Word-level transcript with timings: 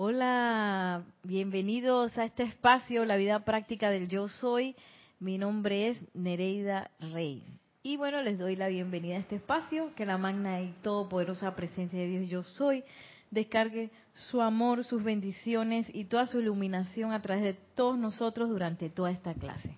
Hola, 0.00 1.02
bienvenidos 1.24 2.16
a 2.18 2.24
este 2.24 2.44
espacio, 2.44 3.04
la 3.04 3.16
vida 3.16 3.44
práctica 3.44 3.90
del 3.90 4.06
yo 4.06 4.28
soy. 4.28 4.76
Mi 5.18 5.38
nombre 5.38 5.88
es 5.88 6.04
Nereida 6.14 6.92
Rey. 7.00 7.42
Y 7.82 7.96
bueno, 7.96 8.22
les 8.22 8.38
doy 8.38 8.54
la 8.54 8.68
bienvenida 8.68 9.16
a 9.16 9.18
este 9.18 9.34
espacio, 9.34 9.92
que 9.96 10.06
la 10.06 10.16
magna 10.16 10.62
y 10.62 10.70
todopoderosa 10.84 11.56
presencia 11.56 11.98
de 11.98 12.06
Dios 12.06 12.30
yo 12.30 12.42
soy 12.44 12.84
descargue 13.32 13.90
su 14.12 14.40
amor, 14.40 14.84
sus 14.84 15.02
bendiciones 15.02 15.88
y 15.92 16.04
toda 16.04 16.28
su 16.28 16.38
iluminación 16.38 17.10
a 17.10 17.20
través 17.20 17.42
de 17.42 17.54
todos 17.74 17.98
nosotros 17.98 18.50
durante 18.50 18.90
toda 18.90 19.10
esta 19.10 19.34
clase. 19.34 19.76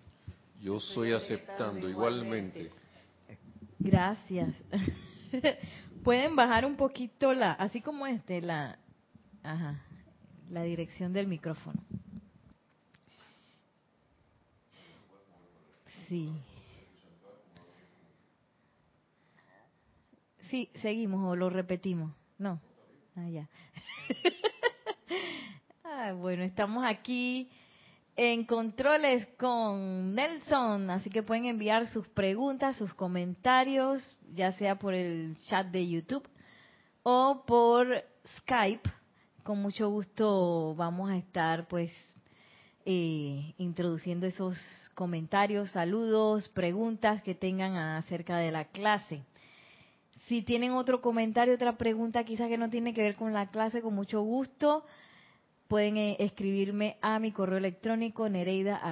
Yo 0.61 0.81
soy 0.81 1.13
aceptando 1.13 1.89
igualmente. 1.89 2.71
Gracias. 3.79 4.55
Pueden 6.05 6.37
bajar 6.37 6.67
un 6.67 6.77
poquito 6.77 7.33
la, 7.33 7.53
así 7.53 7.81
como 7.81 8.07
este, 8.07 8.43
la, 8.43 8.79
ajá, 9.43 9.81
la 10.51 10.63
dirección 10.63 11.13
del 11.13 11.27
micrófono. 11.27 11.81
Sí. 16.09 16.33
Sí, 20.51 20.69
seguimos 20.83 21.25
o 21.25 21.37
lo 21.37 21.49
repetimos. 21.49 22.13
No. 22.37 22.61
Ah, 23.15 23.29
ya. 23.29 23.49
ah, 25.85 26.13
bueno, 26.13 26.43
estamos 26.43 26.85
aquí 26.85 27.49
en 28.17 28.45
controles 28.45 29.29
con 29.39 30.15
Nelson, 30.15 30.91
así 30.91 31.11
que 31.11 31.23
pueden 31.23 31.47
enviar 31.47 31.87
sus 31.87 32.09
preguntas, 32.09 32.77
sus 32.77 32.93
comentarios, 32.93 34.17
ya 34.35 34.51
sea 34.53 34.79
por 34.79 34.95
el 34.95 35.37
chat 35.49 35.69
de 35.69 35.89
YouTube 35.89 36.29
o 37.05 37.45
por 37.47 38.05
Skype 38.39 38.91
con 39.43 39.61
mucho 39.63 39.89
gusto 39.91 40.75
vamos 40.77 41.11
a 41.11 41.17
estar 41.17 41.67
pues 41.69 41.93
eh, 42.85 43.55
introduciendo 43.59 44.27
esos 44.27 44.59
comentarios, 44.95 45.71
saludos, 45.71 46.49
preguntas 46.49 47.23
que 47.23 47.35
tengan 47.35 47.77
acerca 47.77 48.39
de 48.39 48.51
la 48.51 48.65
clase. 48.67 49.23
Si 50.27 50.43
tienen 50.43 50.73
otro 50.73 51.01
comentario, 51.01 51.55
otra 51.55 51.77
pregunta 51.77 52.25
quizás 52.25 52.49
que 52.49 52.59
no 52.59 52.71
tiene 52.71 52.95
que 52.95 53.03
ver 53.03 53.17
con 53.17 53.33
la 53.33 53.47
clase, 53.51 53.83
con 53.83 53.95
mucho 53.95 54.23
gusto, 54.23 54.85
pueden 55.69 55.97
eh, 55.97 56.17
escribirme 56.21 56.97
a 57.01 57.19
mi 57.19 57.33
correo 57.33 57.59
electrónico 57.59 58.29
nereida.com. 58.29 58.83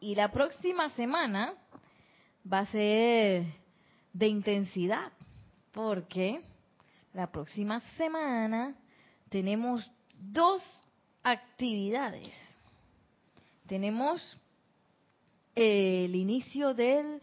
Y 0.00 0.14
la 0.14 0.30
próxima 0.30 0.90
semana 0.90 1.54
va 2.50 2.60
a 2.60 2.66
ser 2.66 3.44
de 4.12 4.28
intensidad, 4.28 5.12
porque 5.72 6.40
la 7.14 7.30
próxima 7.30 7.80
semana 7.96 8.74
tenemos 9.30 9.88
dos 10.18 10.60
actividades. 11.22 12.28
Tenemos 13.66 14.36
el 15.54 16.14
inicio 16.14 16.74
del, 16.74 17.22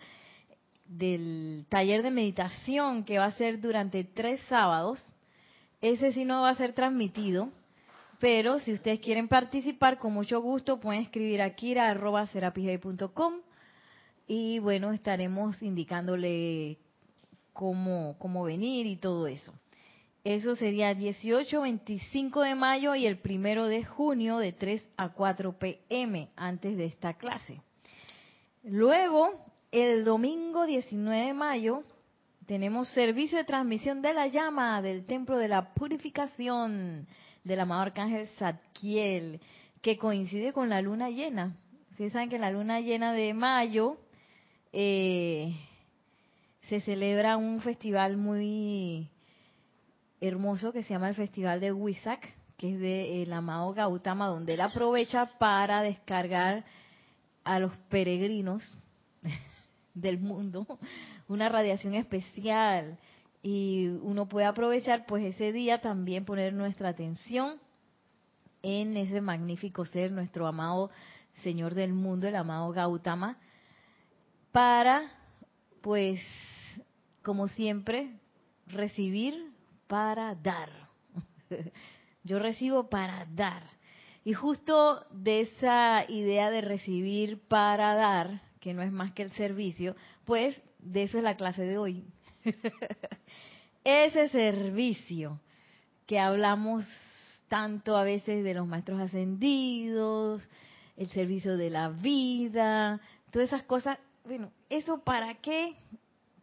del 0.85 1.65
taller 1.69 2.01
de 2.03 2.09
meditación 2.09 3.03
que 3.03 3.19
va 3.19 3.25
a 3.25 3.31
ser 3.33 3.59
durante 3.59 4.05
tres 4.05 4.41
sábados. 4.47 5.03
Ese 5.81 6.13
sí 6.13 6.23
no 6.25 6.41
va 6.41 6.49
a 6.49 6.55
ser 6.55 6.73
transmitido, 6.73 7.49
pero 8.19 8.59
si 8.59 8.71
ustedes 8.73 9.01
quieren 9.01 9.27
participar, 9.27 9.99
con 9.99 10.13
mucho 10.13 10.41
gusto 10.41 10.79
pueden 10.79 11.01
escribir 11.01 11.41
a 11.41 11.53
kira.com 11.53 13.33
y 14.25 14.59
bueno, 14.59 14.93
estaremos 14.93 15.61
indicándole 15.61 16.77
cómo, 17.51 18.15
cómo 18.17 18.43
venir 18.43 18.85
y 18.85 18.95
todo 18.95 19.27
eso. 19.27 19.53
Eso 20.23 20.55
sería 20.55 20.93
18, 20.93 21.61
25 21.61 22.41
de 22.41 22.53
mayo 22.53 22.93
y 22.93 23.07
el 23.07 23.17
primero 23.17 23.65
de 23.65 23.83
junio 23.83 24.37
de 24.37 24.53
3 24.53 24.87
a 24.95 25.09
4 25.09 25.57
pm 25.57 26.29
antes 26.35 26.77
de 26.77 26.85
esta 26.85 27.15
clase. 27.15 27.59
Luego, 28.63 29.31
el 29.71 30.05
domingo 30.05 30.67
19 30.67 31.25
de 31.25 31.33
mayo, 31.33 31.83
tenemos 32.45 32.89
servicio 32.89 33.39
de 33.39 33.45
transmisión 33.45 34.03
de 34.03 34.13
la 34.13 34.27
llama 34.27 34.79
del 34.83 35.05
Templo 35.05 35.37
de 35.37 35.47
la 35.47 35.73
Purificación 35.73 37.07
del 37.43 37.59
amado 37.59 37.81
Arcángel 37.81 38.27
Zadkiel, 38.37 39.39
que 39.81 39.97
coincide 39.97 40.53
con 40.53 40.69
la 40.69 40.81
luna 40.81 41.09
llena. 41.09 41.55
Ustedes 41.89 42.13
saben 42.13 42.29
que 42.29 42.37
la 42.37 42.51
luna 42.51 42.79
llena 42.79 43.13
de 43.13 43.33
mayo 43.33 43.97
eh, 44.71 45.55
se 46.69 46.81
celebra 46.81 47.37
un 47.37 47.61
festival 47.61 48.17
muy 48.17 49.09
hermoso 50.21 50.71
que 50.71 50.83
se 50.83 50.93
llama 50.93 51.09
el 51.09 51.15
Festival 51.15 51.59
de 51.59 51.73
Huizac, 51.73 52.35
que 52.55 52.73
es 52.73 52.79
de 52.79 53.23
el 53.23 53.33
amado 53.33 53.73
Gautama, 53.73 54.27
donde 54.27 54.53
él 54.53 54.61
aprovecha 54.61 55.31
para 55.39 55.81
descargar 55.81 56.63
a 57.43 57.59
los 57.59 57.75
peregrinos 57.89 58.63
del 59.95 60.19
mundo 60.19 60.79
una 61.27 61.49
radiación 61.49 61.95
especial. 61.95 62.99
Y 63.41 63.87
uno 64.03 64.29
puede 64.29 64.45
aprovechar 64.45 65.07
pues 65.07 65.23
ese 65.25 65.51
día 65.51 65.81
también 65.81 66.25
poner 66.25 66.53
nuestra 66.53 66.89
atención 66.89 67.59
en 68.61 68.95
ese 68.95 69.21
magnífico 69.21 69.85
ser, 69.85 70.11
nuestro 70.11 70.45
amado 70.45 70.91
Señor 71.41 71.73
del 71.73 71.93
mundo, 71.93 72.27
el 72.27 72.35
amado 72.35 72.71
Gautama, 72.71 73.39
para 74.51 75.11
pues 75.81 76.21
como 77.23 77.47
siempre 77.47 78.11
recibir 78.67 79.51
para 79.91 80.35
dar. 80.35 80.69
Yo 82.23 82.39
recibo 82.39 82.89
para 82.89 83.27
dar. 83.29 83.63
Y 84.23 84.31
justo 84.31 85.05
de 85.11 85.41
esa 85.41 86.05
idea 86.07 86.49
de 86.49 86.61
recibir 86.61 87.41
para 87.49 87.93
dar, 87.93 88.41
que 88.61 88.73
no 88.73 88.83
es 88.83 88.91
más 88.93 89.11
que 89.11 89.23
el 89.23 89.33
servicio, 89.33 89.97
pues 90.23 90.63
de 90.79 91.03
eso 91.03 91.17
es 91.17 91.25
la 91.25 91.35
clase 91.35 91.63
de 91.63 91.77
hoy. 91.77 92.05
Ese 93.83 94.29
servicio 94.29 95.41
que 96.05 96.19
hablamos 96.19 96.85
tanto 97.49 97.97
a 97.97 98.05
veces 98.05 98.45
de 98.45 98.53
los 98.53 98.67
maestros 98.67 99.01
ascendidos, 99.01 100.47
el 100.95 101.09
servicio 101.09 101.57
de 101.57 101.69
la 101.69 101.89
vida, 101.89 103.01
todas 103.29 103.49
esas 103.49 103.63
cosas, 103.63 103.99
bueno, 104.23 104.53
eso 104.69 105.03
para 105.03 105.35
qué, 105.41 105.75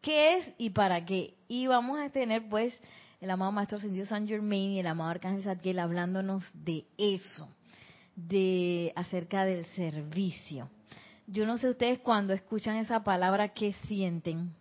qué 0.03 0.37
es 0.37 0.53
y 0.59 0.69
para 0.69 1.07
qué. 1.07 1.33
Y 1.49 1.67
vamos 1.67 1.99
a 1.99 2.11
tener 2.11 2.47
pues 2.47 2.75
el 3.21 3.31
amado 3.31 3.53
Maestro 3.53 3.79
Ascendido 3.79 4.07
San 4.07 4.29
Germain 4.29 4.73
y 4.73 4.81
el 4.81 4.87
amado 4.87 5.11
Arcángel 5.11 5.43
Zadkiel 5.43 5.79
hablándonos 5.79 6.45
de 6.55 6.85
eso, 6.97 7.49
de 8.15 8.93
acerca 8.95 9.45
del 9.45 9.67
servicio. 9.75 10.69
Yo 11.27 11.45
no 11.45 11.59
sé 11.59 11.69
ustedes 11.69 11.99
cuando 11.99 12.33
escuchan 12.33 12.77
esa 12.77 13.03
palabra, 13.03 13.49
¿qué 13.49 13.75
sienten? 13.87 14.55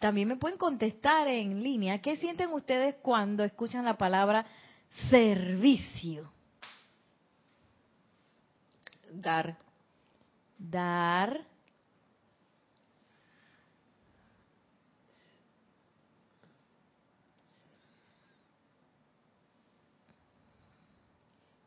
También 0.00 0.28
me 0.28 0.36
pueden 0.36 0.58
contestar 0.58 1.28
en 1.28 1.62
línea. 1.62 2.00
¿Qué 2.00 2.16
sienten 2.16 2.50
ustedes 2.50 2.96
cuando 3.02 3.44
escuchan 3.44 3.84
la 3.84 3.96
palabra 3.98 4.46
servicio? 5.10 6.32
Dar. 9.12 9.56
Dar. 10.58 11.44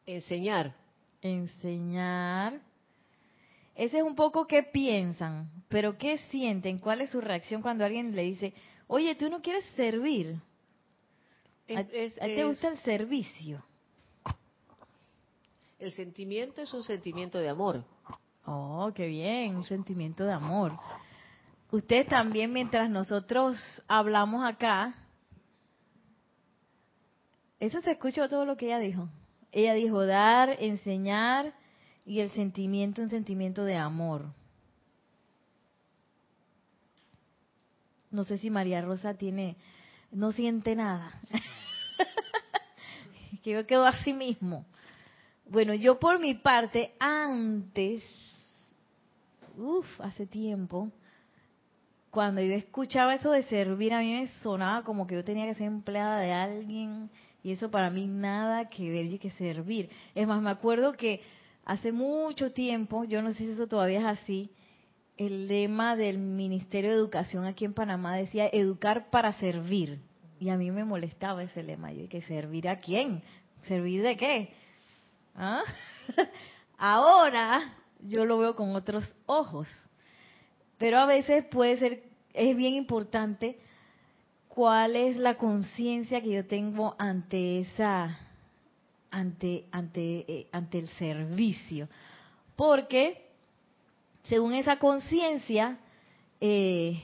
Enseñar. 0.06 0.74
Enseñar. 1.22 2.60
Ese 3.76 3.98
es 3.98 4.04
un 4.04 4.16
poco 4.16 4.46
qué 4.46 4.62
piensan, 4.62 5.50
pero 5.68 5.98
qué 5.98 6.20
sienten, 6.30 6.78
cuál 6.78 7.02
es 7.02 7.10
su 7.10 7.22
reacción 7.22 7.62
cuando 7.62 7.86
alguien 7.86 8.16
le 8.16 8.24
dice, 8.24 8.54
oye, 8.88 9.16
tú 9.16 9.30
no 9.30 9.42
quieres 9.42 9.66
servir. 9.76 10.40
¿A, 11.76 11.84
ti 11.84 12.12
te 12.20 12.46
gusta 12.46 12.68
el 12.68 12.78
servicio? 12.80 13.64
El 15.80 15.92
sentimiento 15.94 16.62
es 16.62 16.74
un 16.74 16.84
sentimiento 16.84 17.40
de 17.40 17.50
amor. 17.50 17.84
Oh, 18.46 18.92
qué 18.94 19.08
bien, 19.08 19.56
un 19.56 19.64
sentimiento 19.64 20.24
de 20.24 20.34
amor. 20.34 20.78
Ustedes 21.72 22.08
también, 22.08 22.54
mientras 22.54 22.90
nosotros 22.90 23.58
hablamos 23.88 24.46
acá, 24.46 24.94
¿eso 27.60 27.82
se 27.82 27.92
escuchó 27.92 28.30
todo 28.30 28.46
lo 28.46 28.56
que 28.56 28.68
ella 28.68 28.80
dijo? 28.80 29.10
Ella 29.54 29.76
dijo 29.76 30.06
dar, 30.06 30.58
enseñar 30.60 31.54
y 32.08 32.20
el 32.20 32.32
sentimiento, 32.32 33.04
un 33.04 33.12
sentimiento 33.12 33.64
de 33.64 33.76
amor. 33.76 34.26
No 38.10 38.24
sé 38.24 38.40
si 38.40 38.50
María 38.50 38.82
Rosa 38.82 39.14
tiene, 39.14 39.56
no 40.12 40.32
siente 40.32 40.76
nada. 40.76 41.12
que 43.44 43.52
yo 43.52 43.68
quedo 43.68 43.86
así 43.86 44.12
mismo. 44.12 44.66
Bueno, 45.48 45.76
yo 45.76 46.00
por 46.00 46.20
mi 46.20 46.34
parte, 46.34 46.96
antes, 47.00 48.04
uff, 49.56 50.02
hace 50.02 50.26
tiempo, 50.26 50.90
cuando 52.10 52.42
yo 52.42 52.54
escuchaba 52.54 53.14
eso 53.14 53.30
de 53.30 53.44
servir, 53.44 53.94
a 53.94 54.00
mí 54.00 54.14
me 54.14 54.28
sonaba 54.42 54.84
como 54.84 55.06
que 55.06 55.16
yo 55.16 55.24
tenía 55.24 55.46
que 55.46 55.56
ser 55.56 55.68
empleada 55.68 56.20
de 56.20 56.32
alguien 56.32 57.12
y 57.44 57.52
eso 57.52 57.70
para 57.70 57.90
mí 57.90 58.08
nada 58.08 58.70
que 58.70 58.90
ver 58.90 59.06
y 59.06 59.20
que 59.20 59.30
servir. 59.32 59.90
Es 60.16 60.26
más, 60.26 60.42
me 60.42 60.50
acuerdo 60.50 60.94
que 60.94 61.22
hace 61.66 61.92
mucho 61.92 62.54
tiempo, 62.54 63.04
yo 63.04 63.22
no 63.22 63.32
sé 63.32 63.40
si 63.40 63.52
eso 63.52 63.68
todavía 63.68 64.00
es 64.00 64.06
así, 64.06 64.50
el 65.18 65.48
lema 65.48 65.96
del 65.96 66.18
Ministerio 66.18 66.92
de 66.92 66.96
Educación 66.96 67.46
aquí 67.46 67.66
en 67.66 67.74
Panamá 67.74 68.16
decía 68.16 68.48
educar 68.52 69.10
para 69.10 69.34
servir. 69.34 70.00
Y 70.40 70.50
a 70.50 70.58
mí 70.58 70.72
me 70.72 70.86
molestaba 70.86 71.44
ese 71.44 71.64
lema. 71.64 71.92
Yo, 71.92 72.10
¿que 72.10 72.22
servir 72.24 72.68
a 72.68 72.80
quién? 72.80 73.22
¿Servir 73.68 74.02
de 74.02 74.18
qué? 74.18 74.54
¿Ah? 75.36 75.64
Ahora 76.78 77.78
yo 78.00 78.26
lo 78.26 78.38
veo 78.38 78.56
con 78.56 78.76
otros 78.76 79.14
ojos. 79.26 79.68
Pero 80.78 80.98
a 80.98 81.06
veces 81.06 81.46
puede 81.46 81.78
ser, 81.78 82.04
es 82.34 82.58
bien 82.58 82.74
importante 82.74 83.60
cuál 84.54 84.96
es 84.96 85.18
la 85.18 85.36
conciencia 85.36 86.22
que 86.22 86.30
yo 86.30 86.46
tengo 86.46 86.96
ante 87.00 87.62
esa, 87.62 88.20
ante, 89.10 89.66
ante, 89.72 90.26
eh, 90.28 90.48
ante 90.52 90.78
el 90.78 90.90
servicio. 90.90 91.90
Porque 92.56 93.26
según 94.24 94.54
esa 94.54 94.78
conciencia, 94.78 95.80
eh, 96.40 97.02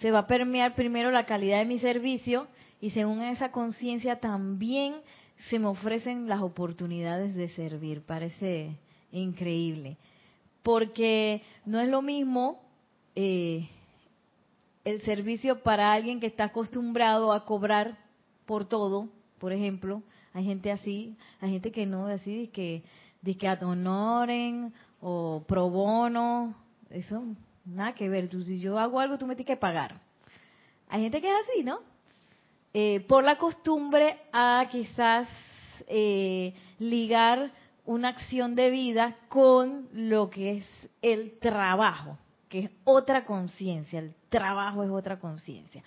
se 0.00 0.10
va 0.10 0.20
a 0.20 0.26
permear 0.26 0.74
primero 0.74 1.12
la 1.12 1.26
calidad 1.26 1.60
de 1.60 1.64
mi 1.64 1.78
servicio 1.78 2.48
y 2.80 2.90
según 2.90 3.22
esa 3.22 3.52
conciencia 3.52 4.18
también 4.18 4.96
se 5.48 5.60
me 5.60 5.66
ofrecen 5.66 6.28
las 6.28 6.40
oportunidades 6.40 7.36
de 7.36 7.50
servir. 7.50 8.02
Parece 8.02 8.76
increíble. 9.12 9.96
Porque 10.64 11.42
no 11.64 11.78
es 11.78 11.88
lo 11.88 12.02
mismo 12.02 12.60
eh, 13.14 13.68
el 14.90 15.02
servicio 15.02 15.62
para 15.62 15.92
alguien 15.92 16.20
que 16.20 16.26
está 16.26 16.44
acostumbrado 16.44 17.32
a 17.32 17.44
cobrar 17.44 17.98
por 18.46 18.68
todo, 18.68 19.08
por 19.38 19.52
ejemplo. 19.52 20.02
Hay 20.32 20.44
gente 20.44 20.70
así, 20.70 21.16
hay 21.40 21.50
gente 21.52 21.72
que 21.72 21.86
no, 21.86 22.06
así, 22.06 22.48
que, 22.48 22.82
que 23.24 23.48
honoren 23.62 24.72
o 25.00 25.44
pro 25.46 25.70
bono, 25.70 26.54
eso 26.90 27.24
nada 27.64 27.94
que 27.94 28.08
ver. 28.08 28.28
Tú, 28.28 28.42
si 28.42 28.60
yo 28.60 28.78
hago 28.78 29.00
algo, 29.00 29.18
tú 29.18 29.26
me 29.26 29.34
tienes 29.34 29.54
que 29.54 29.60
pagar. 29.60 30.00
Hay 30.88 31.02
gente 31.02 31.20
que 31.20 31.28
es 31.28 31.48
así, 31.48 31.64
¿no? 31.64 31.80
Eh, 32.72 33.00
por 33.08 33.24
la 33.24 33.36
costumbre 33.36 34.18
a 34.32 34.66
quizás 34.70 35.28
eh, 35.88 36.54
ligar 36.78 37.52
una 37.84 38.08
acción 38.08 38.54
de 38.54 38.70
vida 38.70 39.16
con 39.28 39.88
lo 39.92 40.30
que 40.30 40.58
es 40.58 40.66
el 41.02 41.38
trabajo, 41.38 42.16
que 42.50 42.58
es 42.58 42.70
otra 42.84 43.24
conciencia. 43.24 44.00
El 44.00 44.12
trabajo 44.28 44.82
es 44.82 44.90
otra 44.90 45.18
conciencia. 45.20 45.82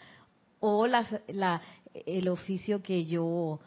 O 0.62 0.88
la, 0.88 1.62
el 2.06 2.28
oficio 2.30 2.82
que 2.82 3.06
yo 3.06 3.60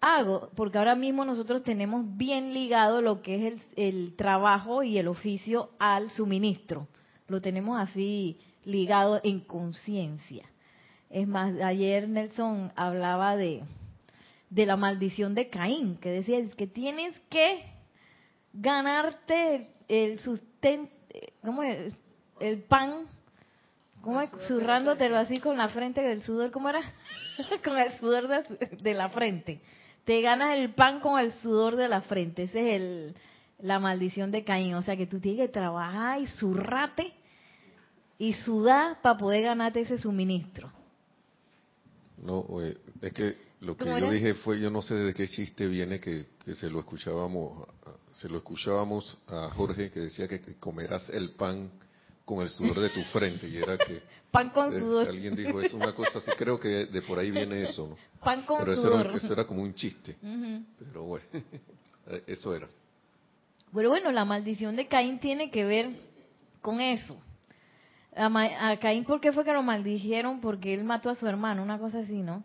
hago, 0.00 0.50
porque 0.56 0.76
ahora 0.76 0.96
mismo 0.96 1.24
nosotros 1.24 1.62
tenemos 1.62 2.04
bien 2.16 2.52
ligado 2.52 3.00
lo 3.00 3.22
que 3.22 3.46
es 3.46 3.62
el, 3.76 4.16
trabajo 4.16 4.82
y 4.82 4.98
el 4.98 5.06
oficio 5.06 5.70
al 5.78 6.10
suministro. 6.10 6.88
Lo 7.28 7.40
tenemos 7.40 7.80
así 7.80 8.40
ligado 8.64 9.20
en 9.22 9.38
conciencia. 9.38 10.44
Es 11.10 11.28
más, 11.28 11.54
ayer 11.60 12.08
Nelson 12.08 12.72
hablaba 12.74 13.36
de, 13.36 13.62
de 14.50 14.66
la 14.66 14.76
maldición 14.76 15.36
de 15.36 15.48
Caín, 15.48 15.96
que 15.98 16.10
decía 16.10 16.44
que 16.56 16.66
tienes 16.66 17.16
que 17.30 17.62
ganarte 18.52 19.70
el, 19.86 20.18
sustento, 20.18 20.92
¿cómo 21.42 21.62
es? 21.62 21.94
El 22.42 22.62
pan, 22.62 23.06
¿cómo 24.00 24.20
es? 24.20 24.30
Zurrándotelo 24.48 25.16
así 25.16 25.38
con 25.38 25.56
la 25.56 25.68
frente 25.68 26.02
del 26.02 26.22
sudor, 26.22 26.50
¿cómo 26.50 26.68
era? 26.68 26.82
con 27.64 27.78
el 27.78 27.92
sudor 27.98 28.28
de 28.28 28.94
la 28.94 29.08
frente 29.10 29.60
te 30.04 30.20
ganas 30.20 30.56
el 30.56 30.74
pan 30.74 31.00
con 31.00 31.18
el 31.18 31.32
sudor 31.32 31.76
de 31.76 31.88
la 31.88 32.02
frente. 32.02 32.44
Esa 32.44 32.58
es 32.58 32.74
el, 32.74 33.14
la 33.60 33.78
maldición 33.78 34.30
de 34.30 34.44
Caín. 34.44 34.74
O 34.74 34.82
sea 34.82 34.96
que 34.96 35.06
tú 35.06 35.20
tienes 35.20 35.46
que 35.46 35.52
trabajar 35.52 36.20
y 36.20 36.26
zurrate 36.26 37.12
y 38.18 38.34
sudar 38.34 39.00
para 39.00 39.18
poder 39.18 39.44
ganarte 39.44 39.80
ese 39.80 39.98
suministro. 39.98 40.70
No, 42.18 42.46
es 42.60 43.12
que 43.12 43.36
lo 43.60 43.76
que 43.76 43.84
yo 43.84 44.10
dije 44.10 44.34
fue, 44.34 44.60
yo 44.60 44.70
no 44.70 44.82
sé 44.82 44.94
de 44.94 45.14
qué 45.14 45.26
chiste 45.26 45.66
viene 45.66 45.98
que, 45.98 46.26
que 46.44 46.54
se 46.54 46.70
lo 46.70 46.80
escuchábamos, 46.80 47.68
se 48.14 48.28
lo 48.28 48.38
escuchábamos 48.38 49.18
a 49.26 49.50
Jorge 49.50 49.90
que 49.90 50.00
decía 50.00 50.28
que 50.28 50.40
comerás 50.60 51.08
el 51.10 51.30
pan 51.30 51.70
con 52.24 52.42
el 52.42 52.48
sudor 52.48 52.80
de 52.80 52.90
tu 52.90 53.02
frente 53.04 53.48
y 53.48 53.56
era 53.56 53.76
que 53.76 54.02
pan 54.30 54.50
con 54.50 54.78
sudor. 54.78 55.08
Alguien 55.08 55.34
dijo 55.34 55.60
eso, 55.60 55.76
una 55.76 55.94
cosa 55.94 56.18
así, 56.18 56.30
creo 56.36 56.58
que 56.58 56.86
de 56.86 57.02
por 57.02 57.18
ahí 57.18 57.30
viene 57.30 57.62
eso, 57.62 57.88
¿no? 57.88 57.96
Pan 58.20 58.42
con 58.42 58.60
Pero 58.60 58.76
sudor. 58.76 59.00
Eso, 59.00 59.08
era, 59.08 59.16
eso 59.16 59.32
era 59.32 59.46
como 59.46 59.62
un 59.62 59.74
chiste. 59.74 60.16
Pero 60.78 61.04
bueno, 61.04 61.26
eso 62.26 62.54
era. 62.54 62.68
Pero 63.74 63.88
bueno, 63.88 64.12
la 64.12 64.24
maldición 64.24 64.76
de 64.76 64.86
Caín 64.86 65.18
tiene 65.18 65.50
que 65.50 65.64
ver 65.64 65.90
con 66.60 66.80
eso. 66.80 67.16
A, 68.14 68.70
a 68.70 68.78
Caín, 68.78 69.04
¿por 69.04 69.20
qué 69.20 69.32
fue 69.32 69.44
que 69.44 69.52
lo 69.52 69.62
maldijeron? 69.62 70.40
Porque 70.40 70.74
él 70.74 70.84
mató 70.84 71.10
a 71.10 71.14
su 71.14 71.26
hermano, 71.26 71.62
una 71.62 71.78
cosa 71.78 72.00
así, 72.00 72.20
¿no? 72.20 72.44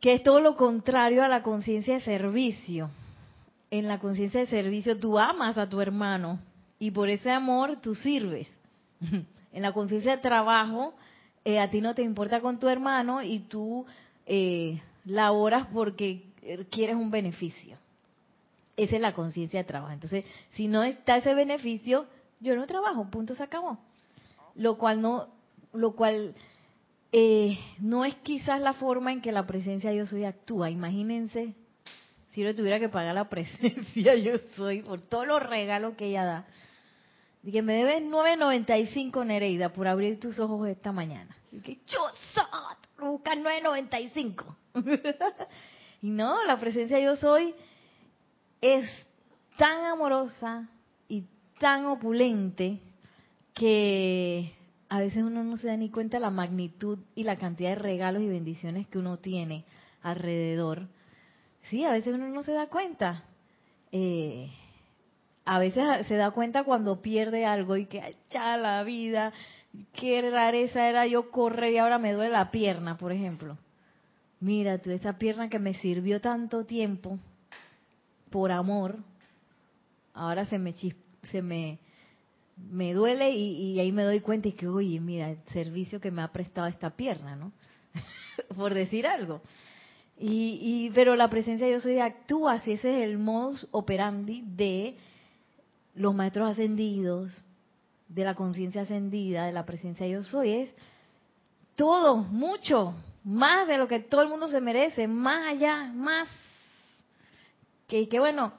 Que 0.00 0.14
es 0.14 0.22
todo 0.22 0.40
lo 0.40 0.56
contrario 0.56 1.24
a 1.24 1.28
la 1.28 1.42
conciencia 1.42 1.94
de 1.94 2.00
servicio. 2.00 2.90
En 3.70 3.88
la 3.88 3.98
conciencia 3.98 4.40
de 4.40 4.46
servicio 4.46 4.98
tú 4.98 5.18
amas 5.18 5.58
a 5.58 5.68
tu 5.68 5.80
hermano 5.80 6.38
y 6.84 6.90
por 6.90 7.08
ese 7.08 7.30
amor 7.30 7.80
tú 7.80 7.94
sirves. 7.94 8.46
en 9.52 9.62
la 9.62 9.72
conciencia 9.72 10.16
de 10.16 10.22
trabajo, 10.22 10.92
eh, 11.42 11.58
a 11.58 11.70
ti 11.70 11.80
no 11.80 11.94
te 11.94 12.02
importa 12.02 12.42
con 12.42 12.58
tu 12.58 12.68
hermano 12.68 13.22
y 13.22 13.38
tú 13.38 13.86
eh, 14.26 14.82
laboras 15.06 15.66
porque 15.72 16.24
quieres 16.70 16.96
un 16.96 17.10
beneficio. 17.10 17.78
Esa 18.76 18.96
es 18.96 19.00
la 19.00 19.14
conciencia 19.14 19.60
de 19.60 19.64
trabajo. 19.64 19.94
Entonces, 19.94 20.26
si 20.56 20.68
no 20.68 20.82
está 20.82 21.16
ese 21.16 21.32
beneficio, 21.32 22.06
yo 22.40 22.54
no 22.54 22.66
trabajo, 22.66 23.08
punto, 23.08 23.34
se 23.34 23.42
acabó. 23.42 23.78
Lo 24.54 24.76
cual 24.76 25.00
no, 25.00 25.28
lo 25.72 25.92
cual 25.92 26.34
eh, 27.12 27.58
no 27.78 28.04
es 28.04 28.14
quizás 28.16 28.60
la 28.60 28.74
forma 28.74 29.10
en 29.10 29.22
que 29.22 29.32
la 29.32 29.46
presencia 29.46 29.90
yo 29.94 30.06
soy 30.06 30.24
actúa. 30.24 30.68
Imagínense 30.68 31.54
si 32.32 32.42
yo 32.42 32.54
tuviera 32.54 32.78
que 32.78 32.90
pagar 32.90 33.14
la 33.14 33.28
presencia 33.30 34.16
yo 34.16 34.36
soy 34.54 34.82
por 34.82 35.00
todos 35.00 35.26
los 35.26 35.42
regalos 35.42 35.94
que 35.94 36.08
ella 36.08 36.24
da. 36.24 36.46
Que 37.50 37.62
me 37.62 37.74
debes 37.74 38.02
9.95 38.02 39.26
Nereida 39.26 39.72
por 39.72 39.86
abrir 39.86 40.18
tus 40.18 40.38
ojos 40.38 40.66
esta 40.68 40.92
mañana. 40.92 41.36
Y 41.52 41.58
que 41.60 41.78
yo 41.86 42.00
soy, 42.32 43.10
busca 43.10 43.34
9.95. 43.34 44.56
y 46.02 46.10
no, 46.10 46.42
la 46.44 46.58
presencia 46.58 46.98
yo 47.00 47.16
soy 47.16 47.54
es 48.60 48.88
tan 49.58 49.84
amorosa 49.84 50.68
y 51.06 51.24
tan 51.58 51.86
opulente 51.86 52.80
que 53.52 54.54
a 54.88 55.00
veces 55.00 55.22
uno 55.22 55.44
no 55.44 55.56
se 55.56 55.66
da 55.66 55.76
ni 55.76 55.90
cuenta 55.90 56.18
la 56.18 56.30
magnitud 56.30 56.98
y 57.14 57.24
la 57.24 57.36
cantidad 57.36 57.70
de 57.70 57.74
regalos 57.76 58.22
y 58.22 58.28
bendiciones 58.28 58.86
que 58.88 58.98
uno 58.98 59.18
tiene 59.18 59.64
alrededor. 60.02 60.88
Sí, 61.64 61.84
a 61.84 61.90
veces 61.90 62.14
uno 62.14 62.28
no 62.28 62.42
se 62.42 62.52
da 62.52 62.68
cuenta. 62.68 63.24
Eh, 63.92 64.50
a 65.44 65.58
veces 65.58 66.06
se 66.06 66.16
da 66.16 66.30
cuenta 66.30 66.64
cuando 66.64 67.02
pierde 67.02 67.44
algo 67.44 67.76
y 67.76 67.86
que 67.86 68.16
ya 68.30 68.56
la 68.56 68.82
vida, 68.82 69.32
qué 69.92 70.30
rareza 70.30 70.88
era 70.88 71.06
yo 71.06 71.30
correr 71.30 71.72
y 71.72 71.78
ahora 71.78 71.98
me 71.98 72.12
duele 72.12 72.32
la 72.32 72.50
pierna, 72.50 72.96
por 72.96 73.12
ejemplo. 73.12 73.58
Mira, 74.40 74.78
tú, 74.78 74.90
esa 74.90 75.18
pierna 75.18 75.48
que 75.48 75.58
me 75.58 75.74
sirvió 75.74 76.20
tanto 76.20 76.64
tiempo 76.64 77.18
por 78.30 78.52
amor, 78.52 78.98
ahora 80.12 80.44
se 80.46 80.58
me 80.58 80.74
se 80.74 81.42
me 81.42 81.78
me 82.56 82.92
duele 82.94 83.30
y, 83.32 83.78
ahí 83.80 83.92
me 83.92 84.04
doy 84.04 84.20
cuenta 84.20 84.48
y 84.48 84.52
que, 84.52 84.68
oye, 84.68 85.00
mira, 85.00 85.30
el 85.30 85.38
servicio 85.52 86.00
que 86.00 86.10
me 86.10 86.22
ha 86.22 86.32
prestado 86.32 86.68
esta 86.68 86.90
pierna, 86.90 87.36
¿no? 87.36 87.52
por 88.56 88.74
decir 88.74 89.06
algo. 89.06 89.42
Y, 90.18 90.58
y, 90.62 90.90
pero 90.94 91.16
la 91.16 91.28
presencia 91.28 91.66
de 91.66 91.72
Dios 91.72 91.84
hoy 91.84 91.98
actúa, 91.98 92.60
si 92.60 92.72
ese 92.72 92.90
es 92.90 93.08
el 93.08 93.18
modus 93.18 93.66
operandi 93.72 94.44
de 94.46 94.96
los 95.94 96.14
maestros 96.14 96.50
ascendidos, 96.50 97.44
de 98.08 98.24
la 98.24 98.34
conciencia 98.34 98.82
ascendida, 98.82 99.46
de 99.46 99.52
la 99.52 99.66
presencia 99.66 100.06
de 100.06 100.12
yo 100.12 100.24
soy, 100.24 100.52
es 100.52 100.74
todo, 101.74 102.16
mucho, 102.16 102.94
más 103.24 103.66
de 103.66 103.78
lo 103.78 103.88
que 103.88 104.00
todo 104.00 104.22
el 104.22 104.28
mundo 104.28 104.48
se 104.48 104.60
merece, 104.60 105.08
más 105.08 105.48
allá, 105.48 105.90
más. 105.94 106.28
Que, 107.88 108.08
que 108.08 108.20
bueno, 108.20 108.52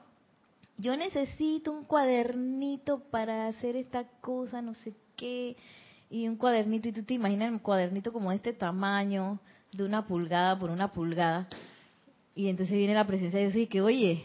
yo 0.76 0.96
necesito 0.96 1.72
un 1.72 1.84
cuadernito 1.84 3.00
para 3.10 3.48
hacer 3.48 3.76
esta 3.76 4.04
cosa, 4.20 4.60
no 4.60 4.74
sé 4.74 4.94
qué, 5.16 5.56
y 6.10 6.28
un 6.28 6.36
cuadernito, 6.36 6.88
y 6.88 6.92
tú 6.92 7.02
te 7.02 7.14
imaginas 7.14 7.50
un 7.50 7.58
cuadernito 7.58 8.12
como 8.12 8.32
este 8.32 8.52
tamaño, 8.52 9.38
de 9.72 9.84
una 9.84 10.06
pulgada 10.06 10.58
por 10.58 10.70
una 10.70 10.92
pulgada, 10.92 11.48
y 12.34 12.48
entonces 12.48 12.76
viene 12.76 12.94
la 12.94 13.06
presencia 13.06 13.38
de 13.38 13.46
Dios 13.46 13.56
y 13.56 13.66
que, 13.66 13.80
oye, 13.80 14.24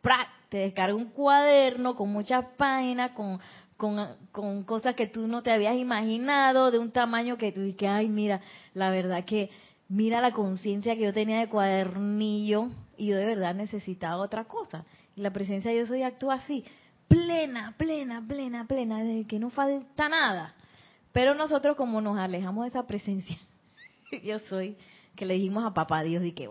¡prac! 0.00 0.37
Te 0.48 0.58
descarga 0.58 0.94
un 0.94 1.10
cuaderno 1.10 1.94
con 1.94 2.10
muchas 2.10 2.44
páginas, 2.56 3.12
con 3.12 3.40
con, 3.78 4.64
cosas 4.64 4.96
que 4.96 5.06
tú 5.06 5.28
no 5.28 5.42
te 5.42 5.52
habías 5.52 5.76
imaginado, 5.76 6.70
de 6.70 6.80
un 6.80 6.90
tamaño 6.90 7.38
que 7.38 7.52
tú 7.52 7.62
dices, 7.62 7.88
ay, 7.88 8.08
mira, 8.08 8.40
la 8.74 8.90
verdad 8.90 9.24
que, 9.24 9.50
mira 9.88 10.20
la 10.20 10.32
conciencia 10.32 10.96
que 10.96 11.04
yo 11.04 11.14
tenía 11.14 11.38
de 11.38 11.48
cuadernillo 11.48 12.68
y 12.96 13.06
yo 13.06 13.16
de 13.16 13.24
verdad 13.24 13.54
necesitaba 13.54 14.16
otra 14.16 14.44
cosa. 14.44 14.84
Y 15.16 15.20
la 15.20 15.32
presencia 15.32 15.70
de 15.70 15.78
Dios 15.78 15.90
hoy 15.90 16.02
actúa 16.02 16.34
así, 16.34 16.64
plena, 17.06 17.74
plena, 17.78 18.22
plena, 18.26 18.66
plena, 18.66 19.02
de 19.02 19.24
que 19.26 19.38
no 19.38 19.48
falta 19.50 20.08
nada. 20.08 20.54
Pero 21.12 21.34
nosotros 21.34 21.76
como 21.76 22.00
nos 22.00 22.18
alejamos 22.18 22.64
de 22.64 22.70
esa 22.70 22.86
presencia, 22.86 23.38
yo 24.24 24.40
soy, 24.40 24.76
que 25.14 25.24
le 25.24 25.34
dijimos 25.34 25.64
a 25.64 25.72
papá 25.72 26.02
Dios, 26.02 26.24
y 26.24 26.32
que 26.32 26.50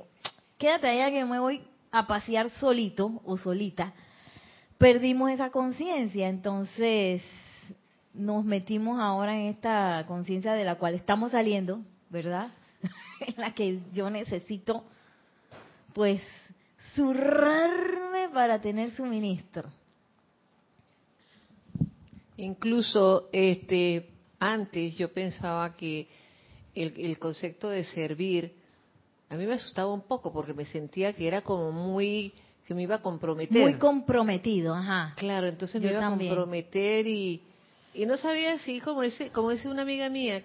quédate 0.57 0.87
allá 0.87 1.11
que 1.11 1.25
me 1.25 1.39
voy 1.39 1.61
a 1.91 2.07
pasear 2.07 2.49
solito 2.49 3.21
o 3.25 3.37
solita, 3.37 3.93
perdimos 4.77 5.31
esa 5.31 5.49
conciencia, 5.49 6.27
entonces 6.27 7.23
nos 8.13 8.43
metimos 8.43 8.99
ahora 8.99 9.35
en 9.35 9.47
esta 9.47 10.05
conciencia 10.07 10.53
de 10.53 10.65
la 10.65 10.75
cual 10.75 10.95
estamos 10.95 11.31
saliendo, 11.31 11.81
¿verdad? 12.09 12.49
en 13.25 13.35
la 13.37 13.53
que 13.53 13.79
yo 13.93 14.09
necesito, 14.09 14.83
pues, 15.93 16.21
zurrarme 16.95 18.29
para 18.29 18.59
tener 18.59 18.91
suministro. 18.91 19.69
Incluso, 22.37 23.29
este, 23.31 24.09
antes 24.39 24.95
yo 24.95 25.11
pensaba 25.11 25.75
que 25.75 26.07
el, 26.75 26.93
el 26.97 27.19
concepto 27.19 27.69
de 27.69 27.83
servir 27.83 28.56
a 29.29 29.35
mí 29.35 29.45
me 29.45 29.53
asustaba 29.53 29.91
un 29.91 30.01
poco 30.01 30.31
porque 30.31 30.53
me 30.53 30.65
sentía 30.65 31.13
que 31.13 31.27
era 31.27 31.41
como 31.41 31.71
muy 31.71 32.33
que 32.65 32.73
me 32.73 32.83
iba 32.83 32.95
a 32.95 33.01
comprometer. 33.01 33.61
Muy 33.61 33.75
comprometido, 33.75 34.75
ajá. 34.75 35.13
Claro, 35.15 35.47
entonces 35.47 35.81
me 35.81 35.89
iba 35.89 36.05
a 36.05 36.09
comprometer 36.09 37.07
y, 37.07 37.41
y 37.93 38.05
no 38.05 38.17
sabía 38.17 38.59
si, 38.59 38.81
como 38.81 39.03
dice, 39.03 39.31
como 39.31 39.51
dice 39.51 39.69
una 39.69 39.83
amiga 39.83 40.09
mía, 40.09 40.43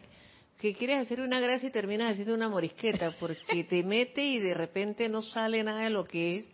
que 0.61 0.75
quieres 0.75 1.01
hacer 1.01 1.21
una 1.21 1.41
gracia 1.41 1.69
y 1.69 1.73
terminas 1.73 2.13
haciendo 2.13 2.35
una 2.35 2.49
morisqueta, 2.49 3.17
porque 3.19 3.65
te 3.65 3.83
mete 3.85 4.25
y 4.25 4.39
de 4.39 4.55
repente 4.55 5.09
no 5.09 5.21
sale 5.21 5.65
nada 5.65 5.81
de 5.81 5.91
lo 5.91 6.05
que 6.05 6.39
es. 6.39 6.47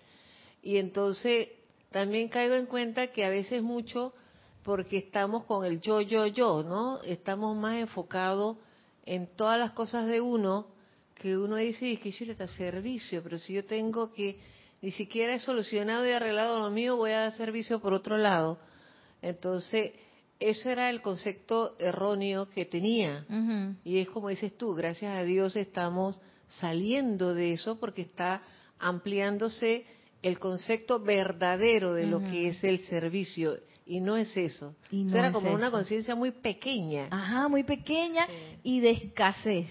Y 0.63 0.79
entonces 0.79 1.49
también 1.91 2.29
caigo 2.29 2.55
en 2.55 2.65
cuenta 2.65 3.09
que 3.09 3.27
a 3.27 3.29
veces 3.29 3.63
mucho, 3.63 4.15
porque 4.63 4.97
estamos 4.97 5.45
con 5.45 5.67
el 5.67 5.81
yo, 5.83 6.01
yo, 6.01 6.27
yo, 6.27 6.63
¿no? 6.63 7.03
Estamos 7.03 7.55
más 7.55 7.77
enfocados 7.77 8.57
en 9.05 9.27
todas 9.37 9.59
las 9.59 9.73
cosas 9.73 10.07
de 10.07 10.23
uno, 10.23 10.69
que 11.21 11.37
uno 11.37 11.57
dice, 11.57 11.97
que 11.97 12.11
yo 12.11 12.27
le 12.27 12.33
está 12.33 12.47
servicio, 12.47 13.23
pero 13.23 13.39
si 13.39 13.55
yo 13.55 13.65
tengo 13.65 14.13
que 14.13 14.39
ni 14.81 14.93
siquiera 14.93 15.35
he 15.35 15.41
solucionado 15.41 16.07
y 16.07 16.11
arreglado 16.11 16.61
lo 16.61 16.71
mío, 16.71 16.97
voy 16.97 17.11
a 17.11 17.21
dar 17.21 17.33
servicio 17.33 17.81
por 17.81 17.93
otro 17.93 18.17
lado. 18.17 18.59
Entonces, 19.21 19.93
eso 20.39 20.71
era 20.71 20.89
el 20.91 21.03
concepto 21.03 21.77
erróneo 21.81 22.49
que 22.49 22.65
tenía. 22.65 23.27
Y 23.85 23.99
es 23.99 24.09
como 24.09 24.29
dices 24.29 24.57
tú, 24.57 24.75
gracias 24.75 25.17
a 25.17 25.25
Dios 25.25 25.57
estamos 25.57 26.19
saliendo 26.47 27.35
de 27.35 27.53
eso 27.53 27.79
porque 27.81 28.03
está 28.03 28.43
ampliándose 28.79 29.85
el 30.23 30.39
concepto 30.39 31.01
verdadero 31.01 31.93
de 31.93 32.07
lo 32.07 32.21
que 32.21 32.49
es 32.49 32.63
el 32.63 32.81
servicio. 32.81 33.59
Y 33.85 34.01
no 34.01 34.17
es 34.17 34.37
eso. 34.37 34.77
eso 34.93 35.17
era 35.17 35.33
como 35.33 35.53
una 35.53 35.71
conciencia 35.71 36.15
muy 36.15 36.31
pequeña. 36.31 37.09
Ajá, 37.11 37.49
muy 37.49 37.65
pequeña 37.65 38.29
y 38.63 38.81
de 38.81 38.91
escasez. 38.91 39.69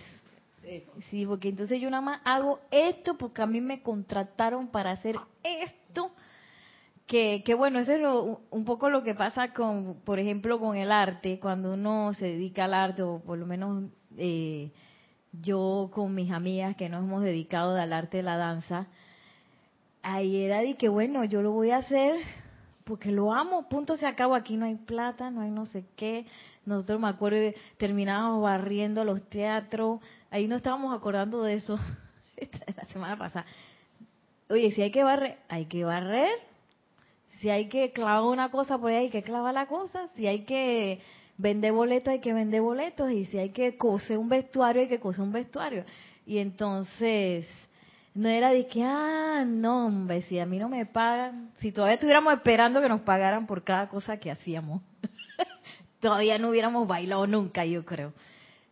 Sí, 1.09 1.25
porque 1.25 1.49
entonces 1.49 1.79
yo 1.79 1.89
nada 1.89 2.01
más 2.01 2.21
hago 2.25 2.59
esto 2.71 3.17
porque 3.17 3.41
a 3.41 3.45
mí 3.45 3.61
me 3.61 3.81
contrataron 3.81 4.67
para 4.67 4.91
hacer 4.91 5.17
esto. 5.43 6.11
Que, 7.05 7.41
que 7.45 7.53
bueno, 7.53 7.79
eso 7.79 7.93
es 7.93 8.37
un 8.49 8.65
poco 8.65 8.89
lo 8.89 9.01
que 9.01 9.15
pasa 9.15 9.53
con, 9.53 10.01
por 10.03 10.19
ejemplo, 10.19 10.59
con 10.59 10.75
el 10.75 10.91
arte, 10.91 11.39
cuando 11.39 11.73
uno 11.73 12.13
se 12.13 12.25
dedica 12.25 12.65
al 12.65 12.73
arte, 12.73 13.01
o 13.01 13.19
por 13.19 13.37
lo 13.37 13.45
menos 13.45 13.89
eh, 14.17 14.73
yo 15.31 15.89
con 15.93 16.13
mis 16.13 16.31
amigas 16.31 16.75
que 16.75 16.89
nos 16.89 17.05
hemos 17.05 17.23
dedicado 17.23 17.77
al 17.77 17.93
arte 17.93 18.17
de 18.17 18.23
la 18.23 18.35
danza, 18.35 18.87
ahí 20.01 20.43
era 20.43 20.59
de 20.59 20.75
que 20.75 20.89
bueno, 20.89 21.23
yo 21.23 21.41
lo 21.41 21.51
voy 21.51 21.71
a 21.71 21.77
hacer 21.77 22.15
porque 22.83 23.11
lo 23.11 23.33
amo, 23.33 23.67
punto 23.69 23.95
se 23.95 24.05
acabó, 24.05 24.35
aquí 24.35 24.57
no 24.57 24.65
hay 24.65 24.75
plata, 24.75 25.29
no 25.29 25.41
hay 25.41 25.51
no 25.51 25.65
sé 25.65 25.85
qué, 25.95 26.25
nosotros 26.67 26.99
me 26.99 27.07
acuerdo 27.07 27.53
terminábamos 27.77 28.43
barriendo 28.43 29.05
los 29.05 29.23
teatros, 29.29 30.01
ahí 30.29 30.47
no 30.47 30.57
estábamos 30.57 30.95
acordando 30.95 31.41
de 31.41 31.55
eso 31.55 31.79
la 32.77 32.85
semana 32.87 33.17
pasada. 33.17 33.45
Oye, 34.49 34.71
si 34.71 34.81
hay 34.81 34.91
que 34.91 35.03
barrer, 35.03 35.37
hay 35.49 35.65
que 35.65 35.83
barrer. 35.83 36.31
Si 37.39 37.49
hay 37.49 37.67
que 37.69 37.91
clavar 37.91 38.23
una 38.23 38.49
cosa 38.49 38.77
por 38.77 38.91
ahí, 38.91 39.05
hay 39.05 39.09
que 39.09 39.23
clavar 39.23 39.53
la 39.53 39.67
cosa. 39.67 40.07
Si 40.15 40.27
hay 40.27 40.41
que 40.41 40.99
vender 41.37 41.71
boletos, 41.71 42.09
hay 42.09 42.19
que 42.19 42.33
vender 42.33 42.61
boletos. 42.61 43.11
Y 43.11 43.25
si 43.25 43.37
hay 43.37 43.49
que 43.49 43.77
coser 43.77 44.17
un 44.17 44.29
vestuario, 44.29 44.81
hay 44.81 44.87
que 44.87 44.99
coser 44.99 45.23
un 45.23 45.31
vestuario. 45.31 45.85
Y 46.25 46.39
entonces, 46.39 47.47
no 48.13 48.27
era 48.29 48.51
de 48.51 48.67
que, 48.67 48.83
ah, 48.83 49.45
no, 49.45 49.87
hombre, 49.87 50.21
si 50.23 50.39
a 50.39 50.45
mí 50.45 50.57
no 50.57 50.67
me 50.67 50.85
pagan, 50.85 51.51
si 51.59 51.71
todavía 51.71 51.95
estuviéramos 51.95 52.33
esperando 52.33 52.81
que 52.81 52.89
nos 52.89 53.01
pagaran 53.01 53.45
por 53.45 53.63
cada 53.63 53.87
cosa 53.87 54.17
que 54.17 54.31
hacíamos, 54.31 54.81
todavía 55.99 56.37
no 56.37 56.49
hubiéramos 56.49 56.87
bailado 56.87 57.27
nunca, 57.27 57.65
yo 57.65 57.85
creo. 57.85 58.13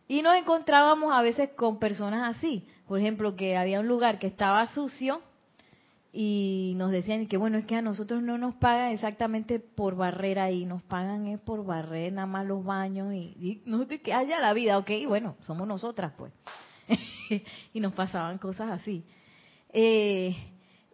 Y 0.08 0.22
nos 0.22 0.36
encontrábamos 0.36 1.12
a 1.12 1.22
veces 1.22 1.50
con 1.56 1.78
personas 1.78 2.36
así. 2.36 2.66
Por 2.86 3.00
ejemplo, 3.00 3.34
que 3.34 3.56
había 3.56 3.80
un 3.80 3.88
lugar 3.88 4.18
que 4.18 4.28
estaba 4.28 4.66
sucio 4.68 5.20
y 6.12 6.74
nos 6.76 6.92
decían 6.92 7.26
que 7.26 7.36
bueno, 7.36 7.58
es 7.58 7.66
que 7.66 7.76
a 7.76 7.82
nosotros 7.82 8.22
no 8.22 8.38
nos 8.38 8.54
pagan 8.54 8.92
exactamente 8.92 9.58
por 9.58 9.96
barrer 9.96 10.38
ahí, 10.38 10.64
nos 10.64 10.82
pagan 10.82 11.26
es 11.26 11.38
por 11.38 11.66
barrer 11.66 12.12
nada 12.12 12.26
más 12.26 12.46
los 12.46 12.64
baños 12.64 13.12
y, 13.12 13.62
te 13.86 14.00
que 14.00 14.14
haya 14.14 14.40
la 14.40 14.54
vida, 14.54 14.78
ok, 14.78 14.90
bueno, 15.06 15.36
somos 15.40 15.68
nosotras 15.68 16.12
pues. 16.16 16.32
y 17.74 17.80
nos 17.80 17.92
pasaban 17.92 18.38
cosas 18.38 18.70
así. 18.70 19.04
Eh, 19.74 20.34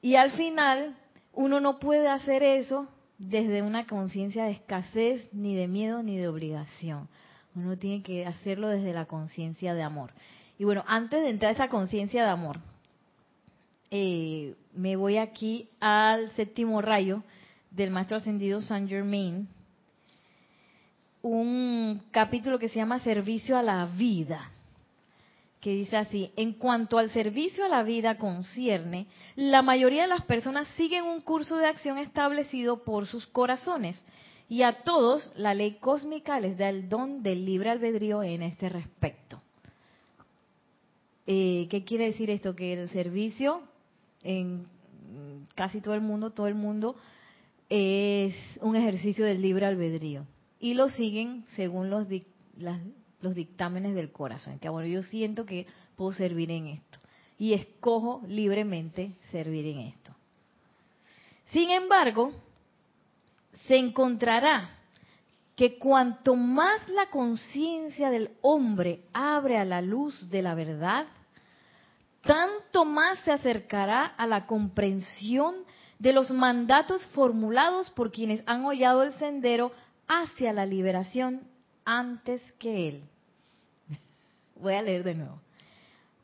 y 0.00 0.16
al 0.16 0.32
final, 0.32 0.96
uno 1.34 1.60
no 1.60 1.78
puede 1.78 2.08
hacer 2.08 2.42
eso 2.42 2.88
desde 3.28 3.62
una 3.62 3.86
conciencia 3.86 4.44
de 4.44 4.52
escasez, 4.52 5.32
ni 5.32 5.54
de 5.54 5.68
miedo, 5.68 6.02
ni 6.02 6.16
de 6.16 6.28
obligación. 6.28 7.08
Uno 7.54 7.76
tiene 7.76 8.02
que 8.02 8.26
hacerlo 8.26 8.68
desde 8.68 8.92
la 8.92 9.06
conciencia 9.06 9.74
de 9.74 9.82
amor. 9.82 10.12
Y 10.58 10.64
bueno, 10.64 10.84
antes 10.86 11.22
de 11.22 11.30
entrar 11.30 11.50
a 11.50 11.54
esa 11.54 11.68
conciencia 11.68 12.24
de 12.24 12.30
amor, 12.30 12.58
eh, 13.90 14.54
me 14.74 14.96
voy 14.96 15.18
aquí 15.18 15.68
al 15.78 16.32
séptimo 16.32 16.80
rayo 16.80 17.22
del 17.70 17.90
Maestro 17.90 18.16
Ascendido 18.16 18.60
Saint 18.60 18.88
Germain, 18.88 19.48
un 21.22 22.02
capítulo 22.10 22.58
que 22.58 22.68
se 22.68 22.76
llama 22.76 22.98
Servicio 23.00 23.56
a 23.56 23.62
la 23.62 23.86
Vida, 23.86 24.50
que 25.62 25.70
dice 25.70 25.96
así, 25.96 26.32
en 26.34 26.54
cuanto 26.54 26.98
al 26.98 27.10
servicio 27.10 27.64
a 27.64 27.68
la 27.68 27.84
vida 27.84 28.18
concierne, 28.18 29.06
la 29.36 29.62
mayoría 29.62 30.02
de 30.02 30.08
las 30.08 30.24
personas 30.24 30.66
siguen 30.76 31.04
un 31.04 31.20
curso 31.20 31.56
de 31.56 31.66
acción 31.66 31.98
establecido 31.98 32.82
por 32.82 33.06
sus 33.06 33.28
corazones 33.28 34.04
y 34.48 34.62
a 34.62 34.82
todos 34.82 35.30
la 35.36 35.54
ley 35.54 35.76
cósmica 35.78 36.40
les 36.40 36.58
da 36.58 36.68
el 36.68 36.88
don 36.88 37.22
del 37.22 37.44
libre 37.44 37.70
albedrío 37.70 38.24
en 38.24 38.42
este 38.42 38.68
respecto. 38.68 39.40
Eh, 41.28 41.68
¿Qué 41.70 41.84
quiere 41.84 42.06
decir 42.06 42.28
esto? 42.28 42.56
Que 42.56 42.72
el 42.72 42.88
servicio 42.88 43.62
en 44.24 44.66
casi 45.54 45.80
todo 45.80 45.94
el 45.94 46.00
mundo, 46.00 46.30
todo 46.30 46.48
el 46.48 46.56
mundo, 46.56 46.96
es 47.68 48.34
un 48.60 48.74
ejercicio 48.74 49.24
del 49.24 49.40
libre 49.40 49.66
albedrío. 49.66 50.26
Y 50.58 50.74
lo 50.74 50.88
siguen 50.88 51.44
según 51.54 51.88
los, 51.88 52.08
los 53.22 53.34
dictámenes 53.34 53.94
del 53.94 54.12
corazón. 54.12 54.58
Que 54.58 54.68
bueno, 54.68 54.88
yo 54.88 55.02
siento 55.02 55.46
que 55.46 55.66
puedo 55.96 56.12
servir 56.12 56.50
en 56.50 56.66
esto. 56.66 56.98
Y 57.38 57.54
escojo 57.54 58.22
libremente 58.26 59.12
servir 59.30 59.66
en 59.66 59.78
esto. 59.80 60.14
Sin 61.46 61.70
embargo, 61.70 62.32
se 63.66 63.76
encontrará 63.76 64.70
que 65.56 65.78
cuanto 65.78 66.34
más 66.34 66.88
la 66.88 67.06
conciencia 67.10 68.10
del 68.10 68.30
hombre 68.40 69.04
abre 69.12 69.58
a 69.58 69.64
la 69.64 69.82
luz 69.82 70.30
de 70.30 70.42
la 70.42 70.54
verdad, 70.54 71.06
tanto 72.22 72.84
más 72.84 73.18
se 73.20 73.32
acercará 73.32 74.06
a 74.06 74.26
la 74.26 74.46
comprensión 74.46 75.56
de 75.98 76.12
los 76.12 76.30
mandatos 76.30 77.04
formulados 77.08 77.90
por 77.90 78.10
quienes 78.10 78.42
han 78.46 78.64
hollado 78.64 79.02
el 79.02 79.12
sendero 79.14 79.72
hacia 80.08 80.52
la 80.52 80.66
liberación 80.66 81.42
antes 81.84 82.40
que 82.58 82.88
él. 82.88 83.04
Voy 84.62 84.74
a 84.74 84.82
leer 84.82 85.04
de 85.04 85.14
nuevo. 85.14 85.40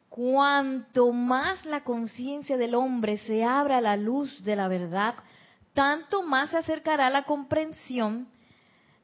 Cuanto 0.08 1.12
más 1.12 1.64
la 1.66 1.84
conciencia 1.84 2.56
del 2.56 2.74
hombre 2.74 3.18
se 3.18 3.44
abra 3.44 3.78
a 3.78 3.82
la 3.82 3.96
luz 3.96 4.42
de 4.44 4.56
la 4.56 4.68
verdad, 4.68 5.14
tanto 5.74 6.22
más 6.22 6.50
se 6.50 6.58
acercará 6.58 7.08
a 7.08 7.10
la 7.10 7.24
comprensión 7.24 8.28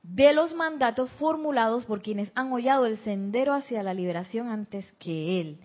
de 0.02 0.32
los 0.34 0.54
mandatos 0.54 1.10
formulados 1.12 1.86
por 1.86 2.02
quienes 2.02 2.30
han 2.34 2.52
hollado 2.52 2.86
el 2.86 2.98
sendero 2.98 3.54
hacia 3.54 3.82
la 3.82 3.94
liberación 3.94 4.48
antes 4.48 4.84
que 4.98 5.40
él. 5.40 5.58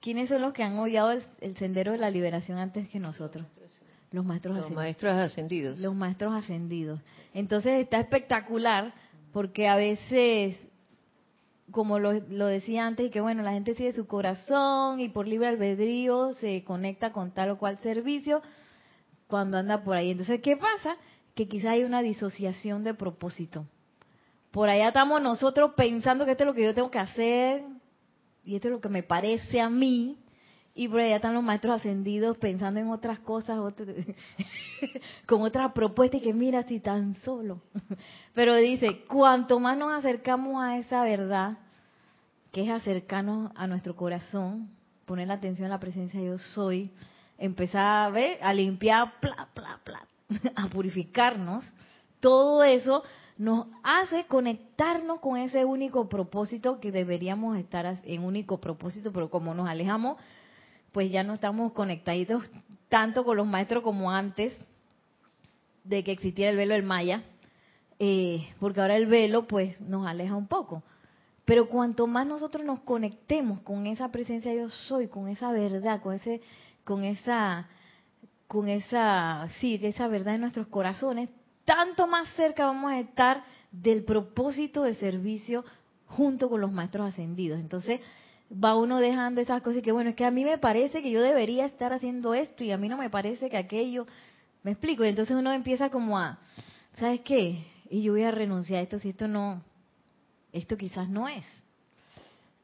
¿Quiénes 0.00 0.28
son 0.28 0.42
los 0.42 0.52
que 0.52 0.62
han 0.62 0.78
hollado 0.78 1.10
el, 1.40 1.56
sendero 1.56 1.92
de 1.92 1.98
la 1.98 2.10
liberación 2.10 2.58
antes 2.58 2.88
que 2.88 3.00
nosotros? 3.00 3.46
Los 4.10 4.24
maestros 4.24 4.54
los 4.54 4.64
ascendidos. 4.64 4.84
maestros 4.84 5.14
ascendidos. 5.14 5.78
Los 5.78 5.94
maestros 5.94 6.34
ascendidos. 6.34 7.00
Entonces 7.34 7.82
está 7.82 8.00
espectacular 8.00 8.94
porque 9.32 9.68
a 9.68 9.76
veces, 9.76 10.56
como 11.70 11.98
lo, 11.98 12.12
lo 12.12 12.46
decía 12.46 12.86
antes, 12.86 13.06
y 13.06 13.10
que 13.10 13.20
bueno, 13.20 13.42
la 13.42 13.52
gente 13.52 13.74
sigue 13.74 13.92
su 13.92 14.06
corazón 14.06 15.00
y 15.00 15.08
por 15.08 15.26
libre 15.26 15.48
albedrío 15.48 16.32
se 16.34 16.64
conecta 16.64 17.12
con 17.12 17.32
tal 17.32 17.50
o 17.50 17.58
cual 17.58 17.78
servicio 17.78 18.42
cuando 19.26 19.58
anda 19.58 19.84
por 19.84 19.96
ahí. 19.96 20.10
Entonces, 20.10 20.40
¿qué 20.40 20.56
pasa? 20.56 20.96
Que 21.34 21.46
quizá 21.48 21.72
hay 21.72 21.84
una 21.84 22.02
disociación 22.02 22.82
de 22.84 22.94
propósito. 22.94 23.66
Por 24.50 24.68
allá 24.70 24.88
estamos 24.88 25.22
nosotros 25.22 25.72
pensando 25.76 26.24
que 26.24 26.32
esto 26.32 26.44
es 26.44 26.48
lo 26.48 26.54
que 26.54 26.64
yo 26.64 26.74
tengo 26.74 26.90
que 26.90 26.98
hacer 26.98 27.62
y 28.44 28.56
esto 28.56 28.68
es 28.68 28.72
lo 28.72 28.80
que 28.80 28.88
me 28.88 29.02
parece 29.02 29.60
a 29.60 29.68
mí, 29.68 30.16
y 30.78 30.86
por 30.86 31.00
allá 31.00 31.16
están 31.16 31.34
los 31.34 31.42
maestros 31.42 31.74
ascendidos 31.74 32.36
pensando 32.36 32.78
en 32.78 32.88
otras 32.88 33.18
cosas, 33.18 33.58
con 35.26 35.42
otras 35.42 35.72
propuestas 35.72 36.20
y 36.20 36.22
que 36.22 36.32
mira 36.32 36.62
si 36.68 36.78
tan 36.78 37.16
solo. 37.16 37.60
Pero 38.32 38.54
dice, 38.54 39.02
cuanto 39.08 39.58
más 39.58 39.76
nos 39.76 39.92
acercamos 39.92 40.62
a 40.62 40.78
esa 40.78 41.02
verdad, 41.02 41.58
que 42.52 42.62
es 42.62 42.70
acercarnos 42.70 43.50
a 43.56 43.66
nuestro 43.66 43.96
corazón, 43.96 44.70
poner 45.04 45.26
la 45.26 45.34
atención 45.34 45.66
a 45.66 45.70
la 45.70 45.80
presencia 45.80 46.20
de 46.20 46.26
yo 46.26 46.38
soy, 46.38 46.92
empezar 47.38 48.06
a 48.06 48.10
ver, 48.10 48.38
a 48.40 48.54
limpiar, 48.54 49.14
a 50.54 50.68
purificarnos, 50.68 51.64
todo 52.20 52.62
eso 52.62 53.02
nos 53.36 53.66
hace 53.82 54.26
conectarnos 54.26 55.18
con 55.18 55.38
ese 55.38 55.64
único 55.64 56.08
propósito 56.08 56.78
que 56.78 56.92
deberíamos 56.92 57.56
estar 57.56 58.00
en 58.04 58.22
único 58.22 58.60
propósito, 58.60 59.10
pero 59.12 59.28
como 59.28 59.54
nos 59.54 59.68
alejamos 59.68 60.18
pues 60.92 61.10
ya 61.10 61.22
no 61.22 61.34
estamos 61.34 61.72
conectados 61.72 62.44
tanto 62.88 63.24
con 63.24 63.36
los 63.36 63.46
maestros 63.46 63.82
como 63.82 64.10
antes 64.10 64.54
de 65.84 66.04
que 66.04 66.12
existiera 66.12 66.50
el 66.50 66.56
velo 66.56 66.74
del 66.74 66.82
Maya, 66.82 67.22
eh, 67.98 68.48
porque 68.60 68.80
ahora 68.80 68.96
el 68.96 69.06
velo 69.06 69.46
pues 69.46 69.80
nos 69.80 70.06
aleja 70.06 70.34
un 70.34 70.46
poco. 70.46 70.82
Pero 71.44 71.68
cuanto 71.68 72.06
más 72.06 72.26
nosotros 72.26 72.64
nos 72.64 72.80
conectemos 72.80 73.60
con 73.60 73.86
esa 73.86 74.10
presencia 74.10 74.54
yo 74.54 74.68
soy, 74.68 75.08
con 75.08 75.28
esa 75.28 75.50
verdad, 75.50 76.02
con 76.02 76.14
ese, 76.14 76.42
con 76.84 77.04
esa, 77.04 77.68
con 78.46 78.68
esa, 78.68 79.48
sí, 79.58 79.80
esa 79.82 80.08
verdad 80.08 80.34
en 80.34 80.42
nuestros 80.42 80.66
corazones, 80.66 81.30
tanto 81.64 82.06
más 82.06 82.28
cerca 82.34 82.66
vamos 82.66 82.92
a 82.92 83.00
estar 83.00 83.44
del 83.70 84.04
propósito 84.04 84.82
de 84.82 84.94
servicio 84.94 85.64
junto 86.06 86.50
con 86.50 86.60
los 86.60 86.72
maestros 86.72 87.08
ascendidos. 87.08 87.58
Entonces, 87.60 88.00
va 88.52 88.76
uno 88.76 88.98
dejando 88.98 89.40
esas 89.40 89.62
cosas 89.62 89.78
y 89.78 89.82
que 89.82 89.92
bueno, 89.92 90.10
es 90.10 90.16
que 90.16 90.24
a 90.24 90.30
mí 90.30 90.44
me 90.44 90.58
parece 90.58 91.02
que 91.02 91.10
yo 91.10 91.20
debería 91.20 91.66
estar 91.66 91.92
haciendo 91.92 92.34
esto 92.34 92.64
y 92.64 92.70
a 92.70 92.78
mí 92.78 92.88
no 92.88 92.96
me 92.96 93.10
parece 93.10 93.50
que 93.50 93.56
aquello, 93.56 94.06
me 94.62 94.72
explico, 94.72 95.04
y 95.04 95.08
entonces 95.08 95.36
uno 95.36 95.52
empieza 95.52 95.90
como 95.90 96.18
a, 96.18 96.38
¿sabes 96.98 97.20
qué? 97.20 97.64
Y 97.90 98.02
yo 98.02 98.12
voy 98.12 98.22
a 98.22 98.30
renunciar 98.30 98.80
a 98.80 98.82
esto 98.82 98.98
si 98.98 99.10
esto 99.10 99.28
no, 99.28 99.62
esto 100.52 100.76
quizás 100.76 101.08
no 101.08 101.28
es. 101.28 101.44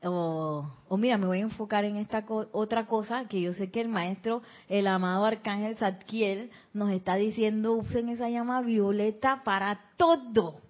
O, 0.07 0.71
o 0.88 0.97
mira, 0.99 1.17
me 1.17 1.26
voy 1.26 1.38
a 1.38 1.43
enfocar 1.43 1.87
en 1.87 1.97
esta 1.97 2.25
otra 2.29 2.87
cosa 2.87 3.25
que 3.26 3.41
yo 3.41 3.55
sé 3.55 3.71
que 3.71 3.81
el 3.81 3.88
maestro, 3.88 4.43
el 4.69 4.87
amado 4.87 5.25
arcángel 5.25 5.76
Zadkiel, 5.76 6.50
nos 6.75 6.91
está 6.91 7.14
diciendo, 7.14 7.73
usen 7.73 8.11
esa 8.11 8.29
llama 8.29 8.61
violeta 8.61 9.43
para 9.45 9.81
todo 9.97 10.63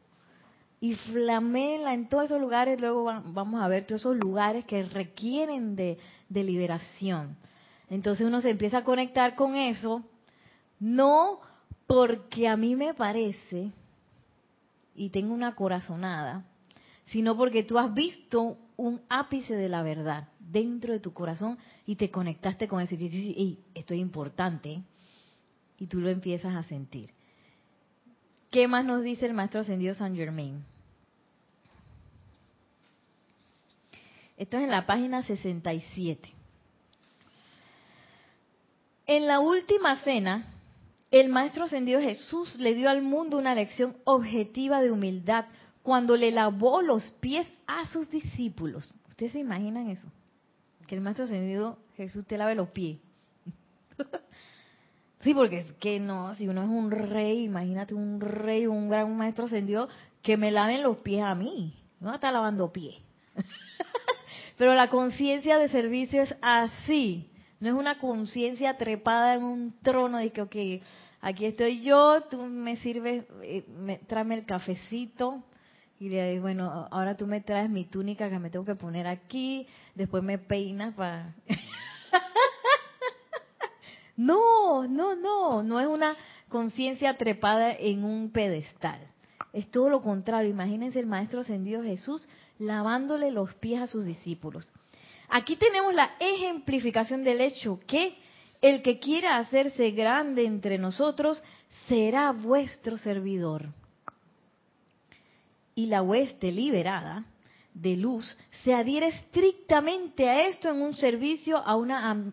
y 0.80 0.94
flamela 0.94 1.94
en 1.94 2.08
todos 2.08 2.24
esos 2.24 2.40
lugares. 2.40 2.80
Luego 2.80 3.04
vamos 3.04 3.62
a 3.62 3.68
ver 3.68 3.86
todos 3.86 4.02
esos 4.02 4.16
lugares 4.16 4.64
que 4.64 4.82
requieren 4.82 5.76
de, 5.76 5.98
liberación. 6.28 7.36
Entonces 7.88 8.26
uno 8.26 8.40
se 8.40 8.50
empieza 8.50 8.78
a 8.78 8.84
conectar 8.84 9.34
con 9.34 9.54
eso, 9.56 10.04
no 10.80 11.40
porque 11.86 12.48
a 12.48 12.56
mí 12.56 12.76
me 12.76 12.94
parece 12.94 13.72
y 14.94 15.10
tengo 15.10 15.34
una 15.34 15.54
corazonada, 15.54 16.44
sino 17.06 17.36
porque 17.36 17.62
tú 17.62 17.78
has 17.78 17.92
visto 17.92 18.56
un 18.76 19.00
ápice 19.08 19.54
de 19.54 19.68
la 19.68 19.82
verdad 19.82 20.28
dentro 20.38 20.92
de 20.92 21.00
tu 21.00 21.12
corazón 21.12 21.58
y 21.86 21.96
te 21.96 22.10
conectaste 22.10 22.66
con 22.68 22.80
ese 22.80 22.96
y 22.96 23.60
esto 23.74 23.94
es 23.94 24.00
importante 24.00 24.82
y 25.78 25.86
tú 25.86 26.00
lo 26.00 26.10
empiezas 26.10 26.54
a 26.54 26.62
sentir. 26.64 27.12
¿Qué 28.54 28.68
más 28.68 28.84
nos 28.84 29.02
dice 29.02 29.26
el 29.26 29.34
maestro 29.34 29.62
ascendido 29.62 29.96
San 29.96 30.14
Germain? 30.14 30.64
Esto 34.36 34.58
es 34.58 34.62
en 34.62 34.70
la 34.70 34.86
página 34.86 35.24
67. 35.24 36.32
En 39.08 39.26
la 39.26 39.40
última 39.40 39.96
cena, 40.04 40.46
el 41.10 41.30
Maestro 41.30 41.64
Ascendido 41.64 42.00
Jesús 42.00 42.54
le 42.54 42.76
dio 42.76 42.88
al 42.88 43.02
mundo 43.02 43.38
una 43.38 43.56
lección 43.56 43.96
objetiva 44.04 44.80
de 44.80 44.92
humildad 44.92 45.46
cuando 45.82 46.16
le 46.16 46.30
lavó 46.30 46.80
los 46.80 47.10
pies 47.18 47.48
a 47.66 47.86
sus 47.86 48.08
discípulos. 48.08 48.88
¿Ustedes 49.08 49.32
se 49.32 49.40
imaginan 49.40 49.90
eso? 49.90 50.06
Que 50.86 50.94
el 50.94 51.00
Maestro 51.00 51.24
Ascendido 51.24 51.76
Jesús 51.96 52.24
te 52.24 52.38
lave 52.38 52.54
los 52.54 52.68
pies. 52.68 53.00
sí, 55.24 55.34
porque 55.34 55.58
es 55.58 55.72
que 55.74 55.98
no, 55.98 56.34
si 56.34 56.46
uno 56.46 56.62
es 56.62 56.68
un 56.68 56.90
rey, 56.90 57.44
imagínate 57.44 57.94
un 57.94 58.20
rey, 58.20 58.66
un 58.66 58.88
gran 58.88 59.16
Maestro 59.16 59.46
Ascendido, 59.46 59.88
que 60.22 60.36
me 60.36 60.50
laven 60.50 60.82
los 60.82 60.98
pies 60.98 61.22
a 61.22 61.34
mí. 61.34 61.74
No 61.98 62.14
está 62.14 62.30
lavando 62.30 62.72
pies. 62.72 62.96
Pero 64.58 64.74
la 64.74 64.88
conciencia 64.88 65.58
de 65.58 65.68
servicio 65.68 66.22
es 66.22 66.34
así. 66.42 67.30
No 67.58 67.68
es 67.70 67.74
una 67.74 67.98
conciencia 67.98 68.76
trepada 68.76 69.34
en 69.34 69.42
un 69.42 69.74
trono 69.82 70.18
de 70.18 70.30
que, 70.30 70.42
ok, 70.42 70.56
aquí 71.22 71.46
estoy 71.46 71.80
yo, 71.82 72.22
tú 72.30 72.42
me 72.42 72.76
sirves, 72.76 73.24
eh, 73.42 73.64
me, 73.68 73.96
tráeme 73.98 74.34
el 74.34 74.44
cafecito. 74.44 75.42
Y 75.98 76.10
le 76.10 76.32
digo, 76.32 76.42
bueno, 76.42 76.88
ahora 76.90 77.16
tú 77.16 77.26
me 77.26 77.40
traes 77.40 77.70
mi 77.70 77.84
túnica 77.84 78.28
que 78.28 78.38
me 78.38 78.50
tengo 78.50 78.64
que 78.64 78.74
poner 78.74 79.06
aquí, 79.06 79.66
después 79.94 80.22
me 80.22 80.38
peinas 80.38 80.92
para... 80.94 81.34
no, 84.16 84.86
no, 84.86 85.16
no, 85.16 85.62
no 85.62 85.80
es 85.80 85.86
una 85.86 86.16
conciencia 86.48 87.16
trepada 87.16 87.72
en 87.72 88.04
un 88.04 88.30
pedestal. 88.30 89.00
Es 89.52 89.70
todo 89.70 89.88
lo 89.88 90.02
contrario. 90.02 90.50
Imagínense 90.50 91.00
el 91.00 91.06
Maestro 91.06 91.40
Ascendido 91.40 91.82
Jesús 91.82 92.28
lavándole 92.58 93.30
los 93.30 93.54
pies 93.54 93.82
a 93.82 93.86
sus 93.86 94.04
discípulos. 94.04 94.70
Aquí 95.28 95.56
tenemos 95.56 95.94
la 95.94 96.12
ejemplificación 96.20 97.24
del 97.24 97.40
hecho 97.40 97.80
que 97.86 98.16
el 98.60 98.82
que 98.82 98.98
quiera 98.98 99.36
hacerse 99.36 99.90
grande 99.90 100.44
entre 100.44 100.78
nosotros 100.78 101.42
será 101.88 102.32
vuestro 102.32 102.96
servidor. 102.98 103.68
Y 105.74 105.86
la 105.86 106.02
hueste 106.02 106.52
liberada 106.52 107.24
de 107.74 107.96
luz 107.96 108.36
se 108.62 108.72
adhiere 108.72 109.08
estrictamente 109.08 110.28
a 110.28 110.46
esto 110.46 110.70
en 110.70 110.80
un 110.80 110.94
servicio 110.94 111.58
a 111.58 111.74
una 111.76 112.32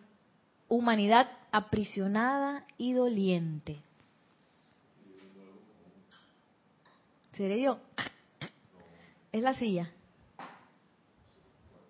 humanidad 0.68 1.28
aprisionada 1.52 2.66
y 2.78 2.94
doliente. 2.94 3.78
¿Seré 7.36 7.62
yo? 7.62 7.78
Es 9.30 9.42
la 9.42 9.54
silla. 9.54 9.90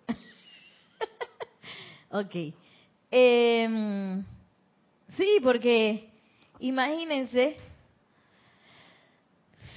Ok. 2.11 2.53
Em, 3.09 4.23
sí, 5.17 5.39
porque 5.41 6.11
imagínense 6.59 7.57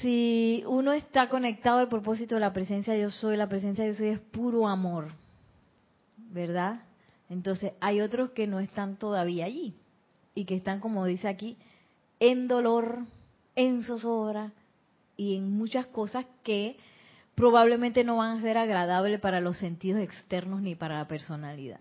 si 0.02 0.62
uno 0.66 0.92
está 0.92 1.30
conectado 1.30 1.78
al 1.78 1.88
propósito 1.88 2.34
de 2.34 2.42
la 2.42 2.52
presencia 2.52 2.94
yo 2.94 3.10
soy, 3.10 3.38
la 3.38 3.48
presencia 3.48 3.84
de 3.84 3.92
yo 3.92 3.96
soy 3.96 4.08
es 4.08 4.20
puro 4.20 4.68
amor, 4.68 5.08
¿verdad? 6.16 6.85
Entonces 7.28 7.72
hay 7.80 8.00
otros 8.00 8.30
que 8.30 8.46
no 8.46 8.60
están 8.60 8.96
todavía 8.96 9.46
allí 9.46 9.74
y 10.34 10.44
que 10.44 10.56
están, 10.56 10.80
como 10.80 11.04
dice 11.06 11.28
aquí, 11.28 11.56
en 12.20 12.48
dolor, 12.48 13.00
en 13.54 13.82
zozobra 13.82 14.52
y 15.16 15.36
en 15.36 15.56
muchas 15.56 15.86
cosas 15.86 16.26
que 16.42 16.76
probablemente 17.34 18.04
no 18.04 18.16
van 18.16 18.38
a 18.38 18.40
ser 18.40 18.56
agradables 18.58 19.20
para 19.20 19.40
los 19.40 19.58
sentidos 19.58 20.00
externos 20.00 20.62
ni 20.62 20.74
para 20.74 20.98
la 20.98 21.08
personalidad. 21.08 21.80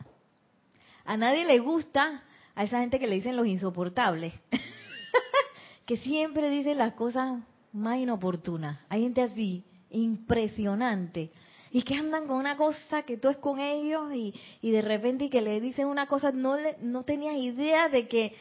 A 1.06 1.18
nadie 1.18 1.46
le 1.46 1.60
gusta 1.60 2.24
a 2.56 2.64
esa 2.64 2.80
gente 2.80 3.00
que 3.00 3.08
le 3.08 3.16
dicen 3.16 3.36
los 3.36 3.48
insoportables, 3.48 4.34
que 5.86 5.98
siempre 5.98 6.50
dicen 6.50 6.78
las 6.78 6.94
cosas 6.94 7.42
más 7.72 7.98
inoportunas. 7.98 8.80
Hay 8.90 9.04
gente 9.04 9.22
así, 9.22 9.64
impresionante, 9.92 11.32
y 11.76 11.82
que 11.82 11.96
andan 11.96 12.26
con 12.26 12.38
una 12.38 12.56
cosa 12.56 13.04
que 13.04 13.18
tú 13.18 13.28
es 13.28 13.36
con 13.36 13.60
ellos 13.60 14.04
y, 14.14 14.34
y 14.62 14.72
de 14.72 14.82
repente 14.82 15.26
y 15.26 15.30
que 15.30 15.42
le 15.42 15.60
dicen 15.60 15.88
una 15.88 16.08
cosa, 16.08 16.32
no, 16.32 16.56
le, 16.56 16.78
no 16.80 17.04
tenías 17.04 17.36
idea 17.36 17.90
de 17.90 18.08
que, 18.08 18.34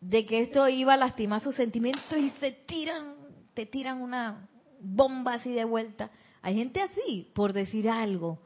de 0.00 0.26
que 0.26 0.40
esto 0.40 0.68
iba 0.68 0.94
a 0.94 0.96
lastimar 0.96 1.40
sus 1.40 1.54
sentimientos 1.54 2.18
y 2.18 2.30
se 2.40 2.50
tiran, 2.50 3.14
te 3.54 3.64
tiran 3.64 4.02
una 4.02 4.48
bomba 4.80 5.34
así 5.34 5.52
de 5.52 5.64
vuelta. 5.64 6.10
Hay 6.42 6.56
gente 6.56 6.80
así, 6.80 7.30
por 7.32 7.52
decir 7.52 7.88
algo 7.88 8.40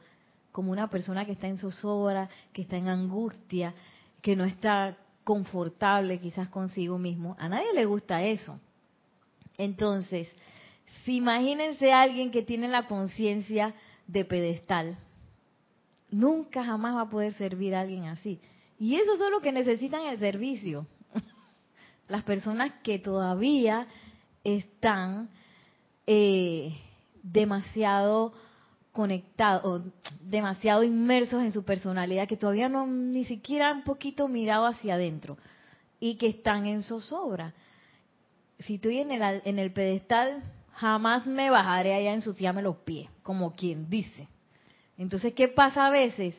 como 0.51 0.71
una 0.71 0.91
persona 0.91 1.25
que 1.25 1.31
está 1.31 1.47
en 1.47 1.57
zozobra, 1.57 2.29
que 2.53 2.61
está 2.61 2.77
en 2.77 2.87
angustia, 2.87 3.73
que 4.21 4.35
no 4.35 4.45
está 4.45 4.95
confortable 5.23 6.19
quizás 6.19 6.49
consigo 6.49 6.99
mismo. 6.99 7.35
A 7.39 7.49
nadie 7.49 7.73
le 7.73 7.85
gusta 7.85 8.21
eso. 8.21 8.59
Entonces, 9.57 10.31
si 11.03 11.15
imagínense 11.15 11.91
a 11.91 12.03
alguien 12.03 12.29
que 12.29 12.43
tiene 12.43 12.67
la 12.67 12.83
conciencia 12.83 13.73
de 14.09 14.25
pedestal, 14.25 14.97
nunca 16.09 16.63
jamás 16.63 16.95
va 16.95 17.01
a 17.01 17.09
poder 17.09 17.33
servir 17.33 17.75
a 17.75 17.81
alguien 17.81 18.05
así. 18.05 18.39
Y 18.79 18.95
eso 18.95 19.13
es 19.13 19.19
lo 19.31 19.39
que 19.39 19.51
necesitan 19.51 20.05
el 20.05 20.17
servicio. 20.17 20.87
Las 22.07 22.23
personas 22.23 22.71
que 22.81 22.97
todavía 22.97 23.87
están 24.43 25.29
eh, 26.07 26.75
demasiado 27.21 28.33
conectados, 28.91 29.83
demasiado 30.21 30.83
inmersos 30.83 31.43
en 31.43 31.51
su 31.51 31.63
personalidad, 31.63 32.27
que 32.27 32.37
todavía 32.37 32.67
no 32.67 32.87
ni 32.87 33.25
siquiera 33.25 33.71
un 33.71 33.83
poquito 33.83 34.27
mirado 34.27 34.65
hacia 34.65 34.95
adentro 34.95 35.37
y 35.99 36.15
que 36.15 36.27
están 36.27 36.65
en 36.65 36.81
zozobra. 36.81 37.53
Si 38.59 38.75
estoy 38.75 38.99
en 38.99 39.11
el, 39.11 39.41
en 39.45 39.59
el 39.59 39.71
pedestal, 39.71 40.41
jamás 40.79 41.27
me 41.27 41.49
bajaré 41.49 41.93
allá 41.93 42.11
a 42.11 42.13
ensuciarme 42.13 42.61
los 42.61 42.77
pies, 42.77 43.09
como 43.21 43.53
quien 43.53 43.89
dice. 43.89 44.29
Entonces, 44.97 45.33
¿qué 45.33 45.49
pasa 45.49 45.87
a 45.87 45.89
veces? 45.89 46.35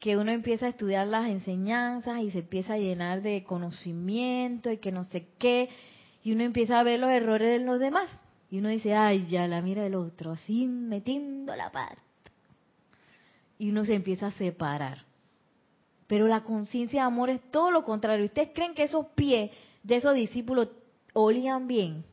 Que 0.00 0.16
uno 0.16 0.32
empieza 0.32 0.66
a 0.66 0.70
estudiar 0.70 1.06
las 1.06 1.28
enseñanzas 1.28 2.20
y 2.20 2.32
se 2.32 2.40
empieza 2.40 2.74
a 2.74 2.78
llenar 2.78 3.22
de 3.22 3.44
conocimiento 3.44 4.72
y 4.72 4.78
que 4.78 4.90
no 4.90 5.04
sé 5.04 5.28
qué, 5.38 5.68
y 6.24 6.32
uno 6.32 6.42
empieza 6.42 6.80
a 6.80 6.82
ver 6.82 6.98
los 6.98 7.10
errores 7.10 7.48
de 7.48 7.64
los 7.64 7.78
demás. 7.78 8.08
Y 8.50 8.58
uno 8.58 8.70
dice, 8.70 8.92
ay, 8.94 9.26
ya 9.28 9.46
la 9.46 9.62
mira 9.62 9.84
del 9.84 9.94
otro, 9.94 10.32
así 10.32 10.66
metiendo 10.66 11.54
la 11.54 11.70
pata. 11.70 12.02
Y 13.56 13.70
uno 13.70 13.84
se 13.84 13.94
empieza 13.94 14.26
a 14.26 14.32
separar. 14.32 15.04
Pero 16.08 16.26
la 16.26 16.42
conciencia 16.42 17.02
de 17.02 17.06
amor 17.06 17.30
es 17.30 17.40
todo 17.52 17.70
lo 17.70 17.84
contrario. 17.84 18.24
¿Ustedes 18.24 18.50
creen 18.52 18.74
que 18.74 18.82
esos 18.82 19.06
pies 19.14 19.52
de 19.84 19.96
esos 19.96 20.14
discípulos 20.16 20.70
olían 21.12 21.68
bien? 21.68 22.04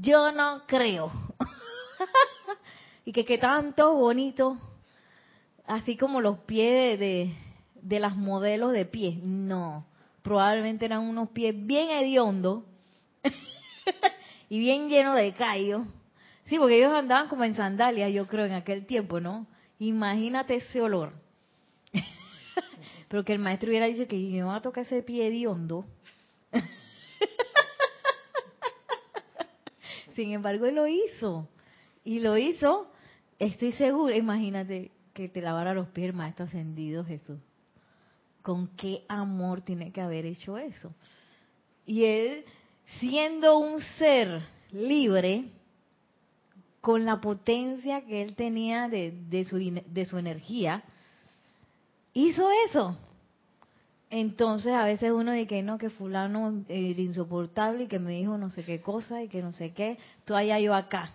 Yo 0.00 0.32
no 0.32 0.62
creo. 0.66 1.10
y 3.04 3.12
que, 3.12 3.24
que 3.24 3.38
tanto 3.38 3.94
bonito, 3.94 4.58
así 5.66 5.96
como 5.96 6.20
los 6.20 6.38
pies 6.40 6.98
de, 6.98 7.34
de, 7.82 8.00
las 8.00 8.16
modelos 8.16 8.72
de 8.72 8.86
pies. 8.86 9.16
No, 9.22 9.84
probablemente 10.22 10.84
eran 10.84 11.02
unos 11.02 11.30
pies 11.30 11.54
bien 11.66 11.90
hediondos 11.90 12.64
y 14.48 14.58
bien 14.58 14.88
llenos 14.88 15.16
de 15.16 15.32
callo. 15.32 15.84
Sí, 16.46 16.58
porque 16.58 16.78
ellos 16.78 16.92
andaban 16.92 17.28
como 17.28 17.44
en 17.44 17.54
sandalias, 17.54 18.12
yo 18.12 18.26
creo, 18.26 18.46
en 18.46 18.52
aquel 18.52 18.86
tiempo, 18.86 19.20
¿no? 19.20 19.46
Imagínate 19.78 20.56
ese 20.56 20.80
olor. 20.80 21.12
Pero 23.08 23.24
que 23.24 23.32
el 23.32 23.38
maestro 23.38 23.68
hubiera 23.68 23.86
dicho 23.86 24.06
que 24.06 24.30
yo 24.30 24.44
no 24.44 24.54
a 24.54 24.62
tocar 24.62 24.84
ese 24.84 25.02
pie 25.02 25.26
hediondo. 25.26 25.84
Sin 30.14 30.32
embargo, 30.32 30.66
él 30.66 30.74
lo 30.74 30.86
hizo. 30.86 31.48
Y 32.04 32.20
lo 32.20 32.36
hizo, 32.36 32.90
estoy 33.38 33.72
segura, 33.72 34.16
imagínate 34.16 34.90
que 35.14 35.28
te 35.28 35.40
lavara 35.40 35.74
los 35.74 35.88
pies 35.88 36.14
maestro 36.14 36.46
ascendido 36.46 37.04
Jesús. 37.04 37.38
¿Con 38.42 38.68
qué 38.76 39.04
amor 39.08 39.60
tiene 39.60 39.92
que 39.92 40.00
haber 40.00 40.26
hecho 40.26 40.58
eso? 40.58 40.92
Y 41.86 42.04
él, 42.04 42.44
siendo 42.98 43.58
un 43.58 43.80
ser 43.98 44.42
libre, 44.72 45.44
con 46.80 47.04
la 47.04 47.20
potencia 47.20 48.04
que 48.04 48.22
él 48.22 48.34
tenía 48.34 48.88
de, 48.88 49.12
de, 49.28 49.44
su, 49.44 49.58
de 49.58 50.04
su 50.04 50.18
energía, 50.18 50.82
hizo 52.12 52.48
eso. 52.68 52.98
Entonces 54.14 54.74
a 54.74 54.84
veces 54.84 55.10
uno 55.10 55.32
dice 55.32 55.46
que 55.46 55.62
no, 55.62 55.78
que 55.78 55.88
fulano 55.88 56.66
era 56.68 57.00
insoportable 57.00 57.84
y 57.84 57.88
que 57.88 57.98
me 57.98 58.12
dijo 58.12 58.36
no 58.36 58.50
sé 58.50 58.62
qué 58.62 58.82
cosa 58.82 59.22
y 59.22 59.28
que 59.28 59.40
no 59.40 59.52
sé 59.52 59.72
qué, 59.72 59.96
allá 60.26 60.60
yo 60.60 60.74
acá. 60.74 61.14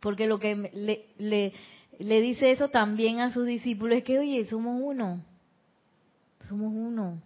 Porque 0.00 0.26
lo 0.26 0.38
que 0.38 0.54
le, 0.74 1.06
le, 1.16 1.54
le 1.98 2.20
dice 2.20 2.50
eso 2.50 2.68
también 2.68 3.20
a 3.20 3.32
sus 3.32 3.46
discípulos 3.46 3.96
es 3.96 4.04
que, 4.04 4.18
oye, 4.18 4.44
somos 4.44 4.78
uno, 4.78 5.24
somos 6.46 6.70
uno. 6.70 7.22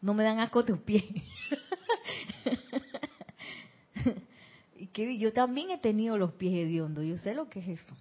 No 0.00 0.12
me 0.12 0.24
dan 0.24 0.40
asco 0.40 0.64
tus 0.64 0.80
pies. 0.80 1.04
y 4.76 4.88
que 4.88 5.18
yo 5.18 5.32
también 5.32 5.70
he 5.70 5.78
tenido 5.78 6.18
los 6.18 6.32
pies 6.32 6.54
hediondos, 6.54 7.04
yo 7.04 7.16
sé 7.18 7.32
lo 7.32 7.48
que 7.48 7.60
es 7.60 7.80
eso. 7.80 7.94